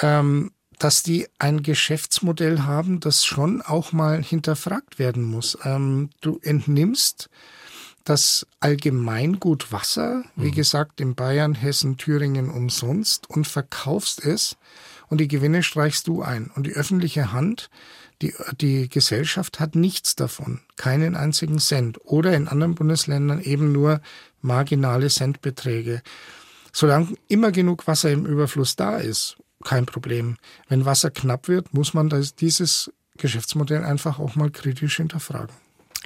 ähm, 0.00 0.52
dass 0.78 1.02
die 1.02 1.26
ein 1.40 1.64
Geschäftsmodell 1.64 2.60
haben, 2.60 3.00
das 3.00 3.24
schon 3.24 3.62
auch 3.62 3.90
mal 3.90 4.22
hinterfragt 4.22 5.00
werden 5.00 5.24
muss. 5.24 5.58
Ähm, 5.64 6.10
du 6.20 6.38
entnimmst 6.42 7.30
das 8.08 8.46
Allgemeingut 8.60 9.72
Wasser, 9.72 10.24
wie 10.36 10.48
mhm. 10.48 10.54
gesagt, 10.54 11.00
in 11.00 11.14
Bayern, 11.14 11.54
Hessen, 11.54 11.96
Thüringen 11.96 12.50
umsonst 12.50 13.28
und 13.28 13.46
verkaufst 13.46 14.24
es 14.24 14.56
und 15.08 15.20
die 15.20 15.28
Gewinne 15.28 15.62
streichst 15.62 16.06
du 16.06 16.22
ein. 16.22 16.50
Und 16.54 16.66
die 16.66 16.72
öffentliche 16.72 17.32
Hand, 17.32 17.70
die, 18.22 18.34
die 18.60 18.88
Gesellschaft 18.88 19.60
hat 19.60 19.74
nichts 19.74 20.16
davon, 20.16 20.60
keinen 20.76 21.16
einzigen 21.16 21.58
Cent 21.58 21.98
oder 22.04 22.34
in 22.34 22.48
anderen 22.48 22.74
Bundesländern 22.74 23.40
eben 23.40 23.72
nur 23.72 24.00
marginale 24.40 25.08
Centbeträge. 25.08 26.02
Solange 26.72 27.14
immer 27.28 27.52
genug 27.52 27.86
Wasser 27.86 28.10
im 28.10 28.26
Überfluss 28.26 28.76
da 28.76 28.98
ist, 28.98 29.36
kein 29.64 29.86
Problem. 29.86 30.36
Wenn 30.68 30.84
Wasser 30.84 31.10
knapp 31.10 31.48
wird, 31.48 31.74
muss 31.74 31.94
man 31.94 32.08
das, 32.08 32.34
dieses 32.34 32.92
Geschäftsmodell 33.16 33.84
einfach 33.84 34.18
auch 34.18 34.36
mal 34.36 34.50
kritisch 34.50 34.96
hinterfragen. 34.96 35.54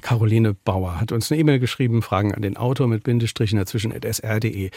Caroline 0.02 0.52
Bauer 0.52 1.00
hat 1.00 1.12
uns 1.12 1.30
eine 1.30 1.40
E-Mail 1.40 1.58
geschrieben, 1.58 2.02
Fragen 2.02 2.34
an 2.34 2.42
den 2.42 2.56
Autor 2.56 2.88
mit 2.88 3.04
Bindestrichen 3.04 3.58
dazwischen 3.58 3.92
at 3.92 4.04
sr.de. 4.04 4.70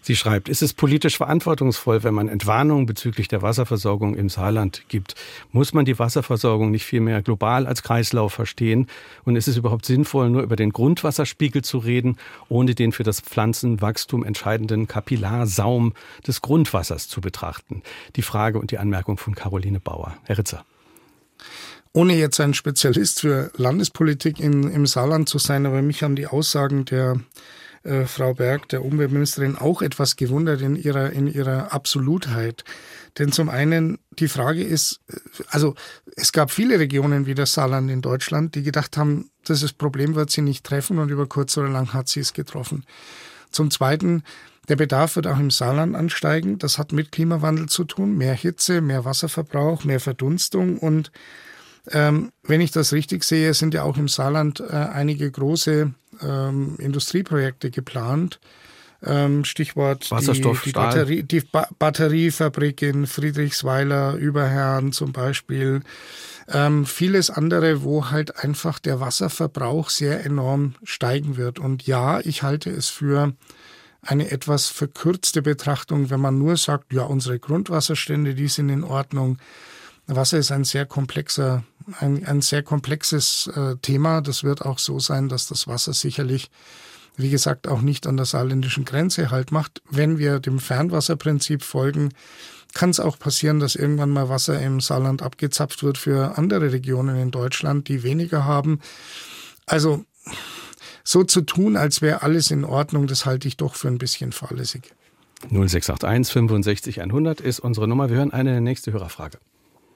Sie 0.00 0.16
schreibt, 0.16 0.48
ist 0.48 0.62
es 0.62 0.72
politisch 0.72 1.18
verantwortungsvoll, 1.18 2.02
wenn 2.04 2.14
man 2.14 2.28
Entwarnung 2.28 2.86
bezüglich 2.86 3.28
der 3.28 3.42
Wasserversorgung 3.42 4.14
im 4.14 4.28
Saarland 4.28 4.84
gibt? 4.88 5.14
Muss 5.52 5.74
man 5.74 5.84
die 5.84 5.98
Wasserversorgung 5.98 6.70
nicht 6.70 6.86
vielmehr 6.86 7.20
global 7.20 7.66
als 7.66 7.82
Kreislauf 7.82 8.32
verstehen? 8.32 8.86
Und 9.24 9.36
ist 9.36 9.48
es 9.48 9.56
überhaupt 9.56 9.84
sinnvoll, 9.84 10.30
nur 10.30 10.42
über 10.42 10.56
den 10.56 10.70
Grundwasserspiegel 10.70 11.62
zu 11.62 11.78
reden, 11.78 12.16
ohne 12.48 12.74
den 12.74 12.92
für 12.92 13.02
das 13.02 13.20
Pflanzenwachstum 13.20 14.24
entscheidenden 14.24 14.86
Kapillarsaum 14.86 15.92
des 16.26 16.40
Grundwassers 16.40 17.08
zu 17.08 17.20
betrachten? 17.20 17.82
Die 18.16 18.22
Frage 18.22 18.58
und 18.58 18.70
die 18.70 18.78
Anmerkung 18.78 19.18
von 19.18 19.34
Caroline 19.34 19.80
Bauer. 19.80 20.16
Herr 20.24 20.38
Ritzer 20.38 20.64
ohne 21.92 22.14
jetzt 22.14 22.40
ein 22.40 22.54
Spezialist 22.54 23.20
für 23.20 23.50
Landespolitik 23.56 24.40
in, 24.40 24.70
im 24.70 24.86
Saarland 24.86 25.28
zu 25.28 25.38
sein, 25.38 25.66
aber 25.66 25.82
mich 25.82 26.02
haben 26.02 26.16
die 26.16 26.26
Aussagen 26.26 26.84
der 26.84 27.20
äh, 27.82 28.04
Frau 28.04 28.34
Berg, 28.34 28.68
der 28.68 28.84
Umweltministerin, 28.84 29.56
auch 29.56 29.82
etwas 29.82 30.16
gewundert 30.16 30.60
in 30.60 30.76
ihrer, 30.76 31.10
in 31.10 31.26
ihrer 31.26 31.72
Absolutheit. 31.72 32.64
Denn 33.18 33.32
zum 33.32 33.48
einen, 33.48 33.98
die 34.18 34.28
Frage 34.28 34.62
ist, 34.62 35.00
äh, 35.08 35.16
also 35.48 35.74
es 36.16 36.32
gab 36.32 36.50
viele 36.50 36.78
Regionen 36.78 37.26
wie 37.26 37.34
das 37.34 37.54
Saarland 37.54 37.90
in 37.90 38.02
Deutschland, 38.02 38.54
die 38.54 38.62
gedacht 38.62 38.96
haben, 38.96 39.30
dieses 39.46 39.72
Problem 39.72 40.14
wird 40.14 40.30
sie 40.30 40.42
nicht 40.42 40.64
treffen 40.64 40.98
und 40.98 41.10
über 41.10 41.26
kurz 41.26 41.56
oder 41.56 41.68
lang 41.68 41.92
hat 41.92 42.08
sie 42.08 42.20
es 42.20 42.32
getroffen. 42.32 42.84
Zum 43.50 43.70
Zweiten, 43.70 44.22
der 44.68 44.76
Bedarf 44.76 45.16
wird 45.16 45.26
auch 45.26 45.38
im 45.38 45.50
Saarland 45.50 45.96
ansteigen. 45.96 46.58
Das 46.58 46.76
hat 46.76 46.92
mit 46.92 47.10
Klimawandel 47.10 47.66
zu 47.66 47.84
tun. 47.84 48.18
Mehr 48.18 48.34
Hitze, 48.34 48.82
mehr 48.82 49.06
Wasserverbrauch, 49.06 49.84
mehr 49.84 50.00
Verdunstung 50.00 50.78
und 50.78 51.10
ähm, 51.92 52.32
wenn 52.42 52.60
ich 52.60 52.70
das 52.70 52.92
richtig 52.92 53.24
sehe, 53.24 53.54
sind 53.54 53.74
ja 53.74 53.82
auch 53.82 53.96
im 53.96 54.08
Saarland 54.08 54.60
äh, 54.60 54.72
einige 54.72 55.30
große 55.30 55.92
ähm, 56.22 56.76
Industrieprojekte 56.78 57.70
geplant. 57.70 58.40
Ähm, 59.04 59.44
Stichwort 59.44 60.10
Wasserstoff, 60.10 60.62
die, 60.62 60.70
die, 60.70 60.72
Batterie, 60.72 61.22
die 61.22 61.40
ba 61.40 61.68
Batteriefabrik 61.78 62.82
in 62.82 63.06
Friedrichsweiler, 63.06 64.14
Überherrn 64.14 64.92
zum 64.92 65.12
Beispiel. 65.12 65.82
Ähm, 66.48 66.84
vieles 66.84 67.30
andere, 67.30 67.84
wo 67.84 68.10
halt 68.10 68.42
einfach 68.42 68.78
der 68.80 68.98
Wasserverbrauch 68.98 69.90
sehr 69.90 70.24
enorm 70.24 70.74
steigen 70.82 71.36
wird. 71.36 71.58
Und 71.60 71.86
ja, 71.86 72.20
ich 72.20 72.42
halte 72.42 72.70
es 72.70 72.88
für 72.88 73.34
eine 74.02 74.30
etwas 74.30 74.66
verkürzte 74.68 75.42
Betrachtung, 75.42 76.10
wenn 76.10 76.20
man 76.20 76.38
nur 76.38 76.56
sagt, 76.56 76.92
ja, 76.92 77.02
unsere 77.02 77.38
Grundwasserstände, 77.38 78.34
die 78.34 78.48
sind 78.48 78.68
in 78.68 78.82
Ordnung. 78.82 79.38
Wasser 80.08 80.38
ist 80.38 80.50
ein 80.50 80.64
sehr 80.64 80.86
komplexer, 80.86 81.64
ein, 82.00 82.24
ein 82.26 82.40
sehr 82.40 82.62
komplexes 82.62 83.46
äh, 83.54 83.76
Thema. 83.76 84.22
Das 84.22 84.42
wird 84.42 84.62
auch 84.62 84.78
so 84.78 84.98
sein, 84.98 85.28
dass 85.28 85.46
das 85.46 85.68
Wasser 85.68 85.92
sicherlich, 85.92 86.50
wie 87.16 87.30
gesagt, 87.30 87.68
auch 87.68 87.82
nicht 87.82 88.06
an 88.06 88.16
der 88.16 88.26
saarländischen 88.26 88.84
Grenze 88.84 89.30
halt 89.30 89.52
macht. 89.52 89.82
Wenn 89.90 90.18
wir 90.18 90.40
dem 90.40 90.60
Fernwasserprinzip 90.60 91.62
folgen, 91.62 92.14
kann 92.74 92.90
es 92.90 93.00
auch 93.00 93.18
passieren, 93.18 93.60
dass 93.60 93.74
irgendwann 93.74 94.10
mal 94.10 94.28
Wasser 94.28 94.60
im 94.60 94.80
Saarland 94.80 95.22
abgezapft 95.22 95.82
wird 95.82 95.98
für 95.98 96.38
andere 96.38 96.72
Regionen 96.72 97.16
in 97.16 97.30
Deutschland, 97.30 97.88
die 97.88 98.02
weniger 98.02 98.44
haben. 98.44 98.80
Also 99.66 100.04
so 101.04 101.24
zu 101.24 101.42
tun, 101.42 101.76
als 101.76 102.02
wäre 102.02 102.22
alles 102.22 102.50
in 102.50 102.64
Ordnung, 102.64 103.06
das 103.06 103.26
halte 103.26 103.48
ich 103.48 103.56
doch 103.56 103.74
für 103.74 103.88
ein 103.88 103.98
bisschen 103.98 104.32
fahrlässig. 104.32 104.94
0681 105.50 106.32
65 106.32 107.00
100 107.00 107.40
ist 107.40 107.60
unsere 107.60 107.86
Nummer. 107.86 108.10
Wir 108.10 108.16
hören 108.16 108.32
eine 108.32 108.60
nächste 108.60 108.92
Hörerfrage. 108.92 109.38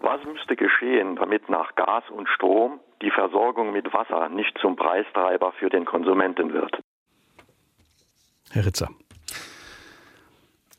Was 0.02 0.20
müsste 0.24 0.56
geschehen, 0.56 1.14
damit 1.14 1.48
nach 1.48 1.76
Gas 1.76 2.02
und 2.10 2.28
Strom 2.28 2.80
die 3.02 3.10
Versorgung 3.10 3.72
mit 3.72 3.92
Wasser 3.92 4.28
nicht 4.28 4.58
zum 4.60 4.74
Preistreiber 4.74 5.52
für 5.52 5.70
den 5.70 5.84
Konsumenten 5.84 6.52
wird? 6.52 6.76
Herr 8.50 8.66
Ritzer. 8.66 8.88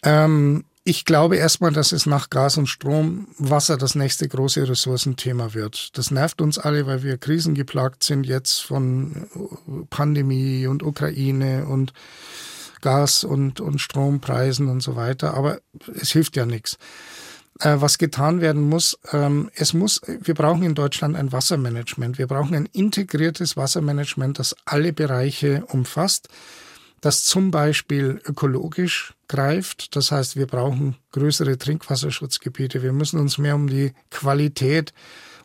Ähm, 0.03 0.65
ich 0.83 1.05
glaube 1.05 1.37
erstmal, 1.37 1.71
dass 1.71 1.93
es 1.93 2.05
nach 2.05 2.29
Gas 2.29 2.57
und 2.57 2.67
Strom 2.67 3.29
Wasser 3.37 3.77
das 3.77 3.95
nächste 3.95 4.27
große 4.27 4.67
Ressourcenthema 4.67 5.53
wird. 5.53 5.97
Das 5.97 6.11
nervt 6.11 6.41
uns 6.41 6.59
alle, 6.59 6.85
weil 6.85 7.03
wir 7.03 7.17
krisengeplagt 7.17 8.03
sind 8.03 8.25
jetzt 8.25 8.59
von 8.59 9.29
Pandemie 9.89 10.67
und 10.67 10.83
Ukraine 10.83 11.65
und 11.69 11.93
Gas 12.81 13.23
und, 13.23 13.61
und 13.61 13.79
Strompreisen 13.79 14.67
und 14.67 14.81
so 14.81 14.97
weiter. 14.97 15.35
Aber 15.35 15.59
es 15.93 16.11
hilft 16.11 16.35
ja 16.35 16.45
nichts 16.45 16.77
äh, 17.59 17.75
was 17.79 17.97
getan 17.97 18.41
werden 18.41 18.61
muss. 18.61 18.97
Ähm, 19.11 19.49
es 19.55 19.73
muss, 19.73 20.01
wir 20.07 20.33
brauchen 20.33 20.63
in 20.63 20.75
Deutschland 20.75 21.15
ein 21.15 21.31
Wassermanagement. 21.31 22.17
Wir 22.17 22.27
brauchen 22.27 22.55
ein 22.55 22.67
integriertes 22.71 23.57
Wassermanagement, 23.57 24.39
das 24.39 24.55
alle 24.65 24.93
Bereiche 24.93 25.65
umfasst, 25.67 26.29
das 27.01 27.25
zum 27.25 27.51
Beispiel 27.51 28.21
ökologisch 28.25 29.13
greift. 29.27 29.95
Das 29.95 30.11
heißt, 30.11 30.35
wir 30.35 30.47
brauchen 30.47 30.95
größere 31.11 31.57
Trinkwasserschutzgebiete. 31.57 32.81
Wir 32.81 32.93
müssen 32.93 33.19
uns 33.19 33.37
mehr 33.37 33.55
um 33.55 33.67
die 33.67 33.93
Qualität 34.09 34.93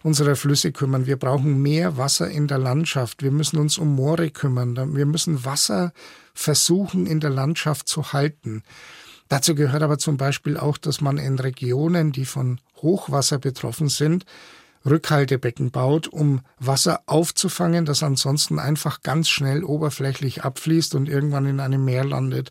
unserer 0.03 0.37
Flüsse 0.37 0.73
kümmern. 0.73 1.07
Wir 1.07 1.17
brauchen 1.17 1.61
mehr 1.61 1.97
Wasser 1.97 2.31
in 2.31 2.47
der 2.47 2.59
Landschaft. 2.59 3.23
Wir 3.23 3.33
müssen 3.33 3.59
uns 3.59 3.79
um 3.79 3.95
Moore 3.95 4.31
kümmern. 4.31 4.97
Wir 4.97 5.07
müssen 5.07 5.45
Wasser 5.45 5.93
versuchen 6.35 7.07
in 7.07 7.21
der 7.21 7.31
Landschaft 7.31 7.89
zu 7.89 8.13
halten. 8.13 8.63
Dazu 9.29 9.55
gehört 9.55 9.83
aber 9.83 9.99
zum 9.99 10.17
Beispiel 10.17 10.57
auch, 10.57 10.79
dass 10.79 11.01
man 11.01 11.19
in 11.19 11.39
Regionen, 11.39 12.13
die 12.13 12.25
von 12.25 12.61
Hochwasser 12.77 13.39
betroffen 13.39 13.89
sind, 13.89 14.25
Rückhaltebecken 14.87 15.71
baut, 15.71 16.09
um 16.09 16.41
Wasser 16.59 17.03
aufzufangen, 17.07 17.85
das 17.85 18.03
ansonsten 18.03 18.59
einfach 18.59 19.03
ganz 19.03 19.29
schnell 19.29 19.65
oberflächlich 19.65 20.45
abfließt 20.45 20.95
und 20.95 21.09
irgendwann 21.09 21.47
in 21.47 21.61
einem 21.61 21.85
Meer 21.85 22.05
landet. 22.05 22.51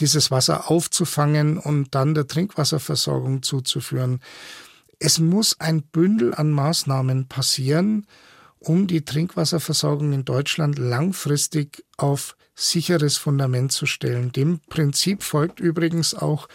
Dieses 0.00 0.30
Wasser 0.30 0.70
aufzufangen 0.70 1.58
und 1.58 1.94
dann 1.94 2.14
der 2.14 2.26
Trinkwasserversorgung 2.26 3.42
zuzuführen. 3.42 4.20
Es 4.98 5.18
muss 5.18 5.60
ein 5.60 5.82
Bündel 5.82 6.34
an 6.34 6.50
Maßnahmen 6.50 7.28
passieren, 7.28 8.06
um 8.62 8.86
die 8.86 9.04
Trinkwasserversorgung 9.04 10.12
in 10.12 10.24
Deutschland 10.24 10.78
langfristig 10.78 11.84
auf 11.96 12.36
sicheres 12.54 13.16
Fundament 13.16 13.72
zu 13.72 13.86
stellen. 13.86 14.32
Dem 14.32 14.60
Prinzip 14.68 15.22
folgt 15.22 15.60
übrigens 15.60 16.14
auch 16.14 16.48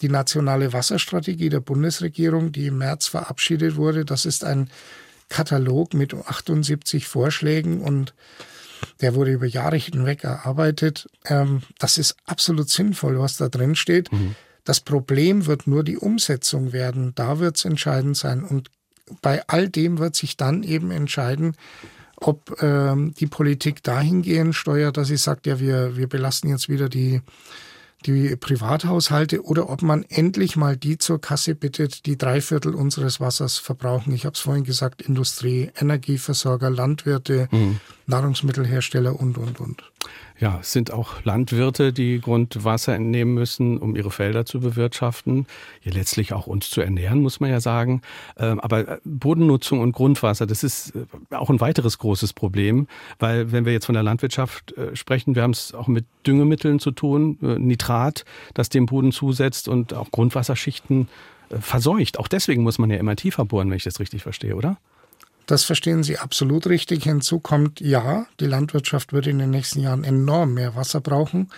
die 0.00 0.08
nationale 0.08 0.72
Wasserstrategie 0.72 1.48
der 1.48 1.60
Bundesregierung, 1.60 2.52
die 2.52 2.66
im 2.66 2.78
März 2.78 3.06
verabschiedet 3.06 3.76
wurde. 3.76 4.04
Das 4.04 4.26
ist 4.26 4.44
ein 4.44 4.70
Katalog 5.28 5.94
mit 5.94 6.14
78 6.14 7.06
Vorschlägen 7.06 7.80
und 7.80 8.14
der 9.00 9.14
wurde 9.14 9.32
über 9.32 9.46
Jahre 9.46 9.76
hinweg 9.76 10.24
erarbeitet. 10.24 11.08
Ähm, 11.24 11.62
das 11.78 11.98
ist 11.98 12.16
absolut 12.24 12.68
sinnvoll, 12.68 13.18
was 13.18 13.36
da 13.36 13.48
drin 13.48 13.76
steht. 13.76 14.12
Mhm. 14.12 14.34
Das 14.64 14.80
Problem 14.80 15.46
wird 15.46 15.66
nur 15.66 15.84
die 15.84 15.98
Umsetzung 15.98 16.72
werden. 16.72 17.14
Da 17.14 17.38
wird 17.38 17.56
es 17.56 17.64
entscheidend 17.64 18.16
sein. 18.16 18.42
Und 18.42 18.70
bei 19.22 19.46
all 19.48 19.68
dem 19.68 19.98
wird 19.98 20.16
sich 20.16 20.36
dann 20.36 20.62
eben 20.62 20.90
entscheiden, 20.90 21.56
ob 22.16 22.62
ähm, 22.62 23.14
die 23.18 23.26
Politik 23.26 23.82
dahingehend 23.82 24.54
steuert, 24.54 24.96
dass 24.96 25.08
sie 25.08 25.16
sagt, 25.16 25.46
ja, 25.46 25.60
wir, 25.60 25.96
wir 25.96 26.08
belasten 26.08 26.48
jetzt 26.48 26.68
wieder 26.68 26.88
die 26.88 27.20
die 28.06 28.36
Privathaushalte 28.36 29.42
oder 29.44 29.70
ob 29.70 29.82
man 29.82 30.04
endlich 30.08 30.56
mal 30.56 30.76
die 30.76 30.98
zur 30.98 31.20
Kasse 31.20 31.54
bittet, 31.54 32.06
die 32.06 32.18
drei 32.18 32.40
Viertel 32.40 32.74
unseres 32.74 33.20
Wassers 33.20 33.58
verbrauchen. 33.58 34.12
Ich 34.12 34.26
habe 34.26 34.34
es 34.34 34.40
vorhin 34.40 34.64
gesagt, 34.64 35.02
Industrie, 35.02 35.70
Energieversorger, 35.78 36.70
Landwirte, 36.70 37.48
mhm. 37.50 37.80
Nahrungsmittelhersteller 38.06 39.18
und, 39.18 39.38
und, 39.38 39.60
und. 39.60 39.82
Ja, 40.40 40.58
es 40.60 40.72
sind 40.72 40.92
auch 40.92 41.22
Landwirte, 41.24 41.92
die 41.92 42.20
Grundwasser 42.20 42.94
entnehmen 42.94 43.34
müssen, 43.34 43.78
um 43.78 43.94
ihre 43.94 44.10
Felder 44.10 44.44
zu 44.44 44.60
bewirtschaften, 44.60 45.46
hier 45.80 45.92
letztlich 45.92 46.32
auch 46.32 46.46
uns 46.46 46.70
zu 46.70 46.80
ernähren, 46.80 47.22
muss 47.22 47.38
man 47.38 47.50
ja 47.50 47.60
sagen. 47.60 48.02
Ähm, 48.36 48.58
aber 48.58 48.88
äh, 48.88 48.98
Bodennutzung 49.04 49.80
und 49.80 49.92
Grundwasser, 49.92 50.46
das 50.46 50.64
ist 50.64 50.92
äh, 50.96 51.34
auch 51.34 51.50
ein 51.50 51.60
weiteres 51.60 51.98
großes 51.98 52.32
Problem, 52.32 52.88
weil 53.20 53.52
wenn 53.52 53.64
wir 53.64 53.72
jetzt 53.72 53.86
von 53.86 53.94
der 53.94 54.02
Landwirtschaft 54.02 54.76
äh, 54.76 54.96
sprechen, 54.96 55.36
wir 55.36 55.42
haben 55.42 55.52
es 55.52 55.72
auch 55.72 55.86
mit 55.86 56.04
Düngemitteln 56.26 56.80
zu 56.80 56.90
tun, 56.90 57.38
Nitrat, 57.40 58.24
das 58.54 58.70
dem 58.70 58.86
Boden 58.86 59.12
zusetzt 59.12 59.68
und 59.68 59.94
auch 59.94 60.10
Grundwasserschichten 60.10 61.08
verseucht. 61.60 62.18
Auch 62.18 62.28
deswegen 62.28 62.62
muss 62.62 62.78
man 62.78 62.90
ja 62.90 62.96
immer 62.96 63.14
tiefer 63.14 63.44
bohren, 63.44 63.68
wenn 63.70 63.76
ich 63.76 63.84
das 63.84 64.00
richtig 64.00 64.22
verstehe, 64.22 64.56
oder? 64.56 64.78
Das 65.46 65.64
verstehen 65.64 66.02
Sie 66.02 66.18
absolut 66.18 66.66
richtig. 66.66 67.04
Hinzu 67.04 67.38
kommt, 67.38 67.80
ja, 67.80 68.26
die 68.40 68.46
Landwirtschaft 68.46 69.12
wird 69.12 69.26
in 69.26 69.38
den 69.38 69.50
nächsten 69.50 69.80
Jahren 69.80 70.04
enorm 70.04 70.54
mehr 70.54 70.74
Wasser 70.74 71.00
brauchen, 71.00 71.50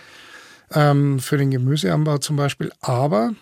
ähm, 0.73 1.21
für 1.21 1.37
den 1.37 1.51
Gemüseanbau 1.51 2.19
zum 2.19 2.37
Beispiel. 2.37 2.73
Aber 2.81 3.33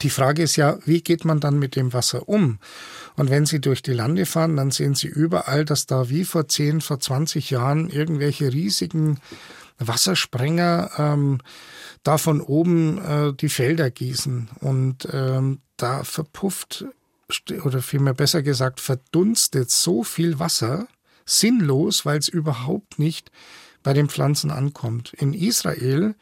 die 0.00 0.10
Frage 0.10 0.42
ist 0.42 0.56
ja, 0.56 0.78
wie 0.84 1.02
geht 1.02 1.24
man 1.24 1.38
dann 1.38 1.58
mit 1.58 1.76
dem 1.76 1.92
Wasser 1.92 2.28
um? 2.28 2.58
Und 3.16 3.30
wenn 3.30 3.46
Sie 3.46 3.60
durch 3.60 3.82
die 3.82 3.92
Lande 3.92 4.26
fahren, 4.26 4.56
dann 4.56 4.70
sehen 4.70 4.94
Sie 4.94 5.06
überall, 5.06 5.64
dass 5.64 5.86
da 5.86 6.08
wie 6.08 6.24
vor 6.24 6.48
10, 6.48 6.80
vor 6.80 6.98
20 6.98 7.50
Jahren 7.50 7.90
irgendwelche 7.90 8.52
riesigen 8.52 9.18
Wassersprenger 9.78 10.90
ähm, 10.96 11.38
da 12.02 12.18
von 12.18 12.40
oben 12.40 12.98
äh, 12.98 13.32
die 13.34 13.48
Felder 13.48 13.90
gießen. 13.90 14.48
Und 14.60 15.06
ähm, 15.12 15.60
da 15.76 16.04
verpufft 16.04 16.86
oder 17.64 17.82
vielmehr 17.82 18.14
besser 18.14 18.42
gesagt, 18.42 18.80
verdunstet 18.80 19.70
so 19.70 20.02
viel 20.04 20.38
Wasser 20.38 20.88
sinnlos, 21.24 22.04
weil 22.04 22.18
es 22.18 22.28
überhaupt 22.28 22.98
nicht 22.98 23.30
bei 23.82 23.92
den 23.92 24.08
Pflanzen 24.08 24.50
ankommt. 24.50 25.12
In 25.14 25.34
Israel, 25.34 26.14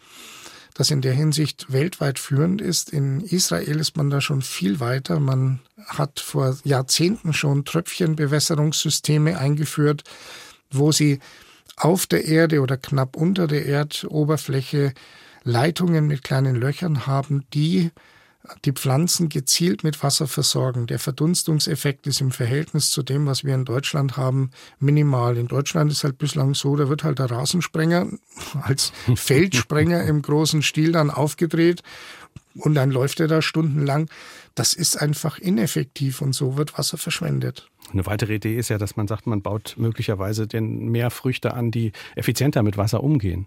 das 0.74 0.90
in 0.90 1.00
der 1.02 1.12
Hinsicht 1.12 1.72
weltweit 1.72 2.18
führend 2.18 2.60
ist, 2.60 2.90
in 2.90 3.20
Israel 3.20 3.78
ist 3.80 3.96
man 3.96 4.10
da 4.10 4.20
schon 4.20 4.42
viel 4.42 4.80
weiter. 4.80 5.20
Man 5.20 5.60
hat 5.86 6.20
vor 6.20 6.56
Jahrzehnten 6.64 7.32
schon 7.32 7.64
Tröpfchenbewässerungssysteme 7.64 9.38
eingeführt, 9.38 10.04
wo 10.70 10.92
sie 10.92 11.20
auf 11.76 12.06
der 12.06 12.26
Erde 12.26 12.60
oder 12.60 12.76
knapp 12.76 13.16
unter 13.16 13.46
der 13.46 13.66
Erdoberfläche 13.66 14.92
Leitungen 15.42 16.06
mit 16.06 16.22
kleinen 16.22 16.54
Löchern 16.54 17.06
haben, 17.06 17.44
die 17.54 17.90
die 18.64 18.72
Pflanzen 18.72 19.28
gezielt 19.28 19.84
mit 19.84 20.02
Wasser 20.02 20.26
versorgen. 20.26 20.86
Der 20.86 20.98
Verdunstungseffekt 20.98 22.06
ist 22.06 22.20
im 22.20 22.30
Verhältnis 22.30 22.90
zu 22.90 23.02
dem, 23.02 23.26
was 23.26 23.44
wir 23.44 23.54
in 23.54 23.64
Deutschland 23.64 24.16
haben, 24.16 24.50
minimal. 24.78 25.36
In 25.36 25.48
Deutschland 25.48 25.90
ist 25.90 26.04
halt 26.04 26.18
bislang 26.18 26.54
so, 26.54 26.76
da 26.76 26.88
wird 26.88 27.04
halt 27.04 27.18
der 27.18 27.30
Rasensprenger 27.30 28.06
als 28.62 28.92
Feldsprenger 29.14 30.04
im 30.04 30.22
großen 30.22 30.62
Stil 30.62 30.92
dann 30.92 31.10
aufgedreht 31.10 31.82
und 32.54 32.74
dann 32.74 32.90
läuft 32.90 33.20
er 33.20 33.28
da 33.28 33.42
stundenlang. 33.42 34.08
Das 34.54 34.74
ist 34.74 35.00
einfach 35.00 35.38
ineffektiv 35.38 36.20
und 36.20 36.34
so 36.34 36.56
wird 36.56 36.76
Wasser 36.76 36.98
verschwendet. 36.98 37.68
Eine 37.92 38.06
weitere 38.06 38.34
Idee 38.34 38.56
ist 38.56 38.68
ja, 38.68 38.78
dass 38.78 38.96
man 38.96 39.08
sagt, 39.08 39.26
man 39.26 39.42
baut 39.42 39.74
möglicherweise 39.78 40.46
den 40.46 40.88
mehr 40.88 41.10
Früchte 41.10 41.54
an, 41.54 41.70
die 41.70 41.92
effizienter 42.14 42.62
mit 42.62 42.76
Wasser 42.76 43.02
umgehen. 43.02 43.46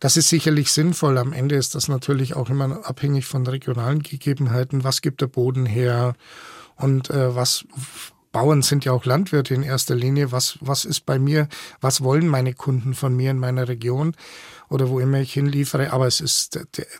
Das 0.00 0.16
ist 0.16 0.28
sicherlich 0.28 0.72
sinnvoll. 0.72 1.18
Am 1.18 1.32
Ende 1.32 1.56
ist 1.56 1.74
das 1.74 1.88
natürlich 1.88 2.34
auch 2.34 2.50
immer 2.50 2.84
abhängig 2.84 3.26
von 3.26 3.46
regionalen 3.46 4.02
Gegebenheiten. 4.02 4.84
Was 4.84 5.02
gibt 5.02 5.20
der 5.20 5.26
Boden 5.26 5.66
her? 5.66 6.14
Und 6.76 7.10
äh, 7.10 7.34
was 7.34 7.64
Bauern 8.34 8.62
sind 8.62 8.84
ja 8.84 8.90
auch 8.90 9.04
Landwirte 9.04 9.54
in 9.54 9.62
erster 9.62 9.94
Linie. 9.94 10.32
Was, 10.32 10.58
was 10.60 10.84
ist 10.84 11.06
bei 11.06 11.20
mir? 11.20 11.48
Was 11.80 12.02
wollen 12.02 12.26
meine 12.26 12.52
Kunden 12.52 12.94
von 12.94 13.14
mir 13.14 13.30
in 13.30 13.38
meiner 13.38 13.68
Region 13.68 14.16
oder 14.68 14.90
wo 14.90 14.98
immer 14.98 15.20
ich 15.20 15.32
hinliefere? 15.32 15.92
Aber 15.92 16.08
es 16.08 16.20
ist 16.20 16.58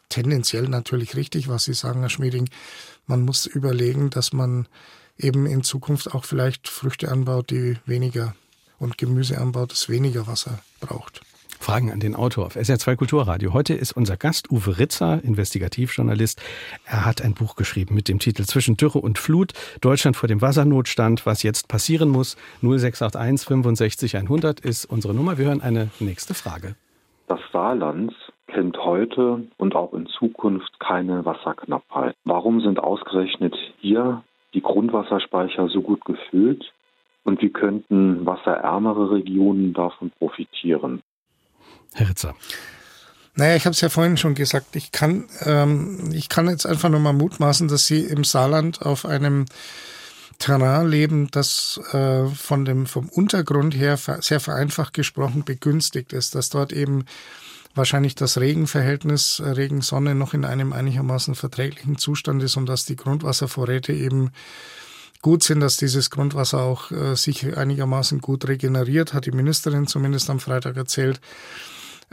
tendenziell 0.09 0.69
natürlich 0.69 1.17
richtig, 1.17 1.49
was 1.49 1.65
Sie 1.65 1.75
sagen, 1.75 2.01
Herr 2.01 2.09
Schmieding. 2.09 2.49
Man 3.09 3.23
muss 3.23 3.47
überlegen, 3.47 4.11
dass 4.11 4.33
man 4.33 4.69
eben 5.19 5.47
in 5.47 5.65
Zukunft 5.65 6.15
auch 6.15 6.25
vielleicht 6.25 6.69
Früchte 6.69 7.11
anbaut, 7.11 7.51
die 7.51 7.79
weniger 7.85 8.37
und 8.79 8.97
Gemüse 8.97 9.39
anbaut, 9.39 9.73
das 9.73 9.89
weniger 9.89 10.29
Wasser 10.29 10.61
braucht. 10.79 11.21
Fragen 11.65 11.91
an 11.91 11.99
den 11.99 12.15
Autor 12.15 12.45
auf 12.45 12.57
SR2 12.57 12.95
Kulturradio. 12.95 13.55
Heute 13.55 13.73
ist 13.73 13.97
unser 13.97 14.19
Gast 14.19 14.51
Uwe 14.51 14.79
Ritzer, 14.79 15.25
Investigativjournalist. 15.25 16.43
Er 16.85 17.07
hat 17.07 17.23
ein 17.23 17.33
Buch 17.33 17.57
geschrieben 17.57 17.95
mit 17.95 18.07
dem 18.07 18.19
Titel 18.19 18.43
Zwischen 18.43 18.77
Dürre 18.77 18.99
und 18.99 19.17
Flut, 19.19 19.55
Deutschland 19.81 20.15
vor 20.15 20.29
dem 20.29 20.43
Wassernotstand, 20.43 21.25
was 21.25 21.43
jetzt 21.43 21.69
passieren 21.69 22.11
muss. 22.11 22.37
0681 22.61 23.49
65 23.49 24.17
100 24.19 24.61
ist 24.61 24.85
unsere 24.85 25.15
Nummer. 25.15 25.39
Wir 25.39 25.47
hören 25.47 25.63
eine 25.63 25.89
nächste 26.01 26.35
Frage. 26.35 26.77
Das 27.29 27.41
Saarland 27.51 28.13
kennt 28.47 28.77
heute 28.77 29.45
und 29.57 29.75
auch 29.75 29.95
in 29.95 30.07
Zukunft 30.07 30.79
keine 30.81 31.25
Wasserknappheit. 31.25 32.15
Warum 32.25 32.61
sind 32.61 32.79
ausgerechnet 32.79 33.57
hier 33.81 34.23
die 34.53 34.61
Grundwasserspeicher 34.61 35.71
so 35.71 35.81
gut 35.81 36.05
gefüllt? 36.05 36.75
Und 37.25 37.41
wie 37.41 37.49
könnten 37.49 38.27
wasserärmere 38.27 39.13
Regionen 39.13 39.73
davon 39.73 40.11
profitieren? 40.19 41.01
Herr 41.95 42.09
Ritzer. 42.09 42.35
Naja, 43.37 43.57
ich 43.57 43.65
habe 43.65 43.73
es 43.73 43.81
ja 43.81 43.89
vorhin 43.89 44.17
schon 44.17 44.35
gesagt, 44.35 44.77
ich 44.77 44.93
kann, 44.93 45.25
ähm, 45.41 46.11
ich 46.13 46.29
kann 46.29 46.49
jetzt 46.49 46.67
einfach 46.67 46.89
nur 46.89 47.01
mal 47.01 47.13
mutmaßen, 47.13 47.67
dass 47.67 47.87
Sie 47.87 48.01
im 48.01 48.23
Saarland 48.23 48.83
auf 48.83 49.05
einem 49.07 49.47
Terrain 50.39 50.89
leben, 50.89 51.29
das 51.31 51.81
äh, 51.93 52.27
von 52.27 52.65
dem, 52.65 52.87
vom 52.87 53.09
Untergrund 53.09 53.75
her 53.75 53.99
sehr 54.21 54.41
vereinfacht 54.41 54.95
gesprochen 54.95 55.45
begünstigt 55.45 56.13
ist, 56.13 56.35
dass 56.35 56.51
dort 56.51 56.73
eben 56.73 57.07
wahrscheinlich 57.75 58.15
das 58.15 58.39
Regenverhältnis 58.39 59.41
äh, 59.41 59.49
Regen-Sonne 59.49 60.15
noch 60.15 60.35
in 60.35 60.45
einem 60.45 60.73
einigermaßen 60.73 61.35
verträglichen 61.35 61.99
Zustand 61.99 62.43
ist 62.43 62.57
und 62.57 62.67
dass 62.67 62.85
die 62.85 62.97
Grundwasservorräte 62.97 63.93
eben 63.93 64.31
gut 65.23 65.43
sind, 65.43 65.61
dass 65.61 65.77
dieses 65.77 66.11
Grundwasser 66.11 66.61
auch 66.61 66.91
äh, 66.91 67.17
sich 67.17 67.57
einigermaßen 67.57 68.21
gut 68.21 68.47
regeneriert, 68.47 69.15
hat 69.15 69.27
die 69.27 69.33
Ministerin 69.33 69.87
zumindest 69.87 70.31
am 70.31 70.39
Freitag 70.39 70.77
erzählt. 70.77 71.21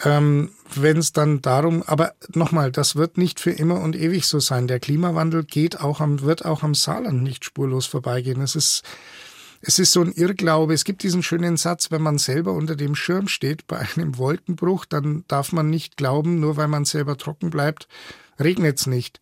Ähm, 0.04 0.50
Wenn 0.74 0.98
es 0.98 1.12
dann 1.12 1.42
darum, 1.42 1.84
aber 1.86 2.14
nochmal, 2.34 2.72
das 2.72 2.96
wird 2.96 3.18
nicht 3.18 3.40
für 3.40 3.52
immer 3.52 3.82
und 3.82 3.96
ewig 3.96 4.26
so 4.26 4.40
sein. 4.40 4.68
Der 4.68 4.80
Klimawandel 4.80 5.44
geht 5.44 5.82
auch 5.82 6.00
am, 6.00 6.22
wird 6.22 6.46
auch 6.46 6.64
am 6.64 6.76
Saarland 6.76 7.22
nicht 7.24 7.44
spurlos 7.44 7.86
vorbeigehen. 7.86 8.42
Es 8.42 8.56
ist, 8.56 8.84
es 9.62 9.80
ist 9.80 9.92
so 9.92 10.02
ein 10.02 10.14
Irrglaube. 10.14 10.74
Es 10.74 10.86
gibt 10.86 11.04
diesen 11.04 11.24
schönen 11.24 11.58
Satz, 11.58 11.92
wenn 11.92 12.02
man 12.02 12.18
selber 12.18 12.54
unter 12.54 12.76
dem 12.76 12.96
Schirm 12.96 13.28
steht 13.28 13.68
bei 13.68 13.80
einem 13.80 14.18
Wolkenbruch, 14.18 14.86
dann 14.86 15.26
darf 15.28 15.52
man 15.52 15.70
nicht 15.70 15.98
glauben, 15.98 16.40
nur 16.40 16.58
weil 16.58 16.68
man 16.68 16.86
selber 16.86 17.18
trocken 17.18 17.50
bleibt, 17.50 17.88
regnet 18.40 18.80
es 18.80 18.88
nicht. 18.88 19.20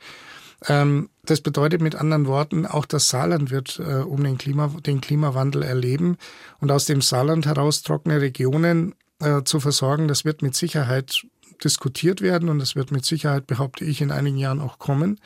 Ähm, 0.67 1.09
das 1.23 1.41
bedeutet 1.41 1.81
mit 1.81 1.95
anderen 1.95 2.27
Worten, 2.27 2.65
auch 2.65 2.85
das 2.85 3.09
Saarland 3.09 3.49
wird 3.49 3.79
äh, 3.79 4.01
um 4.01 4.23
den, 4.23 4.37
Klima, 4.37 4.67
den 4.85 5.01
Klimawandel 5.01 5.63
erleben. 5.63 6.17
Und 6.59 6.71
aus 6.71 6.85
dem 6.85 7.01
Saarland 7.01 7.45
heraus 7.45 7.81
trockene 7.81 8.21
Regionen 8.21 8.93
äh, 9.19 9.43
zu 9.43 9.59
versorgen. 9.59 10.07
Das 10.07 10.25
wird 10.25 10.41
mit 10.41 10.55
Sicherheit 10.55 11.25
diskutiert 11.63 12.21
werden 12.21 12.49
und 12.49 12.59
das 12.59 12.75
wird 12.75 12.91
mit 12.91 13.05
Sicherheit, 13.05 13.47
behaupte 13.47 13.85
ich, 13.85 14.01
in 14.01 14.11
einigen 14.11 14.37
Jahren 14.37 14.61
auch 14.61 14.79
kommen, 14.79 15.19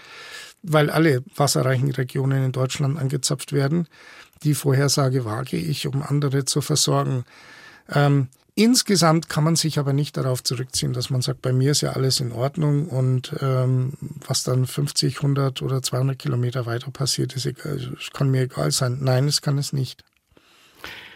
weil 0.62 0.90
alle 0.90 1.24
wasserreichen 1.36 1.92
Regionen 1.92 2.46
in 2.46 2.52
Deutschland 2.52 2.98
angezapft 2.98 3.54
werden. 3.54 3.88
Die 4.44 4.56
Vorhersage 4.56 5.26
wage 5.26 5.58
ich, 5.58 5.88
um 5.88 6.02
andere 6.02 6.46
zu 6.46 6.62
versorgen. 6.62 7.24
Ähm, 7.90 8.28
insgesamt 8.56 9.30
kann 9.30 9.44
man 9.44 9.56
sich 9.56 9.80
aber 9.80 9.94
nicht 9.94 10.18
darauf 10.18 10.44
zurückziehen, 10.44 10.94
dass 10.94 11.10
man 11.10 11.22
sagt, 11.22 11.42
bei 11.42 11.54
mir 11.54 11.72
ist 11.72 11.82
ja 11.82 11.92
alles 11.92 12.20
in 12.20 12.32
Ordnung 12.32 12.88
und 12.88 13.34
ähm, 13.42 13.94
was 14.26 14.44
dann 14.44 14.66
50, 14.66 15.18
100 15.18 15.62
oder 15.62 15.82
200 15.82 16.18
Kilometer 16.18 16.66
weiter 16.66 16.92
passiert, 16.92 17.36
ist 17.36 17.46
egal, 17.46 17.80
kann 18.14 18.30
mir 18.30 18.42
egal 18.42 18.72
sein. 18.72 19.00
Nein, 19.02 19.28
es 19.28 19.42
kann 19.42 19.58
es 19.58 19.72
nicht. 19.74 20.04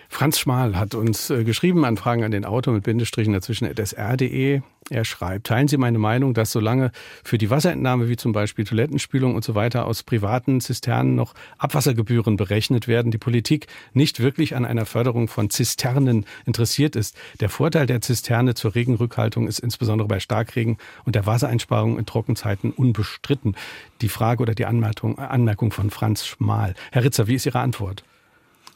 Franz 0.10 0.40
Schmal 0.40 0.78
hat 0.78 0.96
uns 0.96 1.30
äh, 1.30 1.44
geschrieben 1.44 1.86
an 1.86 1.98
Fragen 1.98 2.24
an 2.24 2.32
den 2.32 2.46
Autor 2.46 2.74
mit 2.74 2.84
Bindestrichen 2.84 3.34
dazwischen 3.34 3.68
sr.de. 3.68 4.62
Er 4.90 5.04
schreibt, 5.04 5.48
teilen 5.48 5.68
Sie 5.68 5.76
meine 5.76 6.00
Meinung, 6.00 6.34
dass 6.34 6.54
solange 6.54 6.92
für 7.24 7.38
die 7.38 7.50
Wasserentnahme 7.50 8.08
wie 8.08 8.16
zum 8.16 8.32
Beispiel 8.32 8.64
Toilettenspülung 8.64 9.36
und 9.36 9.44
so 9.44 9.54
weiter 9.54 9.86
aus 9.86 10.04
privaten 10.04 10.62
Zisternen 10.62 11.16
noch 11.16 11.34
Abwassergebühren 11.58 12.38
berechnet 12.38 12.88
werden, 12.88 13.12
die 13.12 13.18
Politik 13.18 13.68
nicht 13.94 14.22
wirklich 14.22 14.56
an 14.56 14.66
einer 14.66 14.86
Förderung 14.86 15.28
von 15.28 15.50
Zisternen 15.50 16.26
interessiert 16.46 16.96
ist. 16.96 17.18
Der 17.42 17.50
Vorteil 17.50 17.86
der 17.86 18.00
Zisterne 18.00 18.56
zur 18.56 18.76
Regenrückhaltung 18.76 19.48
ist 19.48 19.60
insbesondere 19.60 20.08
bei 20.08 20.22
Starkregen 20.22 20.78
und 21.04 21.16
der 21.16 21.26
Wassereinsparung 21.26 22.00
in 22.00 22.06
Trockenzeiten 22.06 22.72
unbestritten. 22.72 23.56
Die 24.02 24.10
Frage 24.10 24.42
oder 24.42 24.56
die 24.56 24.66
Anmerkung, 24.66 25.20
Anmerkung 25.20 25.72
von 25.72 25.90
Franz 25.90 26.26
Schmal. 26.26 26.76
Herr 26.92 27.04
Ritzer, 27.04 27.28
wie 27.28 27.36
ist 27.36 27.46
Ihre 27.46 27.60
Antwort? 27.60 28.04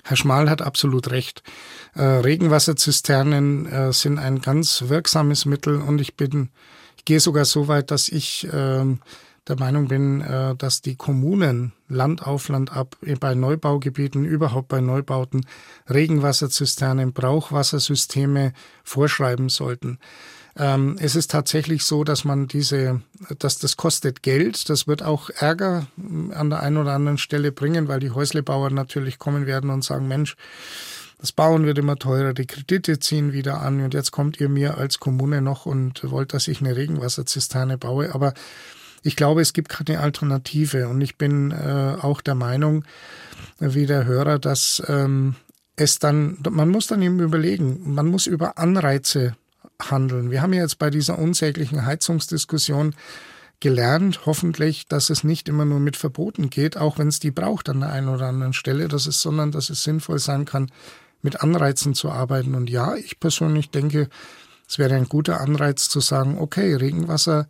Herr 0.04 0.18
Schmal 0.18 0.50
hat 0.50 0.62
absolut 0.62 1.12
recht. 1.12 1.44
Äh, 1.94 2.04
Regenwasserzisternen 2.04 3.66
äh, 3.66 3.94
sind 3.94 4.18
ein 4.20 4.42
ganz 4.42 4.86
wirksames 4.88 5.46
Mittel 5.46 5.82
und 5.82 6.02
ich 6.02 6.16
bin, 6.16 6.50
ich 6.98 7.06
gehe 7.06 7.20
sogar 7.20 7.46
so 7.46 7.68
weit, 7.68 7.92
dass 7.92 8.10
ich 8.10 8.48
äh, 8.52 8.86
der 9.48 9.60
Meinung 9.60 9.88
bin, 9.88 10.22
äh, 10.22 10.56
dass 10.56 10.82
die 10.82 10.96
Kommunen 10.96 11.74
Land 11.88 12.26
auf 12.26 12.48
Land 12.50 12.72
ab 12.72 12.96
bei 13.20 13.36
Neubaugebieten, 13.36 14.24
überhaupt 14.26 14.68
bei 14.68 14.82
Neubauten 14.82 15.46
Regenwasserzisternen, 15.90 17.14
Brauchwassersysteme 17.14 18.54
vorschreiben 18.84 19.50
sollten. 19.50 20.00
Ähm, 20.58 20.98
es 21.00 21.16
ist 21.16 21.32
tatsächlich 21.32 21.84
so, 21.84 22.04
dass 22.04 22.26
man 22.26 22.48
diese, 22.48 23.02
dass 23.40 23.58
das 23.58 23.78
kostet 23.78 24.22
Geld. 24.22 24.70
Das 24.70 24.88
wird 24.88 25.04
auch 25.04 25.30
Ärger 25.30 25.88
an 26.32 26.50
der 26.50 26.62
einen 26.62 26.78
oder 26.78 26.94
anderen 26.94 27.18
Stelle 27.18 27.52
bringen, 27.52 27.88
weil 27.88 28.00
die 28.00 28.12
Häuslebauer 28.12 28.70
natürlich 28.70 29.18
kommen 29.18 29.46
werden 29.46 29.70
und 29.70 29.84
sagen, 29.84 30.08
Mensch, 30.08 30.36
das 31.20 31.32
Bauen 31.32 31.66
wird 31.66 31.78
immer 31.78 31.98
teurer, 31.98 32.34
die 32.34 32.48
Kredite 32.48 33.00
ziehen 33.00 33.32
wieder 33.32 33.62
an 33.62 33.82
und 33.82 33.94
jetzt 33.94 34.12
kommt 34.12 34.40
ihr 34.40 34.50
mir 34.50 34.80
als 34.80 35.00
Kommune 35.00 35.42
noch 35.42 35.68
und 35.68 36.10
wollt, 36.10 36.34
dass 36.34 36.48
ich 36.48 36.62
eine 36.62 36.76
Regenwasserzisterne 36.76 37.78
baue. 37.78 38.16
Aber 38.16 38.34
ich 39.04 39.16
glaube, 39.16 39.42
es 39.42 39.54
gibt 39.54 39.70
keine 39.70 40.00
Alternative 40.00 40.88
und 40.88 41.00
ich 41.00 41.18
bin 41.18 41.52
äh, 41.52 41.96
auch 42.02 42.22
der 42.22 42.36
Meinung, 42.36 42.86
wie 43.60 43.86
der 43.86 44.06
Hörer, 44.06 44.40
dass 44.40 44.82
ähm, 44.88 45.36
es 45.76 46.00
dann, 46.00 46.40
man 46.50 46.70
muss 46.70 46.88
dann 46.88 47.02
eben 47.04 47.20
überlegen, 47.20 47.94
man 47.94 48.08
muss 48.08 48.26
über 48.26 48.58
Anreize 48.58 49.36
handeln. 49.90 50.30
Wir 50.30 50.42
haben 50.42 50.54
ja 50.54 50.62
jetzt 50.62 50.78
bei 50.78 50.90
dieser 50.90 51.18
unsäglichen 51.18 51.86
Heizungsdiskussion 51.86 52.94
gelernt, 53.62 54.26
hoffentlich, 54.26 54.88
dass 54.88 55.10
es 55.10 55.24
nicht 55.24 55.48
immer 55.48 55.66
nur 55.66 55.80
mit 55.80 55.96
Verboten 55.96 56.50
geht, 56.50 56.78
auch 56.78 56.98
wenn 56.98 57.08
es 57.08 57.20
die 57.20 57.32
braucht 57.32 57.70
an 57.70 57.80
der 57.80 57.92
einen 57.92 58.10
oder 58.10 58.28
anderen 58.28 58.54
Stelle, 58.54 58.88
dass 58.88 59.06
es, 59.06 59.22
sondern 59.22 59.52
dass 59.52 59.70
es 59.70 59.84
sinnvoll 59.84 60.20
sein 60.20 60.46
kann, 60.46 60.72
mit 61.22 61.42
Anreizen 61.42 61.94
zu 61.94 62.12
arbeiten. 62.12 62.56
Und 62.56 62.70
ja, 62.70 62.96
ich 62.96 63.20
persönlich 63.20 63.70
denke, 63.70 64.10
es 64.68 64.80
wäre 64.80 64.96
ein 64.96 65.08
guter 65.08 65.42
Anreiz 65.42 65.90
zu 65.90 66.00
sagen, 66.00 66.38
okay, 66.40 66.74
Regenwasser 66.74 67.48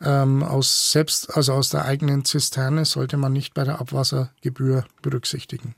ähm, 0.00 0.42
aus 0.42 0.92
selbst, 0.92 1.36
also 1.36 1.52
aus 1.52 1.68
der 1.68 1.84
eigenen 1.84 2.24
Zisterne 2.24 2.84
sollte 2.84 3.16
man 3.16 3.32
nicht 3.32 3.54
bei 3.54 3.64
der 3.64 3.80
Abwassergebühr 3.80 4.84
berücksichtigen. 5.02 5.74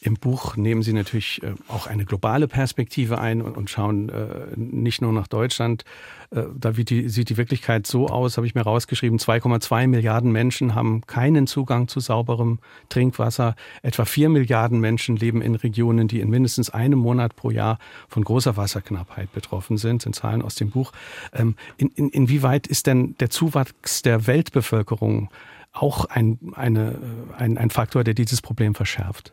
Im 0.00 0.14
Buch 0.14 0.56
nehmen 0.56 0.82
Sie 0.82 0.92
natürlich 0.92 1.42
äh, 1.42 1.54
auch 1.66 1.88
eine 1.88 2.04
globale 2.04 2.46
Perspektive 2.46 3.18
ein 3.18 3.42
und 3.42 3.68
schauen 3.68 4.08
äh, 4.08 4.46
nicht 4.56 5.02
nur 5.02 5.12
nach 5.12 5.26
Deutschland. 5.26 5.84
Äh, 6.30 6.42
da 6.56 6.72
sieht 6.72 6.90
die 7.30 7.36
Wirklichkeit 7.36 7.86
so 7.86 8.06
aus, 8.08 8.36
habe 8.36 8.46
ich 8.46 8.54
mir 8.54 8.62
rausgeschrieben, 8.62 9.18
2,2 9.18 9.88
Milliarden 9.88 10.30
Menschen 10.30 10.76
haben 10.76 11.02
keinen 11.06 11.48
Zugang 11.48 11.88
zu 11.88 11.98
sauberem 11.98 12.60
Trinkwasser. 12.90 13.56
Etwa 13.82 14.04
4 14.04 14.28
Milliarden 14.28 14.78
Menschen 14.78 15.16
leben 15.16 15.42
in 15.42 15.56
Regionen, 15.56 16.06
die 16.06 16.20
in 16.20 16.30
mindestens 16.30 16.70
einem 16.70 17.00
Monat 17.00 17.34
pro 17.34 17.50
Jahr 17.50 17.78
von 18.08 18.22
großer 18.22 18.56
Wasserknappheit 18.56 19.32
betroffen 19.32 19.78
sind. 19.78 19.98
Das 19.98 20.04
sind 20.04 20.14
Zahlen 20.14 20.42
aus 20.42 20.54
dem 20.54 20.70
Buch. 20.70 20.92
Ähm, 21.32 21.56
in, 21.76 21.88
in, 21.88 22.08
inwieweit 22.10 22.68
ist 22.68 22.86
denn 22.86 23.16
der 23.18 23.30
Zuwachs 23.30 24.02
der 24.02 24.28
Weltbevölkerung 24.28 25.28
auch 25.72 26.04
ein, 26.04 26.38
eine, 26.54 26.98
ein, 27.36 27.58
ein 27.58 27.70
Faktor, 27.70 28.04
der 28.04 28.14
dieses 28.14 28.40
Problem 28.40 28.76
verschärft? 28.76 29.32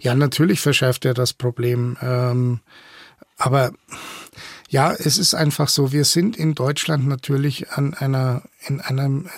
Ja, 0.00 0.14
natürlich 0.14 0.60
verschärft 0.60 1.04
er 1.04 1.14
das 1.14 1.32
Problem. 1.32 1.96
Ähm, 2.00 2.60
aber 3.36 3.72
ja, 4.68 4.92
es 4.92 5.18
ist 5.18 5.34
einfach 5.34 5.68
so, 5.68 5.92
wir 5.92 6.04
sind 6.04 6.36
in 6.36 6.54
Deutschland 6.54 7.06
natürlich 7.06 7.72
an 7.72 7.92
einer, 7.92 8.42
in 8.66 8.80
einem, 8.80 9.28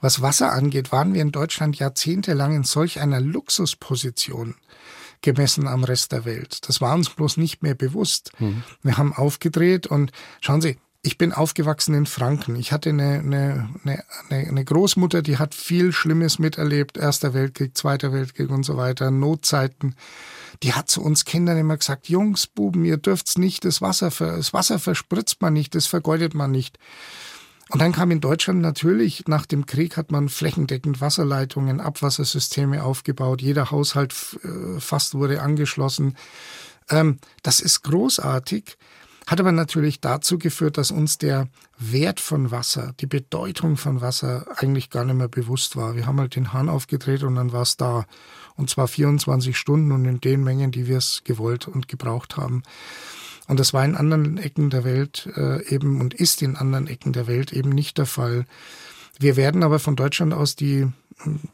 was 0.00 0.20
Wasser 0.20 0.52
angeht, 0.52 0.90
waren 0.90 1.14
wir 1.14 1.22
in 1.22 1.30
Deutschland 1.30 1.78
jahrzehntelang 1.78 2.56
in 2.56 2.64
solch 2.64 3.00
einer 3.00 3.20
Luxusposition 3.20 4.56
gemessen 5.20 5.68
am 5.68 5.84
Rest 5.84 6.10
der 6.10 6.24
Welt. 6.24 6.68
Das 6.68 6.80
war 6.80 6.94
uns 6.94 7.10
bloß 7.10 7.36
nicht 7.36 7.62
mehr 7.62 7.74
bewusst. 7.74 8.32
Mhm. 8.40 8.64
Wir 8.82 8.98
haben 8.98 9.14
aufgedreht 9.14 9.86
und 9.86 10.10
schauen 10.40 10.60
Sie, 10.60 10.76
ich 11.04 11.18
bin 11.18 11.32
aufgewachsen 11.32 11.94
in 11.94 12.06
Franken. 12.06 12.54
Ich 12.54 12.70
hatte 12.70 12.90
eine, 12.90 13.18
eine, 13.18 13.68
eine, 13.84 14.04
eine 14.30 14.64
Großmutter, 14.64 15.20
die 15.20 15.36
hat 15.36 15.52
viel 15.54 15.92
Schlimmes 15.92 16.38
miterlebt. 16.38 16.96
Erster 16.96 17.34
Weltkrieg, 17.34 17.76
Zweiter 17.76 18.12
Weltkrieg 18.12 18.50
und 18.50 18.62
so 18.62 18.76
weiter, 18.76 19.10
Notzeiten. 19.10 19.96
Die 20.62 20.74
hat 20.74 20.88
zu 20.88 21.02
uns 21.02 21.24
Kindern 21.24 21.58
immer 21.58 21.76
gesagt, 21.76 22.08
Jungs, 22.08 22.46
Buben, 22.46 22.84
ihr 22.84 22.98
dürft's 22.98 23.36
nicht, 23.36 23.64
das 23.64 23.82
Wasser, 23.82 24.10
das 24.10 24.52
Wasser 24.52 24.78
verspritzt 24.78 25.42
man 25.42 25.54
nicht, 25.54 25.74
das 25.74 25.86
vergeudet 25.86 26.34
man 26.34 26.52
nicht. 26.52 26.78
Und 27.70 27.80
dann 27.80 27.92
kam 27.92 28.12
in 28.12 28.20
Deutschland 28.20 28.60
natürlich, 28.60 29.24
nach 29.26 29.46
dem 29.46 29.66
Krieg 29.66 29.96
hat 29.96 30.12
man 30.12 30.28
flächendeckend 30.28 31.00
Wasserleitungen, 31.00 31.80
Abwassersysteme 31.80 32.84
aufgebaut. 32.84 33.42
Jeder 33.42 33.72
Haushalt 33.72 34.14
äh, 34.44 34.78
fast 34.78 35.14
wurde 35.14 35.42
angeschlossen. 35.42 36.16
Ähm, 36.90 37.18
das 37.42 37.60
ist 37.60 37.82
großartig. 37.82 38.76
Hat 39.26 39.40
aber 39.40 39.52
natürlich 39.52 40.00
dazu 40.00 40.38
geführt, 40.38 40.78
dass 40.78 40.90
uns 40.90 41.18
der 41.18 41.48
Wert 41.78 42.20
von 42.20 42.50
Wasser, 42.50 42.94
die 43.00 43.06
Bedeutung 43.06 43.76
von 43.76 44.00
Wasser 44.00 44.46
eigentlich 44.56 44.90
gar 44.90 45.04
nicht 45.04 45.16
mehr 45.16 45.28
bewusst 45.28 45.76
war. 45.76 45.94
Wir 45.94 46.06
haben 46.06 46.18
halt 46.18 46.34
den 46.34 46.52
Hahn 46.52 46.68
aufgedreht 46.68 47.22
und 47.22 47.36
dann 47.36 47.52
war 47.52 47.62
es 47.62 47.76
da. 47.76 48.06
Und 48.56 48.68
zwar 48.68 48.88
24 48.88 49.56
Stunden 49.56 49.92
und 49.92 50.04
in 50.04 50.20
den 50.20 50.44
Mengen, 50.44 50.72
die 50.72 50.86
wir 50.86 50.98
es 50.98 51.22
gewollt 51.24 51.68
und 51.68 51.88
gebraucht 51.88 52.36
haben. 52.36 52.62
Und 53.48 53.58
das 53.60 53.72
war 53.72 53.84
in 53.84 53.96
anderen 53.96 54.38
Ecken 54.38 54.70
der 54.70 54.84
Welt 54.84 55.28
äh, 55.36 55.66
eben 55.68 56.00
und 56.00 56.14
ist 56.14 56.42
in 56.42 56.56
anderen 56.56 56.86
Ecken 56.86 57.12
der 57.12 57.26
Welt 57.26 57.52
eben 57.52 57.70
nicht 57.70 57.98
der 57.98 58.06
Fall. 58.06 58.44
Wir 59.18 59.36
werden 59.36 59.62
aber 59.62 59.78
von 59.78 59.96
Deutschland 59.96 60.32
aus 60.34 60.56
die, 60.56 60.86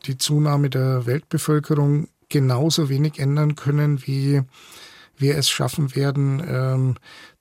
die 0.06 0.18
Zunahme 0.18 0.70
der 0.70 1.06
Weltbevölkerung 1.06 2.08
genauso 2.28 2.88
wenig 2.88 3.18
ändern 3.18 3.56
können, 3.56 4.06
wie 4.06 4.42
wir 5.16 5.36
es 5.36 5.50
schaffen 5.50 5.94
werden, 5.96 6.42
ähm, 6.46 6.94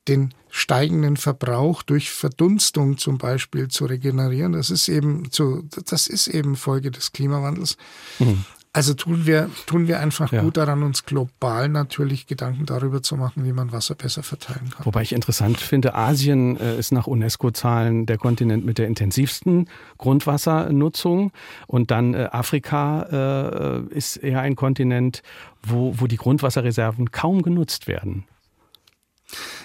den 0.08 0.34
steigenden 0.49 1.18
Verbrauch 1.18 1.84
durch 1.84 2.12
Verdunstung 2.12 2.97
zum 2.97 3.18
Beispiel 3.18 3.68
zu 3.68 3.86
regenerieren. 3.86 4.53
Das 4.53 4.70
ist 4.70 4.88
eben 4.88 5.32
zu, 5.32 5.68
das 5.86 6.08
ist 6.08 6.28
eben 6.28 6.55
Folge 6.55 6.91
des 6.91 7.12
Klimawandels. 7.12 7.78
Mhm. 8.20 8.45
Also 8.78 8.93
tun 8.93 9.26
wir, 9.26 9.49
tun 9.66 9.88
wir 9.88 9.99
einfach 9.99 10.32
ja. 10.32 10.43
gut 10.43 10.55
daran, 10.55 10.84
uns 10.84 11.03
global 11.03 11.68
natürlich 11.68 12.28
Gedanken 12.28 12.68
darüber 12.68 13.01
zu 13.01 13.16
machen, 13.16 13.43
wie 13.43 13.51
man 13.51 13.72
Wasser 13.72 13.95
besser 13.95 14.22
verteilen 14.22 14.70
kann. 14.70 14.86
Wobei 14.86 15.01
ich 15.01 15.14
interessant 15.14 15.60
finde, 15.60 15.95
Asien 15.95 16.60
äh, 16.60 16.78
ist 16.78 16.91
nach 16.91 17.08
UNESCO-Zahlen 17.08 18.05
der 18.05 18.20
Kontinent 18.20 18.68
mit 18.68 18.78
der 18.78 18.86
intensivsten 18.86 19.68
Grundwassernutzung 19.97 21.32
und 21.66 21.89
dann 21.89 22.14
äh, 22.14 22.30
Afrika 22.32 23.82
äh, 23.89 23.95
ist 23.95 24.18
eher 24.18 24.41
ein 24.41 24.55
Kontinent, 24.55 25.24
wo, 25.64 25.95
wo 25.97 26.05
die 26.05 26.18
Grundwasserreserven 26.18 27.10
kaum 27.10 27.41
genutzt 27.41 27.88
werden. 27.88 28.26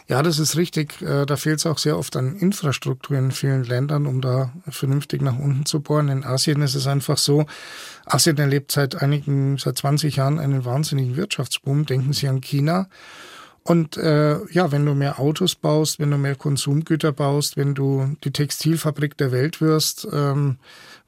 Ja, 0.09 0.23
das 0.23 0.39
ist 0.39 0.57
richtig. 0.57 1.01
Äh, 1.03 1.25
da 1.27 1.37
fehlt 1.37 1.59
es 1.59 1.67
auch 1.67 1.79
sehr 1.79 1.97
oft 1.99 2.17
an 2.17 2.37
Infrastruktur 2.37 3.17
in 3.17 3.31
vielen 3.31 3.65
Ländern, 3.65 4.07
um 4.07 4.21
da 4.21 4.53
vernünftig 4.69 5.23
nach 5.23 5.39
unten 5.39 5.65
zu 5.65 5.81
bohren. 5.81 6.09
In 6.09 6.25
Asien 6.25 6.63
ist 6.63 6.75
es 6.75 6.87
einfach 6.87 7.19
so, 7.19 7.47
Asien 8.05 8.39
erlebt 8.39 8.73
seit 8.73 9.01
einigen, 9.01 9.59
seit 9.59 9.79
20 9.79 10.17
Jahren 10.17 10.39
einen 10.39 10.65
wahnsinnigen 10.65 11.17
Wirtschaftsboom. 11.17 11.87
Denken 11.87 12.13
Sie 12.13 12.29
an 12.29 12.41
China. 12.41 12.89
Und 13.65 13.97
äh, 13.97 14.45
ja, 14.53 14.73
wenn 14.73 14.85
du 14.85 14.95
mehr 14.95 15.21
Autos 15.21 15.55
baust, 15.55 16.01
wenn 16.01 16.11
du 16.11 16.19
mehr 16.19 16.35
Konsumgüter 16.35 17.13
baust, 17.13 17.57
wenn 17.57 17.75
du 17.75 18.17
die 18.25 18.33
Textilfabrik 18.33 19.17
der 19.17 19.31
Welt 19.31 19.61
wirst, 19.61 20.07
ähm, 20.13 20.57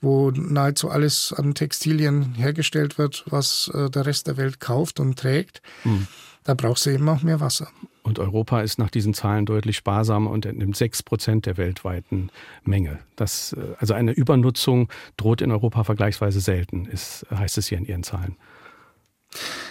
wo 0.01 0.31
nahezu 0.31 0.89
alles 0.91 1.35
an 1.37 1.55
Textilien 1.55 2.35
hergestellt 2.35 2.97
wird, 2.97 3.25
was 3.29 3.71
äh, 3.75 3.91
der 3.91 4.07
Rest 4.07 4.29
der 4.29 4.37
Welt 4.37 4.61
kauft 4.61 5.01
und 5.01 5.19
trägt, 5.19 5.63
mhm. 5.83 6.07
da 6.45 6.55
brauchst 6.55 6.87
du 6.87 6.91
eben 6.91 7.09
auch 7.09 7.23
mehr 7.23 7.41
Wasser. 7.41 7.69
Und 8.05 8.19
Europa 8.19 8.61
ist 8.61 8.79
nach 8.79 8.91
diesen 8.91 9.15
Zahlen 9.15 9.47
deutlich 9.47 9.77
sparsamer 9.79 10.31
und 10.31 10.45
entnimmt 10.47 10.77
sechs 10.77 11.03
Prozent 11.03 11.47
der 11.47 11.57
weltweiten 11.57 12.31
Menge. 12.63 13.01
Das, 13.17 13.55
äh, 13.55 13.75
also 13.79 13.95
eine 13.95 14.13
Übernutzung 14.13 14.89
droht 15.17 15.41
in 15.41 15.51
Europa 15.51 15.83
vergleichsweise 15.83 16.41
selten, 16.41 16.87
ist, 16.87 17.27
heißt 17.35 17.59
es 17.59 17.67
hier 17.67 17.79
in 17.79 17.87
Ihren 17.87 18.05
Zahlen. 18.05 18.37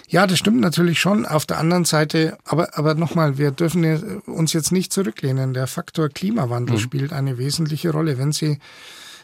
Ja, 0.08 0.26
das 0.26 0.38
stimmt 0.38 0.60
natürlich 0.60 1.00
schon. 1.00 1.26
Auf 1.26 1.46
der 1.46 1.58
anderen 1.58 1.84
Seite, 1.84 2.38
aber, 2.44 2.76
aber 2.78 2.94
nochmal, 2.94 3.38
wir 3.38 3.50
dürfen 3.50 4.20
uns 4.26 4.52
jetzt 4.52 4.72
nicht 4.72 4.92
zurücklehnen. 4.92 5.54
Der 5.54 5.66
Faktor 5.66 6.08
Klimawandel 6.08 6.76
mhm. 6.76 6.80
spielt 6.80 7.12
eine 7.12 7.38
wesentliche 7.38 7.90
Rolle. 7.90 8.18
Wenn 8.18 8.32
Sie 8.32 8.58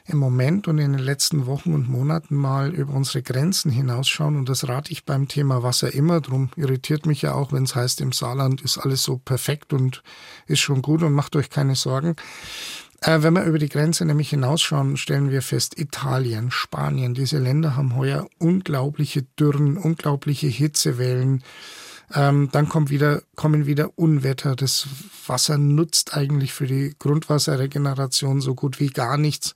im 0.07 0.19
Moment 0.19 0.69
und 0.69 0.79
in 0.79 0.93
den 0.93 1.01
letzten 1.01 1.47
Wochen 1.47 1.73
und 1.73 1.89
Monaten 1.89 2.35
mal 2.35 2.75
über 2.75 2.95
unsere 2.95 3.23
Grenzen 3.23 3.71
hinausschauen. 3.71 4.37
Und 4.37 4.49
das 4.49 4.69
rate 4.69 4.93
ich 4.93 5.05
beim 5.05 5.29
Thema 5.29 5.63
Wasser 5.63 5.93
immer. 5.95 6.21
Drum 6.21 6.51
irritiert 6.57 7.07
mich 7.07 7.23
ja 7.23 7.35
auch, 7.35 7.53
wenn 7.53 7.65
es 7.65 7.75
heißt, 7.75 8.01
im 8.01 8.13
Saarland 8.13 8.61
ist 8.63 8.79
alles 8.79 9.03
so 9.03 9.19
perfekt 9.19 9.73
und 9.73 10.03
ist 10.47 10.61
schon 10.61 10.83
gut 10.83 11.03
und 11.03 11.13
macht 11.13 11.37
euch 11.37 11.51
keine 11.51 11.77
Sorgen. 11.77 12.17
Äh, 13.01 13.23
wenn 13.23 13.35
wir 13.35 13.45
über 13.45 13.59
die 13.59 13.69
Grenze 13.69 14.05
nämlich 14.05 14.31
hinausschauen, 14.31 14.97
stellen 14.97 15.31
wir 15.31 15.43
fest, 15.43 15.79
Italien, 15.79 16.51
Spanien, 16.51 17.15
diese 17.15 17.39
Länder 17.39 17.77
haben 17.77 17.97
heuer 17.97 18.29
unglaubliche 18.39 19.23
Dürren, 19.23 19.79
unglaubliche 19.79 20.49
Hitzewellen. 20.49 21.43
Ähm, 22.13 22.49
dann 22.53 22.69
kommt 22.69 22.91
wieder, 22.91 23.23
kommen 23.37 23.67
wieder 23.67 23.97
Unwetter. 23.97 24.57
Das 24.57 24.87
Wasser 25.27 25.57
nutzt 25.57 26.15
eigentlich 26.15 26.53
für 26.53 26.67
die 26.67 26.95
Grundwasserregeneration 26.99 28.41
so 28.41 28.55
gut 28.55 28.81
wie 28.81 28.89
gar 28.89 29.17
nichts. 29.17 29.55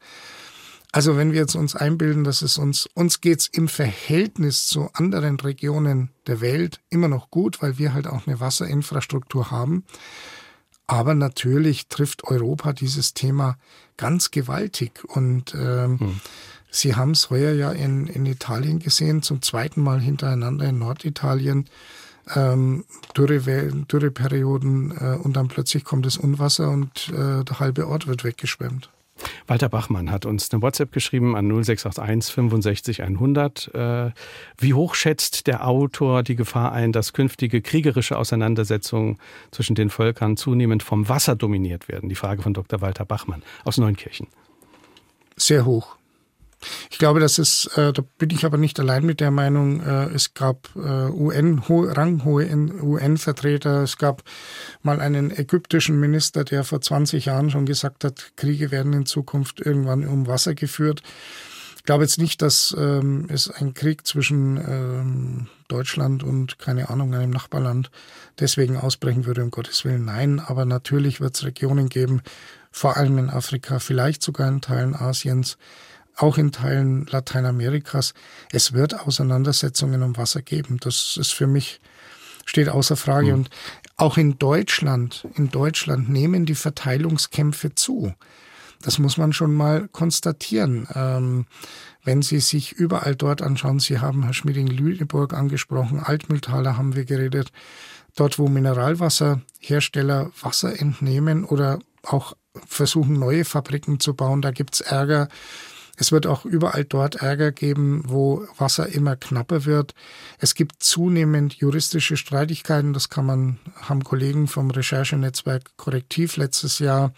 Also 0.93 1.17
wenn 1.17 1.33
wir 1.33 1.41
jetzt 1.41 1.57
uns 1.57 1.75
einbilden, 1.75 2.23
dass 2.23 2.41
es 2.41 2.57
uns, 2.57 2.89
uns 2.95 3.21
geht's 3.21 3.49
im 3.49 3.67
Verhältnis 3.67 4.69
zu 4.69 4.91
anderen 4.93 5.41
Regionen 5.41 6.11
der 6.29 6.41
Welt 6.41 6.81
immer 6.89 7.09
noch 7.09 7.31
gut, 7.31 7.61
weil 7.61 7.79
wir 7.79 7.93
halt 7.93 8.07
auch 8.07 8.29
eine 8.29 8.39
Wasserinfrastruktur 8.39 9.51
haben. 9.51 9.85
Aber 10.87 11.15
natürlich 11.15 11.89
trifft 11.89 12.25
Europa 12.25 12.73
dieses 12.73 13.15
Thema 13.15 13.57
ganz 13.97 14.31
gewaltig. 14.31 15.05
Und 15.05 15.55
ähm, 15.55 16.01
hm. 16.01 16.21
Sie 16.71 16.97
haben 16.97 17.13
es 17.13 17.31
heuer 17.31 17.53
ja 17.53 17.71
in, 17.71 18.09
in 18.09 18.27
Italien 18.27 18.81
gesehen, 18.81 19.23
zum 19.23 19.43
zweiten 19.43 19.81
Mal 19.81 20.01
hintereinander 20.01 20.69
in 20.69 20.79
Norditalien. 20.79 21.67
Ähm, 22.35 22.85
Dürre, 23.17 23.39
Dürreperioden 23.41 24.97
äh, 24.99 25.17
und 25.17 25.35
dann 25.37 25.49
plötzlich 25.49 25.85
kommt 25.85 26.07
das 26.07 26.17
Unwasser 26.17 26.71
und 26.71 27.11
äh, 27.11 27.45
der 27.45 27.61
halbe 27.61 27.87
Ort 27.87 28.07
wird 28.07 28.25
weggeschwemmt. 28.25 28.91
Walter 29.47 29.69
Bachmann 29.69 30.11
hat 30.11 30.27
uns 30.27 30.51
eine 30.51 30.63
WhatsApp 30.63 30.93
geschrieben 30.93 31.37
an 31.37 31.47
0681 31.47 32.35
65 32.35 33.03
100. 33.03 33.71
Wie 34.59 34.75
hoch 34.75 34.95
schätzt 34.95 35.47
der 35.47 35.67
Autor 35.67 36.23
die 36.23 36.37
Gefahr 36.37 36.73
ein, 36.73 36.93
dass 36.93 37.13
künftige 37.13 37.63
kriegerische 37.63 38.19
Auseinandersetzungen 38.19 39.19
zwischen 39.51 39.75
den 39.75 39.91
Völkern 39.91 40.37
zunehmend 40.37 40.83
vom 40.83 41.09
Wasser 41.09 41.37
dominiert 41.37 41.89
werden? 41.89 42.09
Die 42.09 42.15
Frage 42.15 42.43
von 42.43 42.55
Dr. 42.55 42.81
Walter 42.81 43.05
Bachmann 43.05 43.43
aus 43.65 43.79
Neunkirchen. 43.79 44.27
Sehr 45.37 45.65
hoch. 45.65 45.97
Ich 47.05 47.07
glaube, 47.07 47.21
das 47.21 47.39
ist, 47.39 47.67
äh, 47.77 47.93
da 47.93 48.03
bin 48.17 48.31
ich 48.31 48.47
aber 48.47 48.57
nicht 48.57 48.81
allein 48.81 49.05
mit 49.05 49.21
der 49.21 49.31
Meinung, 49.31 49.83
äh, 49.83 50.07
es 50.15 50.33
gab 50.33 50.71
äh, 50.75 50.79
UN, 50.79 51.59
ranghohe 51.69 52.47
UN-Vertreter, 52.47 53.83
es 53.83 53.99
gab 53.99 54.23
mal 54.81 55.03
einen 55.03 55.31
ägyptischen 55.31 56.01
Minister, 56.01 56.45
der 56.45 56.65
vor 56.65 56.81
20 56.81 57.27
Jahren 57.27 57.51
schon 57.51 57.67
gesagt 57.67 58.05
hat, 58.05 58.33
Kriege 58.37 58.71
werden 58.71 58.95
in 58.95 59.05
Zukunft 59.05 59.61
irgendwann 59.61 60.09
um 60.09 60.27
Wasser 60.27 60.55
geführt. 60.55 61.03
Ich 61.77 61.83
glaube 61.83 62.05
jetzt 62.05 62.17
nicht, 62.17 62.41
dass 62.41 62.75
ähm, 62.79 63.27
es 63.29 63.51
ein 63.51 63.75
Krieg 63.75 64.07
zwischen 64.07 64.57
ähm, 64.57 65.49
Deutschland 65.69 66.23
und, 66.23 66.59
keine 66.59 66.89
Ahnung, 66.89 67.13
einem 67.13 67.33
Nachbarland 67.33 67.91
deswegen 68.41 68.79
ausbrechen 68.79 69.27
würde, 69.27 69.43
um 69.43 69.51
Gottes 69.51 69.85
Willen. 69.85 70.07
Nein, 70.07 70.41
aber 70.41 70.65
natürlich 70.65 71.21
wird 71.21 71.37
es 71.37 71.45
Regionen 71.45 71.91
geben, 71.91 72.23
vor 72.71 72.97
allem 72.97 73.19
in 73.19 73.29
Afrika, 73.29 73.79
vielleicht 73.79 74.23
sogar 74.23 74.49
in 74.49 74.63
Teilen 74.63 74.95
Asiens, 74.95 75.59
auch 76.17 76.39
in 76.39 76.53
Teilen 76.53 77.07
Lateinamerikas. 77.07 78.15
Es 78.53 78.73
wird 78.73 79.01
Auseinandersetzungen 79.01 80.03
um 80.03 80.17
Wasser 80.17 80.43
geben. 80.43 80.79
Das 80.81 81.17
ist 81.19 81.33
für 81.33 81.47
mich, 81.47 81.81
steht 82.45 82.69
außer 82.69 82.97
Frage. 82.97 83.29
Mhm. 83.29 83.35
Und 83.35 83.51
auch 83.97 84.17
in 84.17 84.39
Deutschland, 84.39 85.27
in 85.35 85.51
Deutschland 85.51 86.09
nehmen 86.09 86.47
die 86.47 86.55
Verteilungskämpfe 86.55 87.75
zu. 87.75 88.13
Das 88.83 88.99
muss 88.99 89.17
man 89.17 89.33
schon 89.33 89.55
mal 89.55 89.89
konstatieren. 89.89 90.87
Ähm, 90.95 91.47
wenn 92.05 92.21
Sie 92.21 92.41
sich 92.41 92.73
überall 92.73 93.17
dort 93.17 93.41
anschauen, 93.41 93.81
Sie 93.81 93.99
haben 93.99 94.25
Herr 94.25 94.35
Schmieding-Lüneburg 94.35 95.33
angesprochen, 95.33 96.01
Altmühltaler 96.01 96.77
haben 96.77 96.95
wir 96.95 97.07
geredet, 97.07 97.51
dort 98.15 98.39
wo 98.39 98.49
Mineralwasserhersteller 98.49 100.31
Wasser 100.43 100.79
entnehmen 100.79 101.45
oder 101.45 101.79
auch 102.03 102.35
versuchen, 102.67 103.19
neue 103.19 103.45
Fabriken 103.45 104.01
zu 104.01 104.15
bauen, 104.15 104.43
da 104.43 104.51
gibt's 104.51 104.81
Ärger 104.81 105.29
es 105.97 106.11
wird 106.11 106.27
auch 106.27 106.45
überall 106.45 106.85
dort 106.85 107.17
Ärger 107.17 107.53
geben, 107.53 108.03
wo 108.07 108.47
Wasser 108.59 108.89
immer 108.89 109.17
knapper 109.17 109.65
wird. 109.65 109.95
Es 110.39 110.55
gibt 110.55 110.83
zunehmend 110.83 111.55
juristische 111.55 112.17
Streitigkeiten. 112.17 112.93
Das 112.93 113.09
kann 113.09 113.27
man, 113.27 113.59
haben 113.77 114.03
Kollegen 114.03 114.49
vom 114.49 114.71
Recherchenetzwerk 114.71 115.77
Korrektiv 115.77 116.37
letztes 116.37 116.81
Jahr 116.81 117.13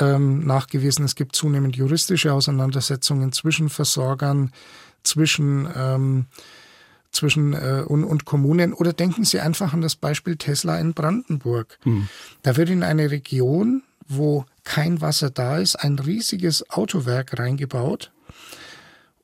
ähm, 0.00 0.46
nachgewiesen. 0.46 1.04
Es 1.04 1.16
gibt 1.16 1.34
zunehmend 1.34 1.76
juristische 1.76 2.32
Auseinandersetzungen 2.32 3.32
zwischen 3.32 3.68
Versorgern, 3.68 4.52
zwischen 5.02 5.68
ähm, 5.74 6.26
zwischen 7.12 7.54
äh, 7.54 7.82
und, 7.86 8.04
und, 8.04 8.26
Kommunen. 8.26 8.74
Oder 8.74 8.92
denken 8.92 9.24
Sie 9.24 9.40
einfach 9.40 9.72
an 9.72 9.80
das 9.80 9.96
Beispiel 9.96 10.36
Tesla 10.36 10.78
in 10.78 10.92
Brandenburg. 10.92 11.78
Hm. 11.82 12.08
Da 12.42 12.58
wird 12.58 12.68
in 12.68 12.82
eine 12.82 13.10
Region, 13.10 13.82
wo 14.06 14.44
kein 14.66 15.00
Wasser 15.00 15.30
da 15.30 15.58
ist, 15.58 15.76
ein 15.76 15.98
riesiges 15.98 16.68
Autowerk 16.68 17.38
reingebaut. 17.38 18.12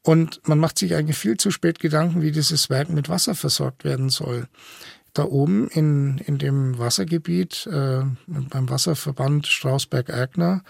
Und 0.03 0.41
man 0.49 0.59
macht 0.59 0.79
sich 0.79 0.95
eigentlich 0.95 1.19
viel 1.19 1.37
zu 1.37 1.51
spät 1.51 1.79
Gedanken, 1.79 2.23
wie 2.23 2.33
dieses 2.33 2.71
Werk 2.71 2.89
mit 2.89 3.09
Wasser 3.09 3.35
versorgt 3.35 3.85
werden 3.85 4.09
soll. 4.09 4.49
Da 5.15 5.25
oben 5.25 5.69
in, 5.69 6.19
in 6.19 6.39
dem 6.39 6.79
Wassergebiet 6.79 7.67
äh, 7.67 8.03
beim 8.27 8.71
Wasserverband 8.71 9.47
Strausberg-Erkner, 9.47 10.63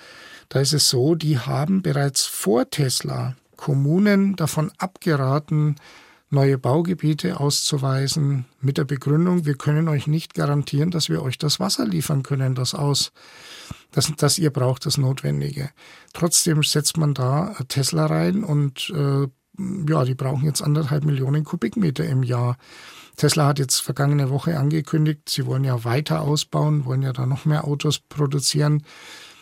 da 0.49 0.61
ist 0.61 0.73
es 0.73 0.89
so, 0.89 1.15
die 1.15 1.39
haben 1.39 1.83
bereits 1.83 2.27
vor 2.27 2.69
Tesla 2.69 3.37
Kommunen 3.57 4.35
davon 4.35 4.73
abgeraten, 4.79 5.77
neue 6.31 6.59
Baugebiete 6.59 7.39
auszuweisen 7.39 8.47
mit 8.61 8.79
der 8.79 8.85
Begründung, 8.85 9.45
wir 9.45 9.55
können 9.55 9.87
euch 9.89 10.07
nicht 10.07 10.35
garantieren, 10.35 10.91
dass 10.91 11.09
wir 11.09 11.23
euch 11.23 11.39
das 11.39 11.61
Wasser 11.61 11.87
liefern 11.87 12.23
können, 12.23 12.55
das 12.55 12.75
aus, 12.75 13.13
das, 13.93 14.13
das 14.17 14.39
ihr 14.39 14.51
braucht, 14.51 14.87
das 14.87 14.99
Notwendige. 14.99 15.71
Trotzdem 16.13 16.63
setzt 16.63 16.97
man 16.97 17.15
da 17.15 17.55
Tesla 17.69 18.07
rein 18.07 18.45
und 18.45 18.93
äh, 18.95 19.29
ja, 19.89 20.05
die 20.05 20.15
brauchen 20.15 20.45
jetzt 20.45 20.63
anderthalb 20.63 21.05
Millionen 21.05 21.45
Kubikmeter 21.45 22.05
im 22.05 22.23
Jahr. 22.23 22.57
Tesla 23.17 23.49
hat 23.49 23.59
jetzt 23.59 23.81
vergangene 23.81 24.31
Woche 24.31 24.59
angekündigt, 24.59 25.29
sie 25.29 25.47
wollen 25.47 25.65
ja 25.65 25.85
weiter 25.85 26.23
ausbauen, 26.23 26.87
wollen 26.87 27.03
ja 27.03 27.13
da 27.13 27.27
noch 27.27 27.45
mehr 27.45 27.67
Autos 27.67 27.99
produzieren, 27.99 28.83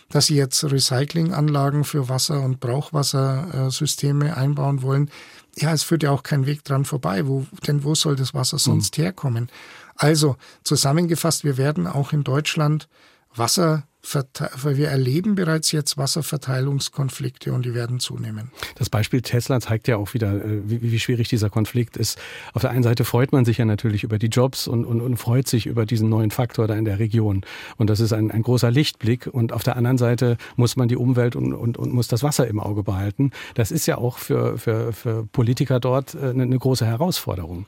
dass 0.09 0.26
sie 0.26 0.34
jetzt 0.34 0.64
Recyclinganlagen 0.64 1.84
für 1.84 2.09
Wasser- 2.09 2.42
und 2.42 2.59
Brauchwassersysteme 2.59 4.36
einbauen 4.36 4.82
wollen 4.82 5.09
ja, 5.57 5.72
es 5.72 5.82
führt 5.82 6.03
ja 6.03 6.11
auch 6.11 6.22
kein 6.22 6.46
Weg 6.46 6.64
dran 6.64 6.84
vorbei. 6.84 7.26
Wo, 7.26 7.46
denn 7.66 7.84
wo 7.84 7.94
soll 7.94 8.16
das 8.16 8.34
Wasser 8.34 8.59
sonst 8.59 8.96
mhm. 8.96 9.03
herkommen? 9.03 9.48
Also 9.96 10.36
zusammengefasst, 10.64 11.44
wir 11.44 11.57
werden 11.57 11.86
auch 11.86 12.12
in 12.12 12.24
Deutschland 12.24 12.88
Wasser 13.34 13.84
wir 14.03 14.88
erleben 14.88 15.34
bereits 15.34 15.72
jetzt 15.72 15.98
Wasserverteilungskonflikte 15.98 17.53
und 17.53 17.64
die 17.64 17.74
werden 17.74 18.01
zunehmen. 18.01 18.51
Das 18.76 18.88
Beispiel 18.88 19.22
Tesla 19.22 19.61
zeigt 19.61 19.88
ja 19.88 19.96
auch 19.96 20.14
wieder, 20.14 20.34
äh, 20.44 20.62
wie, 20.64 20.90
wie, 20.90 20.98
schwierig 20.98 21.28
dieser 21.28 21.51
Konflikt 21.51 21.96
ist. 21.96 22.18
Auf 22.55 22.62
der 22.62 22.70
einen 22.70 22.82
Seite 22.82 23.05
freut 23.05 23.32
man 23.32 23.44
sich 23.44 23.59
ja 23.59 23.64
natürlich 23.64 24.03
über 24.03 24.18
die 24.18 24.28
Jobs 24.28 24.68
und, 24.68 24.84
und, 24.84 25.01
und 25.01 25.16
freut 25.16 25.48
sich 25.48 25.66
über 25.66 25.86
diesen 25.86 26.09
neuen 26.09 26.30
Faktor 26.30 26.66
da 26.66 26.74
in 26.74 26.84
der 26.84 26.98
Region. 26.98 27.42
Und 27.76 27.90
das 27.90 28.01
ist 28.01 28.12
ein, 28.12 28.30
ein 28.30 28.42
großer 28.42 28.70
Lichtblick. 28.70 29.26
Und 29.26 29.53
auf 29.53 29.62
der 29.62 29.76
anderen 29.76 29.98
Seite 29.98 30.36
muss 30.57 30.76
man 30.76 30.88
die 30.88 30.96
Umwelt 30.96 31.36
und, 31.36 31.53
und, 31.53 31.76
und 31.76 31.92
muss 31.92 32.09
das 32.09 32.22
Wasser 32.22 32.46
im 32.48 32.59
Auge 32.59 32.82
behalten. 32.82 33.30
Das 33.55 33.70
ist 33.70 33.86
ja 33.86 33.98
auch 33.98 34.18
für, 34.18 34.59
für, 34.59 34.92
für 34.92 35.26
Politiker 35.26 35.78
dort 35.80 36.16
eine, 36.16 36.42
äh, 36.42 36.46
eine 36.46 36.59
große 36.59 36.86
Herausforderung. 36.86 37.66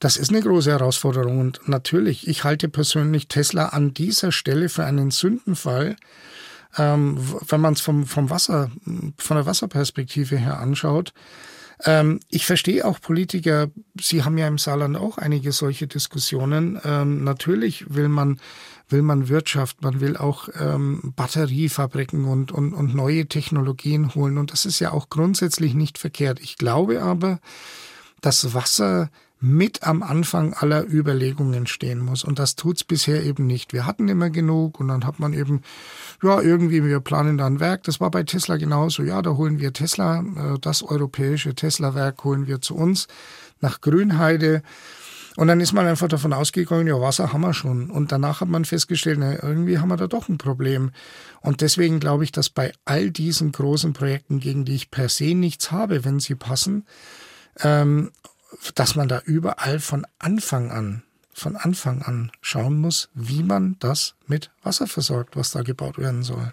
Das 0.00 0.16
ist 0.16 0.30
eine 0.30 0.40
große 0.40 0.70
Herausforderung 0.70 1.40
und 1.40 1.60
natürlich, 1.68 2.28
ich 2.28 2.44
halte 2.44 2.68
persönlich 2.68 3.28
Tesla 3.28 3.66
an 3.66 3.94
dieser 3.94 4.32
Stelle 4.32 4.68
für 4.68 4.84
einen 4.84 5.10
Sündenfall, 5.10 5.96
ähm, 6.76 7.18
wenn 7.48 7.60
man 7.60 7.74
es 7.74 7.80
vom, 7.80 8.06
vom 8.06 8.30
Wasser, 8.30 8.70
von 9.16 9.36
der 9.36 9.46
Wasserperspektive 9.46 10.36
her 10.36 10.58
anschaut. 10.58 11.12
Ähm, 11.84 12.20
ich 12.28 12.44
verstehe 12.44 12.84
auch 12.84 13.00
Politiker, 13.00 13.68
Sie 14.00 14.24
haben 14.24 14.38
ja 14.38 14.48
im 14.48 14.58
Saarland 14.58 14.96
auch 14.96 15.18
einige 15.18 15.52
solche 15.52 15.86
Diskussionen. 15.86 16.80
Ähm, 16.84 17.22
natürlich 17.22 17.94
will 17.94 18.08
man, 18.08 18.40
will 18.88 19.02
man 19.02 19.28
Wirtschaft, 19.28 19.82
man 19.82 20.00
will 20.00 20.16
auch 20.16 20.48
ähm, 20.58 21.12
Batteriefabriken 21.14 22.24
und, 22.24 22.50
und, 22.50 22.74
und 22.74 22.94
neue 22.94 23.26
Technologien 23.26 24.14
holen. 24.14 24.38
Und 24.38 24.52
das 24.52 24.66
ist 24.66 24.80
ja 24.80 24.92
auch 24.92 25.08
grundsätzlich 25.08 25.74
nicht 25.74 25.98
verkehrt. 25.98 26.40
Ich 26.40 26.56
glaube 26.56 27.02
aber, 27.02 27.38
dass 28.20 28.54
Wasser 28.54 29.10
mit 29.40 29.84
am 29.84 30.02
Anfang 30.02 30.52
aller 30.52 30.84
Überlegungen 30.84 31.66
stehen 31.66 32.00
muss. 32.00 32.24
Und 32.24 32.38
das 32.38 32.56
tut's 32.56 32.82
bisher 32.82 33.22
eben 33.22 33.46
nicht. 33.46 33.72
Wir 33.72 33.86
hatten 33.86 34.08
immer 34.08 34.30
genug 34.30 34.80
und 34.80 34.88
dann 34.88 35.06
hat 35.06 35.20
man 35.20 35.32
eben, 35.32 35.62
ja, 36.22 36.40
irgendwie, 36.40 36.84
wir 36.84 37.00
planen 37.00 37.38
da 37.38 37.46
ein 37.46 37.60
Werk. 37.60 37.84
Das 37.84 38.00
war 38.00 38.10
bei 38.10 38.24
Tesla 38.24 38.56
genauso. 38.56 39.02
Ja, 39.02 39.22
da 39.22 39.36
holen 39.36 39.60
wir 39.60 39.72
Tesla, 39.72 40.20
äh, 40.20 40.58
das 40.60 40.82
europäische 40.82 41.54
Tesla-Werk 41.54 42.24
holen 42.24 42.46
wir 42.46 42.60
zu 42.60 42.74
uns 42.74 43.06
nach 43.60 43.80
Grünheide. 43.80 44.62
Und 45.36 45.46
dann 45.46 45.60
ist 45.60 45.72
man 45.72 45.86
einfach 45.86 46.08
davon 46.08 46.32
ausgegangen, 46.32 46.88
ja, 46.88 47.00
Wasser 47.00 47.32
haben 47.32 47.42
wir 47.42 47.54
schon. 47.54 47.90
Und 47.90 48.10
danach 48.10 48.40
hat 48.40 48.48
man 48.48 48.64
festgestellt, 48.64 49.20
na, 49.20 49.40
irgendwie 49.40 49.78
haben 49.78 49.88
wir 49.88 49.96
da 49.96 50.08
doch 50.08 50.28
ein 50.28 50.36
Problem. 50.36 50.90
Und 51.42 51.60
deswegen 51.60 52.00
glaube 52.00 52.24
ich, 52.24 52.32
dass 52.32 52.50
bei 52.50 52.72
all 52.84 53.12
diesen 53.12 53.52
großen 53.52 53.92
Projekten, 53.92 54.40
gegen 54.40 54.64
die 54.64 54.74
ich 54.74 54.90
per 54.90 55.08
se 55.08 55.36
nichts 55.36 55.70
habe, 55.70 56.04
wenn 56.04 56.18
sie 56.18 56.34
passen, 56.34 56.86
ähm, 57.60 58.10
dass 58.74 58.94
man 58.94 59.08
da 59.08 59.20
überall 59.24 59.80
von 59.80 60.06
Anfang 60.18 60.70
an, 60.70 61.02
von 61.32 61.56
Anfang 61.56 62.02
an 62.02 62.32
schauen 62.40 62.80
muss, 62.80 63.08
wie 63.14 63.42
man 63.42 63.76
das 63.78 64.14
mit 64.26 64.50
Wasser 64.62 64.86
versorgt, 64.86 65.36
was 65.36 65.50
da 65.50 65.62
gebaut 65.62 65.98
werden 65.98 66.22
soll. 66.22 66.52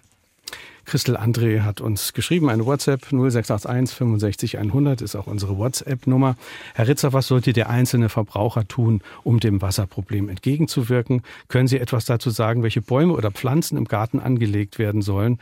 Christel 0.86 1.16
André 1.16 1.62
hat 1.62 1.80
uns 1.80 2.12
geschrieben, 2.12 2.48
eine 2.48 2.64
WhatsApp 2.64 3.06
0681 3.10 3.96
65 3.96 4.58
100 4.58 5.02
ist 5.02 5.16
auch 5.16 5.26
unsere 5.26 5.58
WhatsApp-Nummer. 5.58 6.36
Herr 6.74 6.86
Ritzer, 6.86 7.12
was 7.12 7.26
sollte 7.26 7.52
der 7.52 7.68
einzelne 7.68 8.08
Verbraucher 8.08 8.68
tun, 8.68 9.02
um 9.24 9.40
dem 9.40 9.60
Wasserproblem 9.60 10.28
entgegenzuwirken? 10.28 11.22
Können 11.48 11.66
Sie 11.66 11.80
etwas 11.80 12.04
dazu 12.04 12.30
sagen, 12.30 12.62
welche 12.62 12.82
Bäume 12.82 13.14
oder 13.14 13.32
Pflanzen 13.32 13.76
im 13.76 13.86
Garten 13.86 14.20
angelegt 14.20 14.78
werden 14.78 15.02
sollen? 15.02 15.40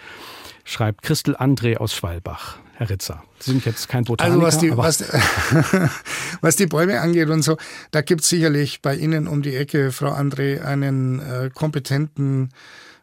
Schreibt 0.65 1.03
Christel 1.03 1.37
André 1.37 1.77
aus 1.77 1.95
Schwalbach. 1.95 2.59
Herr 2.77 2.91
Ritzer, 2.91 3.23
Sie 3.39 3.53
sind 3.53 3.65
jetzt 3.65 3.89
kein 3.89 4.05
Botaniker. 4.05 4.45
Also 4.45 4.47
was 4.47 4.59
die, 4.59 4.77
was, 4.77 5.05
was 6.41 6.57
die 6.57 6.67
Bäume 6.67 7.01
angeht 7.01 7.29
und 7.31 7.43
so, 7.43 7.57
da 7.93 8.01
gibt 8.01 8.23
es 8.23 8.29
sicherlich 8.29 8.83
bei 8.83 8.97
Ihnen 8.97 9.29
um 9.29 9.43
die 9.43 9.55
Ecke, 9.55 9.93
Frau 9.93 10.13
André, 10.13 10.63
einen 10.63 11.21
äh, 11.21 11.51
kompetenten 11.55 12.51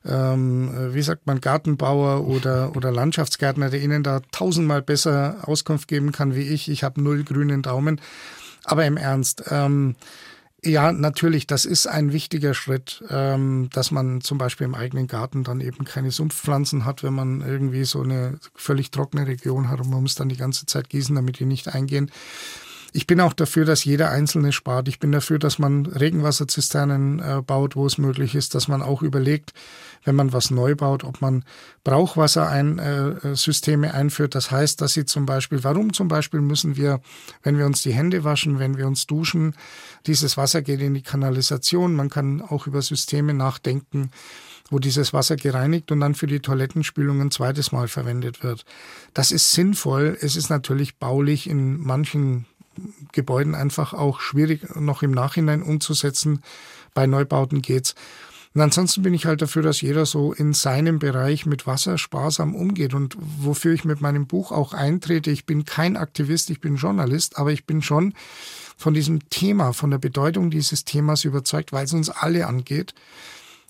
ähm, 0.05 0.93
wie 0.93 1.01
sagt 1.01 1.27
man, 1.27 1.41
Gartenbauer 1.41 2.27
oder, 2.27 2.75
oder 2.75 2.91
Landschaftsgärtner, 2.91 3.69
der 3.69 3.81
Ihnen 3.81 4.03
da 4.03 4.21
tausendmal 4.31 4.81
besser 4.81 5.37
Auskunft 5.43 5.87
geben 5.87 6.11
kann 6.11 6.35
wie 6.35 6.47
ich. 6.47 6.69
Ich 6.69 6.83
habe 6.83 7.01
null 7.01 7.23
grünen 7.23 7.61
Daumen. 7.61 8.01
Aber 8.63 8.85
im 8.85 8.97
Ernst, 8.97 9.43
ähm, 9.49 9.95
ja, 10.63 10.91
natürlich, 10.91 11.47
das 11.47 11.65
ist 11.65 11.87
ein 11.87 12.13
wichtiger 12.13 12.53
Schritt, 12.53 13.03
ähm, 13.09 13.69
dass 13.73 13.89
man 13.89 14.21
zum 14.21 14.37
Beispiel 14.37 14.65
im 14.65 14.75
eigenen 14.75 15.07
Garten 15.07 15.43
dann 15.43 15.59
eben 15.59 15.85
keine 15.85 16.11
Sumpfpflanzen 16.11 16.85
hat, 16.85 17.03
wenn 17.03 17.15
man 17.15 17.41
irgendwie 17.41 17.83
so 17.83 18.01
eine 18.01 18.39
völlig 18.53 18.91
trockene 18.91 19.25
Region 19.25 19.69
hat 19.69 19.79
und 19.79 19.89
man 19.89 20.03
muss 20.03 20.15
dann 20.15 20.29
die 20.29 20.37
ganze 20.37 20.67
Zeit 20.67 20.89
gießen, 20.89 21.15
damit 21.15 21.39
die 21.39 21.45
nicht 21.45 21.67
eingehen. 21.67 22.11
Ich 22.93 23.07
bin 23.07 23.21
auch 23.21 23.31
dafür, 23.31 23.63
dass 23.63 23.85
jeder 23.85 24.11
Einzelne 24.11 24.51
spart. 24.51 24.89
Ich 24.89 24.99
bin 24.99 25.13
dafür, 25.13 25.39
dass 25.39 25.59
man 25.59 25.85
Regenwasserzisternen 25.85 27.19
äh, 27.19 27.41
baut, 27.41 27.77
wo 27.77 27.85
es 27.85 27.97
möglich 27.97 28.35
ist, 28.35 28.53
dass 28.53 28.67
man 28.67 28.81
auch 28.81 29.01
überlegt, 29.01 29.53
wenn 30.03 30.15
man 30.15 30.33
was 30.33 30.51
neu 30.51 30.75
baut, 30.75 31.05
ob 31.05 31.21
man 31.21 31.45
Brauchwassersysteme 31.85 33.87
äh, 33.87 33.91
einführt. 33.91 34.35
Das 34.35 34.51
heißt, 34.51 34.81
dass 34.81 34.93
sie 34.93 35.05
zum 35.05 35.25
Beispiel, 35.25 35.63
warum 35.63 35.93
zum 35.93 36.09
Beispiel 36.09 36.41
müssen 36.41 36.75
wir, 36.75 36.99
wenn 37.43 37.57
wir 37.57 37.65
uns 37.65 37.81
die 37.81 37.93
Hände 37.93 38.25
waschen, 38.25 38.59
wenn 38.59 38.77
wir 38.77 38.87
uns 38.87 39.07
duschen, 39.07 39.55
dieses 40.05 40.35
Wasser 40.35 40.61
geht 40.61 40.81
in 40.81 40.93
die 40.93 41.01
Kanalisation. 41.01 41.95
Man 41.95 42.09
kann 42.09 42.41
auch 42.41 42.67
über 42.67 42.81
Systeme 42.81 43.33
nachdenken, 43.33 44.11
wo 44.69 44.79
dieses 44.79 45.13
Wasser 45.13 45.37
gereinigt 45.37 45.93
und 45.93 46.01
dann 46.01 46.13
für 46.13 46.27
die 46.27 46.41
Toilettenspülung 46.41 47.21
ein 47.21 47.31
zweites 47.31 47.71
Mal 47.71 47.87
verwendet 47.87 48.43
wird. 48.43 48.65
Das 49.13 49.31
ist 49.31 49.51
sinnvoll. 49.51 50.17
Es 50.19 50.35
ist 50.35 50.49
natürlich 50.49 50.97
baulich 50.97 51.49
in 51.49 51.79
manchen 51.79 52.47
Gebäuden 53.11 53.55
einfach 53.55 53.93
auch 53.93 54.19
schwierig 54.19 54.75
noch 54.75 55.03
im 55.03 55.11
Nachhinein 55.11 55.61
umzusetzen. 55.61 56.41
Bei 56.93 57.07
Neubauten 57.07 57.61
geht's. 57.61 57.95
Und 58.53 58.61
ansonsten 58.61 59.01
bin 59.01 59.13
ich 59.13 59.25
halt 59.25 59.41
dafür, 59.41 59.61
dass 59.61 59.79
jeder 59.79 60.05
so 60.05 60.33
in 60.33 60.53
seinem 60.53 60.99
Bereich 60.99 61.45
mit 61.45 61.67
Wasser 61.67 61.97
sparsam 61.97 62.53
umgeht 62.53 62.93
und 62.93 63.15
wofür 63.17 63.73
ich 63.73 63.85
mit 63.85 64.01
meinem 64.01 64.27
Buch 64.27 64.51
auch 64.51 64.73
eintrete. 64.73 65.31
Ich 65.31 65.45
bin 65.45 65.63
kein 65.63 65.95
Aktivist, 65.95 66.49
ich 66.49 66.59
bin 66.59 66.75
Journalist, 66.75 67.37
aber 67.37 67.53
ich 67.53 67.65
bin 67.65 67.81
schon 67.81 68.13
von 68.75 68.93
diesem 68.93 69.29
Thema, 69.29 69.71
von 69.71 69.89
der 69.89 69.99
Bedeutung 69.99 70.51
dieses 70.51 70.83
Themas 70.83 71.23
überzeugt, 71.23 71.71
weil 71.71 71.85
es 71.85 71.93
uns 71.93 72.09
alle 72.09 72.45
angeht. 72.45 72.93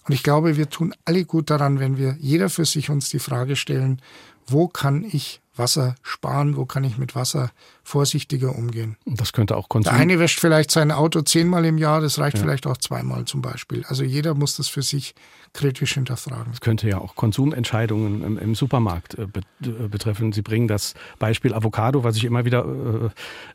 Und 0.08 0.16
ich 0.16 0.24
glaube, 0.24 0.58
wir 0.58 0.70
tun 0.70 0.96
alle 1.06 1.26
gut 1.26 1.52
daran, 1.52 1.80
wenn 1.80 1.98
wir 1.98 2.18
jeder 2.20 2.50
für 2.50 2.66
sich 2.66 2.90
uns 2.90 3.10
die 3.10 3.20
Frage 3.20 3.56
stellen, 3.56 4.02
wo 4.48 4.68
kann 4.68 5.04
ich 5.04 5.41
Wasser 5.56 5.96
sparen, 6.02 6.56
wo 6.56 6.66
kann 6.66 6.84
ich 6.84 6.98
mit 6.98 7.16
Wasser 7.16 7.52
vorsichtiger 7.84 8.56
umgehen. 8.56 8.98
Das 9.06 9.34
könnte 9.34 9.58
auch 9.58 9.70
Konsum. 9.70 9.92
Der 9.92 10.00
eine 10.00 10.20
wäscht 10.20 10.40
vielleicht 10.40 10.72
sein 10.72 10.92
Auto 10.92 11.22
zehnmal 11.22 11.66
im 11.66 11.78
Jahr, 11.78 12.02
das 12.02 12.20
reicht 12.20 12.38
ja. 12.38 12.44
vielleicht 12.44 12.68
auch 12.68 12.78
zweimal 12.78 13.26
zum 13.26 13.42
Beispiel. 13.42 13.84
Also 13.88 14.04
jeder 14.04 14.34
muss 14.34 14.56
das 14.56 14.68
für 14.68 14.82
sich 14.82 15.14
kritisch 15.54 15.94
hinterfragen. 15.94 16.54
Es 16.54 16.62
könnte 16.62 16.88
ja 16.88 17.00
auch 17.00 17.16
Konsumentscheidungen 17.16 18.24
im, 18.24 18.38
im 18.38 18.56
Supermarkt 18.56 19.16
äh, 19.16 19.24
äh, 19.24 19.88
betreffen. 19.90 20.32
Sie 20.32 20.42
bringen 20.42 20.68
das 20.68 20.94
Beispiel 21.20 21.54
Avocado, 21.54 22.04
was 22.04 22.16
ich 22.16 22.24
immer 22.24 22.46
wieder 22.46 22.66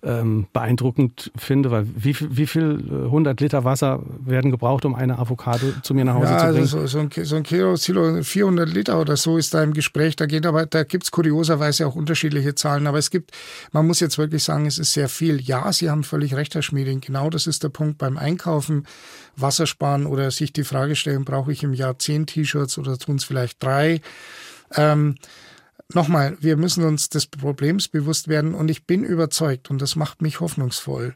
äh, 0.02 0.08
ähm, 0.08 0.46
beeindruckend 0.52 1.32
finde, 1.36 1.70
weil 1.70 1.86
wie, 1.94 2.14
wie 2.20 2.46
viel 2.46 2.82
100 3.06 3.40
äh, 3.40 3.44
Liter 3.44 3.64
Wasser 3.64 4.02
werden 4.20 4.50
gebraucht, 4.50 4.84
um 4.84 4.94
eine 4.94 5.18
Avocado 5.18 5.66
zu 5.82 5.94
mir 5.94 6.04
nach 6.04 6.14
Hause 6.14 6.32
ja, 6.32 6.38
zu 6.38 6.44
bringen? 6.46 6.58
Also 6.58 6.80
so, 6.80 6.86
so, 6.86 6.98
ein, 6.98 7.10
so 7.24 7.36
ein 7.36 7.42
Kilo, 7.42 7.74
Kilo 7.74 8.22
400 8.22 8.68
Liter 8.68 9.00
oder 9.00 9.16
so 9.16 9.38
ist 9.38 9.54
da 9.54 9.62
im 9.62 9.72
Gespräch. 9.72 10.16
Da 10.16 10.26
geht 10.26 10.44
aber, 10.44 10.66
da 10.66 10.84
gibt 10.84 11.04
es 11.04 11.10
kurioserweise 11.10 11.86
auch 11.86 11.94
unterschiedliche 11.94 12.54
Zahlen. 12.54 12.86
Aber 12.86 12.98
es 12.98 13.10
gibt, 13.10 13.30
man 13.72 13.86
muss 13.86 14.00
jetzt 14.00 14.18
wirklich 14.18 14.44
sagen, 14.44 14.66
es 14.66 14.78
ist 14.78 14.92
sehr 14.92 15.08
viel. 15.08 15.40
Ja, 15.40 15.72
Sie 15.72 15.88
haben 15.88 16.04
völlig 16.04 16.34
recht, 16.34 16.54
Herr 16.54 16.62
Schmieding. 16.62 17.00
Genau 17.00 17.30
das 17.30 17.46
ist 17.46 17.62
der 17.62 17.70
Punkt 17.70 17.98
beim 17.98 18.18
Einkaufen 18.18 18.84
Wasser 19.36 19.66
sparen 19.66 20.06
oder 20.06 20.30
sich 20.30 20.52
die 20.52 20.64
Frage 20.64 20.96
stellen, 20.96 21.24
brauche 21.24 21.52
ich 21.52 21.62
im 21.62 21.74
Jahr 21.74 21.98
zehn 21.98 22.26
T-Shirts 22.26 22.78
oder 22.78 22.98
tun 22.98 23.16
es 23.16 23.24
vielleicht 23.24 23.62
drei? 23.62 24.00
Ähm, 24.74 25.16
Nochmal, 25.94 26.36
wir 26.40 26.56
müssen 26.56 26.84
uns 26.84 27.10
des 27.10 27.26
Problems 27.26 27.86
bewusst 27.86 28.26
werden 28.26 28.54
und 28.54 28.68
ich 28.70 28.86
bin 28.86 29.04
überzeugt, 29.04 29.70
und 29.70 29.80
das 29.80 29.94
macht 29.94 30.20
mich 30.20 30.40
hoffnungsvoll, 30.40 31.14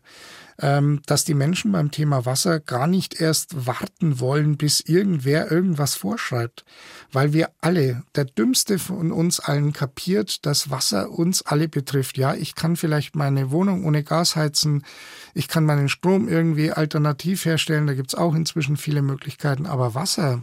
dass 0.61 1.25
die 1.25 1.35
Menschen 1.35 1.73
beim 1.73 1.91
Thema 1.91 2.27
Wasser 2.27 2.61
gar 2.61 2.87
nicht 2.87 3.19
erst 3.19 3.67
warten 3.67 4.21
wollen, 4.21 4.59
bis 4.59 4.81
irgendwer 4.81 5.51
irgendwas 5.51 5.95
vorschreibt, 5.95 6.65
weil 7.13 7.33
wir 7.33 7.51
alle, 7.61 8.03
der 8.15 8.27
dümmste 8.27 8.79
von 8.79 9.11
uns 9.11 9.41
allen 9.41 9.73
kapiert, 9.73 10.45
dass 10.45 10.71
Wasser 10.71 11.11
uns 11.11 11.41
alle 11.43 11.69
betrifft. 11.69 12.19
Ja, 12.19 12.35
ich 12.35 12.55
kann 12.55 12.77
vielleicht 12.77 13.17
meine 13.17 13.51
Wohnung 13.51 13.85
ohne 13.85 14.05
Gas 14.05 14.37
heizen, 14.37 14.85
ich 15.33 15.49
kann 15.49 15.65
meinen 15.65 15.89
Strom 15.89 16.29
irgendwie 16.29 16.73
alternativ 16.73 17.47
herstellen, 17.47 17.87
da 17.87 17.95
gibt's 17.95 18.15
auch 18.15 18.35
inzwischen 18.35 18.77
viele 18.77 19.01
Möglichkeiten, 19.01 19.65
aber 19.65 19.95
Wasser, 19.95 20.43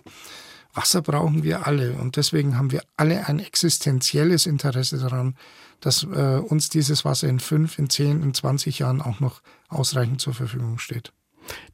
Wasser 0.77 1.01
brauchen 1.01 1.43
wir 1.43 1.67
alle 1.67 1.93
und 1.93 2.15
deswegen 2.15 2.57
haben 2.57 2.71
wir 2.71 2.83
alle 2.95 3.27
ein 3.27 3.39
existenzielles 3.39 4.45
Interesse 4.45 4.99
daran, 4.99 5.35
dass 5.81 6.03
äh, 6.03 6.37
uns 6.37 6.69
dieses 6.69 7.03
Wasser 7.03 7.27
in 7.27 7.39
fünf, 7.39 7.79
in 7.79 7.89
zehn, 7.89 8.21
in 8.21 8.33
zwanzig 8.33 8.79
Jahren 8.79 9.01
auch 9.01 9.19
noch 9.19 9.41
ausreichend 9.67 10.21
zur 10.21 10.35
Verfügung 10.35 10.77
steht. 10.77 11.11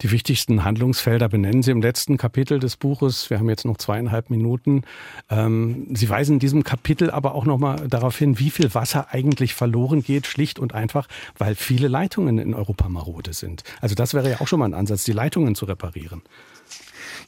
Die 0.02 0.12
wichtigsten 0.12 0.64
Handlungsfelder 0.64 1.28
benennen 1.30 1.64
Sie 1.64 1.72
im 1.72 1.82
letzten 1.82 2.18
Kapitel 2.18 2.60
des 2.60 2.78
Buches. 2.78 3.30
Wir 3.30 3.40
haben 3.40 3.50
jetzt 3.50 3.66
noch 3.66 3.78
zweieinhalb 3.78 4.30
Minuten. 4.30 4.84
Ähm, 5.30 5.88
Sie 5.96 6.08
weisen 6.10 6.34
in 6.34 6.40
diesem 6.40 6.64
Kapitel 6.64 7.10
aber 7.10 7.34
auch 7.34 7.46
nochmal 7.46 7.88
darauf 7.88 8.18
hin, 8.18 8.40
wie 8.40 8.52
viel 8.52 8.74
Wasser 8.74 9.08
eigentlich 9.12 9.54
verloren 9.56 10.04
geht, 10.04 10.28
schlicht 10.28 10.60
und 10.60 10.76
einfach, 10.76 11.08
weil 11.38 11.56
viele 11.56 11.88
Leitungen 11.88 12.38
in 12.38 12.54
Europa 12.54 12.88
marode 12.88 13.34
sind. 13.34 13.64
Also 13.82 13.96
das 13.96 14.14
wäre 14.14 14.30
ja 14.30 14.42
auch 14.42 14.48
schon 14.48 14.60
mal 14.60 14.66
ein 14.66 14.76
Ansatz, 14.76 15.04
die 15.06 15.12
Leitungen 15.12 15.56
zu 15.56 15.66
reparieren. 15.66 16.22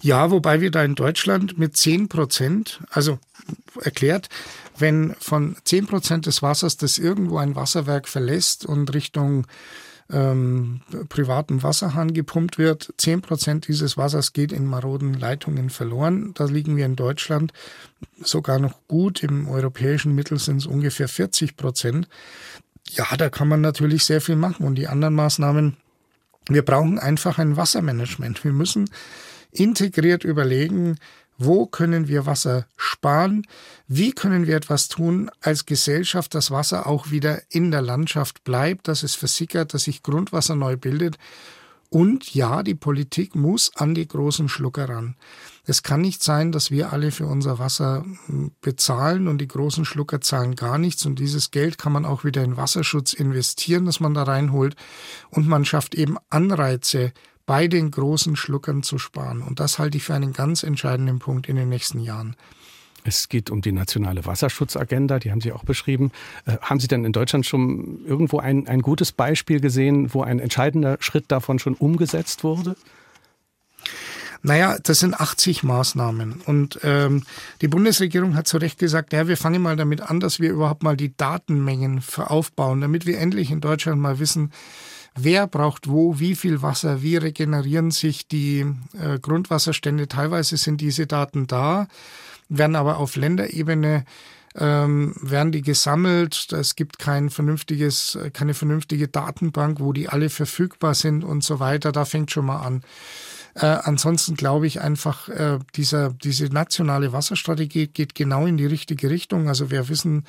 Ja, 0.06 0.30
wobei 0.30 0.62
wir 0.62 0.70
da 0.70 0.84
in 0.84 0.94
Deutschland 0.94 1.58
mit 1.58 1.76
zehn 1.78 2.10
Prozent, 2.10 2.80
also 2.92 3.18
erklärt, 3.82 4.30
wenn 4.78 5.16
von 5.18 5.56
zehn 5.64 5.88
Prozent 5.88 6.28
des 6.28 6.44
Wassers, 6.44 6.78
das 6.78 7.00
irgendwo 7.00 7.40
ein 7.40 7.56
Wasserwerk 7.56 8.08
verlässt 8.08 8.68
und 8.68 8.94
Richtung 8.94 9.48
ähm, 10.12 10.82
privaten 11.10 11.64
Wasserhahn 11.64 12.14
gepumpt 12.14 12.60
wird. 12.60 12.94
Zehn 12.98 13.22
Prozent 13.22 13.68
dieses 13.68 13.98
Wassers 13.98 14.34
geht 14.34 14.52
in 14.52 14.68
maroden 14.68 15.16
Leitungen 15.16 15.72
verloren. 15.72 16.36
Da 16.36 16.46
liegen 16.46 16.78
wir 16.78 16.86
in 16.86 16.96
Deutschland 16.96 17.52
sogar 18.22 18.60
noch 18.60 18.76
gut. 18.88 19.24
Im 19.24 19.48
europäischen 19.48 20.14
Mittel 20.14 20.38
sind 20.38 20.58
es 20.58 20.68
ungefähr 20.68 21.08
40 21.08 21.58
Prozent. 21.58 22.08
Ja, 22.92 23.08
da 23.18 23.32
kann 23.32 23.48
man 23.48 23.62
natürlich 23.62 24.06
sehr 24.06 24.22
viel 24.22 24.36
machen. 24.36 24.68
Und 24.68 24.76
die 24.76 24.88
anderen 24.88 25.16
Maßnahmen, 25.16 25.78
wir 26.48 26.62
brauchen 26.62 27.00
einfach 27.00 27.40
ein 27.40 27.58
Wassermanagement. 27.58 28.44
Wir 28.44 28.54
müssen 28.54 28.88
integriert 29.60 30.24
überlegen, 30.24 30.98
wo 31.38 31.66
können 31.66 32.08
wir 32.08 32.26
Wasser 32.26 32.66
sparen? 32.78 33.46
Wie 33.88 34.14
können 34.14 34.48
wir 34.48 34.56
etwas 34.56 34.88
tun 34.88 35.30
als 35.42 35.66
Gesellschaft, 35.66 36.34
dass 36.34 36.52
Wasser 36.52 36.88
auch 36.88 37.12
wieder 37.12 37.42
in 37.50 37.72
der 37.72 37.82
Landschaft 37.82 38.44
bleibt, 38.44 38.88
dass 38.88 39.04
es 39.04 39.16
versickert, 39.16 39.74
dass 39.74 39.84
sich 39.84 40.02
Grundwasser 40.02 40.56
neu 40.56 40.78
bildet? 40.78 41.18
Und 41.90 42.34
ja, 42.34 42.64
die 42.64 42.76
Politik 42.76 43.36
muss 43.36 43.72
an 43.76 43.96
die 43.96 44.08
großen 44.08 44.50
Schlucker 44.50 44.90
ran. 44.90 45.16
Es 45.66 45.84
kann 45.84 46.02
nicht 46.02 46.24
sein, 46.24 46.52
dass 46.52 46.72
wir 46.72 46.92
alle 46.92 47.12
für 47.12 47.26
unser 47.26 47.60
Wasser 47.60 48.06
hm, 48.26 48.52
bezahlen 48.62 49.28
und 49.28 49.40
die 49.40 49.48
großen 49.48 49.86
Schlucker 49.86 50.20
zahlen 50.22 50.56
gar 50.56 50.78
nichts. 50.78 51.06
Und 51.06 51.20
dieses 51.20 51.52
Geld 51.52 51.78
kann 51.78 51.92
man 51.92 52.06
auch 52.06 52.24
wieder 52.24 52.44
in 52.44 52.58
Wasserschutz 52.58 53.14
investieren, 53.14 53.86
das 53.86 54.00
man 54.00 54.14
da 54.14 54.24
reinholt. 54.24 54.76
Und 55.30 55.48
man 55.48 55.64
schafft 55.64 55.96
eben 55.96 56.18
Anreize, 56.30 57.14
bei 57.46 57.68
den 57.68 57.92
großen 57.92 58.36
Schluckern 58.36 58.84
zu 58.84 58.98
sparen. 58.98 59.42
Und 59.42 59.60
das 59.60 59.80
halte 59.80 59.98
ich 59.98 60.04
für 60.04 60.14
einen 60.14 60.34
ganz 60.34 60.64
entscheidenden 60.64 61.20
Punkt 61.20 61.48
in 61.48 61.56
den 61.56 61.70
nächsten 61.70 62.00
Jahren. 62.00 62.36
Es 63.08 63.30
geht 63.30 63.52
um 63.52 63.62
die 63.62 63.72
nationale 63.72 64.26
Wasserschutzagenda, 64.26 65.20
die 65.20 65.32
haben 65.32 65.42
Sie 65.42 65.52
auch 65.52 65.64
beschrieben. 65.64 66.12
Äh, 66.46 66.58
haben 66.62 66.80
Sie 66.80 66.88
denn 66.88 67.06
in 67.06 67.12
Deutschland 67.12 67.46
schon 67.46 68.04
irgendwo 68.06 68.40
ein, 68.40 68.68
ein 68.68 68.82
gutes 68.82 69.12
Beispiel 69.12 69.60
gesehen, 69.60 70.14
wo 70.14 70.24
ein 70.24 70.40
entscheidender 70.40 70.98
Schritt 71.00 71.26
davon 71.28 71.60
schon 71.60 71.76
umgesetzt 71.76 72.44
wurde? 72.44 72.76
Naja, 74.42 74.78
das 74.82 75.00
sind 75.00 75.20
80 75.20 75.64
Maßnahmen. 75.64 76.42
Und 76.46 76.80
ähm, 76.84 77.24
die 77.62 77.68
Bundesregierung 77.68 78.36
hat 78.36 78.48
zu 78.48 78.58
Recht 78.58 78.80
gesagt, 78.80 79.14
ja, 79.14 79.28
wir 79.28 79.38
fangen 79.38 79.62
mal 79.62 79.76
damit 79.76 80.02
an, 80.02 80.20
dass 80.20 80.40
wir 80.40 80.52
überhaupt 80.52 80.84
mal 80.84 80.98
die 80.98 81.16
Datenmengen 81.16 82.04
aufbauen, 82.18 82.82
damit 82.82 83.06
wir 83.06 83.20
endlich 83.20 83.50
in 83.52 83.62
Deutschland 83.62 84.02
mal 84.02 84.20
wissen, 84.20 84.52
wer 85.16 85.48
braucht 85.48 85.88
wo, 85.88 86.20
wie 86.20 86.36
viel 86.36 86.62
Wasser, 86.62 87.02
wie 87.02 87.18
regenerieren 87.18 87.92
sich 87.92 88.28
die 88.28 88.66
äh, 89.00 89.20
Grundwasserstände. 89.20 90.08
Teilweise 90.08 90.58
sind 90.58 90.82
diese 90.82 91.08
Daten 91.08 91.48
da, 91.48 91.88
werden 92.50 92.76
aber 92.76 92.98
auf 92.98 93.16
Länderebene 93.16 94.06
ähm, 94.58 95.14
werden 95.22 95.52
die 95.52 95.62
gesammelt. 95.62 96.52
Es 96.54 96.76
gibt 96.76 97.00
kein 97.00 97.30
vernünftiges, 97.30 98.18
keine 98.34 98.54
vernünftige 98.54 99.08
Datenbank, 99.08 99.80
wo 99.80 99.92
die 99.92 100.08
alle 100.08 100.30
verfügbar 100.30 100.94
sind 100.94 101.24
und 101.24 101.44
so 101.44 101.60
weiter. 101.60 101.92
Da 101.92 102.06
fängt 102.06 102.32
schon 102.32 102.46
mal 102.46 102.60
an. 102.60 102.84
Äh, 103.56 103.66
ansonsten 103.66 104.36
glaube 104.36 104.68
ich 104.68 104.82
einfach, 104.82 105.30
äh, 105.30 105.60
dieser, 105.76 106.10
diese 106.10 106.46
nationale 106.46 107.14
Wasserstrategie 107.14 107.88
geht 107.88 108.16
genau 108.16 108.46
in 108.46 108.58
die 108.58 108.66
richtige 108.66 109.10
Richtung. 109.10 109.48
Also 109.50 109.72
wir 109.72 109.90
wissen, 109.90 110.26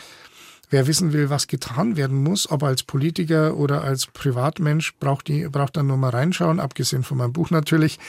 Wer 0.68 0.88
wissen 0.88 1.12
will, 1.12 1.30
was 1.30 1.46
getan 1.46 1.96
werden 1.96 2.22
muss, 2.22 2.50
ob 2.50 2.64
als 2.64 2.82
Politiker 2.82 3.56
oder 3.56 3.84
als 3.84 4.06
Privatmensch, 4.06 4.94
braucht, 4.98 5.28
die, 5.28 5.48
braucht 5.48 5.76
dann 5.76 5.86
nur 5.86 5.96
mal 5.96 6.10
reinschauen, 6.10 6.58
abgesehen 6.58 7.04
von 7.04 7.18
meinem 7.18 7.32
Buch 7.32 7.50
natürlich. 7.50 8.00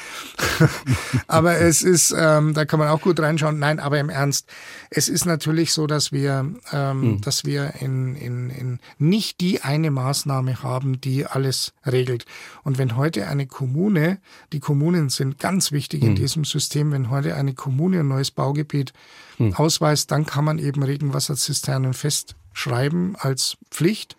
aber 1.28 1.60
es 1.60 1.84
ist, 1.84 2.16
ähm, 2.18 2.56
da 2.56 2.66
kann 2.66 2.80
man 2.80 2.90
auch 2.90 3.02
gut 3.02 3.20
reinschauen. 3.20 3.60
Nein, 3.60 3.80
aber 3.80 4.00
im 4.00 4.10
Ernst, 4.10 4.50
es 4.90 5.08
ist 5.08 5.26
natürlich 5.26 5.72
so, 5.72 5.86
dass 5.86 6.12
wir, 6.12 6.52
ähm, 6.72 7.02
hm. 7.02 7.22
dass 7.22 7.46
wir 7.46 7.76
in, 7.80 8.16
in, 8.16 8.50
in 8.50 8.80
nicht 8.98 9.40
die 9.40 9.62
eine 9.62 9.92
Maßnahme 9.92 10.64
haben, 10.64 11.00
die 11.00 11.28
alles 11.28 11.74
regelt. 11.86 12.26
Und 12.64 12.80
wenn 12.80 12.98
heute 12.98 13.28
eine 13.28 13.46
Kommune, 13.46 14.18
die 14.52 14.60
Kommunen 14.60 15.10
sind 15.10 15.38
ganz 15.38 15.72
wichtig 15.72 16.02
hm. 16.02 16.10
in 16.10 16.16
diesem 16.16 16.44
System, 16.44 16.92
wenn 16.92 17.12
heute 17.12 17.36
eine 17.36 17.54
Kommune 17.54 18.00
ein 18.00 18.08
neues 18.08 18.32
Baugebiet 18.32 18.94
hm. 19.38 19.54
ausweist, 19.56 20.12
dann 20.12 20.26
kann 20.26 20.46
man 20.46 20.60
eben 20.60 20.84
Regenwasserzisternen 20.84 21.94
fest 21.94 22.36
schreiben 22.54 23.16
als 23.18 23.58
Pflicht. 23.72 24.18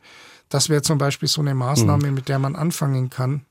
Das 0.49 0.69
wäre 0.69 0.83
zum 0.83 0.99
Beispiel 0.99 1.29
so 1.29 1.41
eine 1.41 1.55
Maßnahme, 1.55 2.09
mhm. 2.09 2.15
mit 2.15 2.29
der 2.29 2.39
man 2.39 2.57
anfangen 2.57 3.11
kann. 3.11 3.43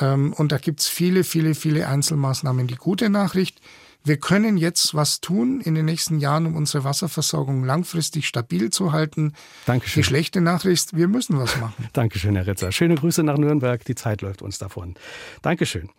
Ähm, 0.00 0.32
und 0.32 0.52
da 0.52 0.58
gibt 0.58 0.80
es 0.80 0.88
viele, 0.88 1.24
viele, 1.24 1.54
viele 1.54 1.86
Einzelmaßnahmen. 1.88 2.66
Die 2.66 2.76
gute 2.76 3.10
Nachricht, 3.10 3.60
wir 4.04 4.16
können 4.16 4.56
jetzt 4.56 4.94
was 4.94 5.20
tun 5.20 5.60
in 5.60 5.74
den 5.74 5.84
nächsten 5.84 6.18
Jahren, 6.18 6.46
um 6.46 6.56
unsere 6.56 6.84
Wasserversorgung 6.84 7.64
langfristig 7.64 8.26
stabil 8.26 8.70
zu 8.70 8.92
halten. 8.92 9.34
Dankeschön. 9.66 10.02
Die 10.02 10.06
schlechte 10.06 10.40
Nachricht, 10.40 10.96
wir 10.96 11.08
müssen 11.08 11.38
was 11.38 11.56
machen. 11.58 11.88
Dankeschön, 11.92 12.34
Herr 12.34 12.46
Ritzer. 12.46 12.72
Schöne 12.72 12.94
Grüße 12.94 13.22
nach 13.22 13.36
Nürnberg. 13.36 13.84
Die 13.84 13.94
Zeit 13.94 14.22
läuft 14.22 14.42
uns 14.42 14.58
davon. 14.58 14.94
Dankeschön. 15.42 15.90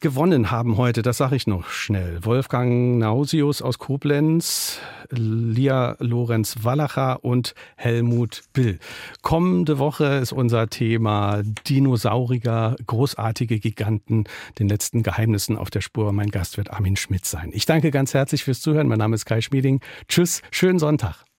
Gewonnen 0.00 0.52
haben 0.52 0.76
heute, 0.76 1.02
das 1.02 1.16
sage 1.16 1.34
ich 1.34 1.48
noch 1.48 1.70
schnell. 1.70 2.24
Wolfgang 2.24 2.98
Nausius 2.98 3.62
aus 3.62 3.78
Koblenz, 3.78 4.78
Lia 5.10 5.96
Lorenz 5.98 6.58
Wallacher 6.62 7.24
und 7.24 7.52
Helmut 7.74 8.42
Bill. 8.52 8.78
Kommende 9.22 9.80
Woche 9.80 10.04
ist 10.04 10.30
unser 10.30 10.68
Thema 10.68 11.42
Dinosaurier, 11.68 12.76
großartige 12.86 13.58
Giganten, 13.58 14.22
den 14.60 14.68
letzten 14.68 15.02
Geheimnissen 15.02 15.56
auf 15.56 15.68
der 15.68 15.80
Spur. 15.80 16.12
Mein 16.12 16.30
Gast 16.30 16.58
wird 16.58 16.72
Armin 16.72 16.94
Schmidt 16.94 17.24
sein. 17.24 17.50
Ich 17.52 17.66
danke 17.66 17.90
ganz 17.90 18.14
herzlich 18.14 18.44
fürs 18.44 18.60
Zuhören. 18.60 18.86
Mein 18.86 18.98
Name 18.98 19.16
ist 19.16 19.24
Kai 19.24 19.40
Schmieding. 19.40 19.80
Tschüss, 20.06 20.42
schönen 20.52 20.78
Sonntag. 20.78 21.24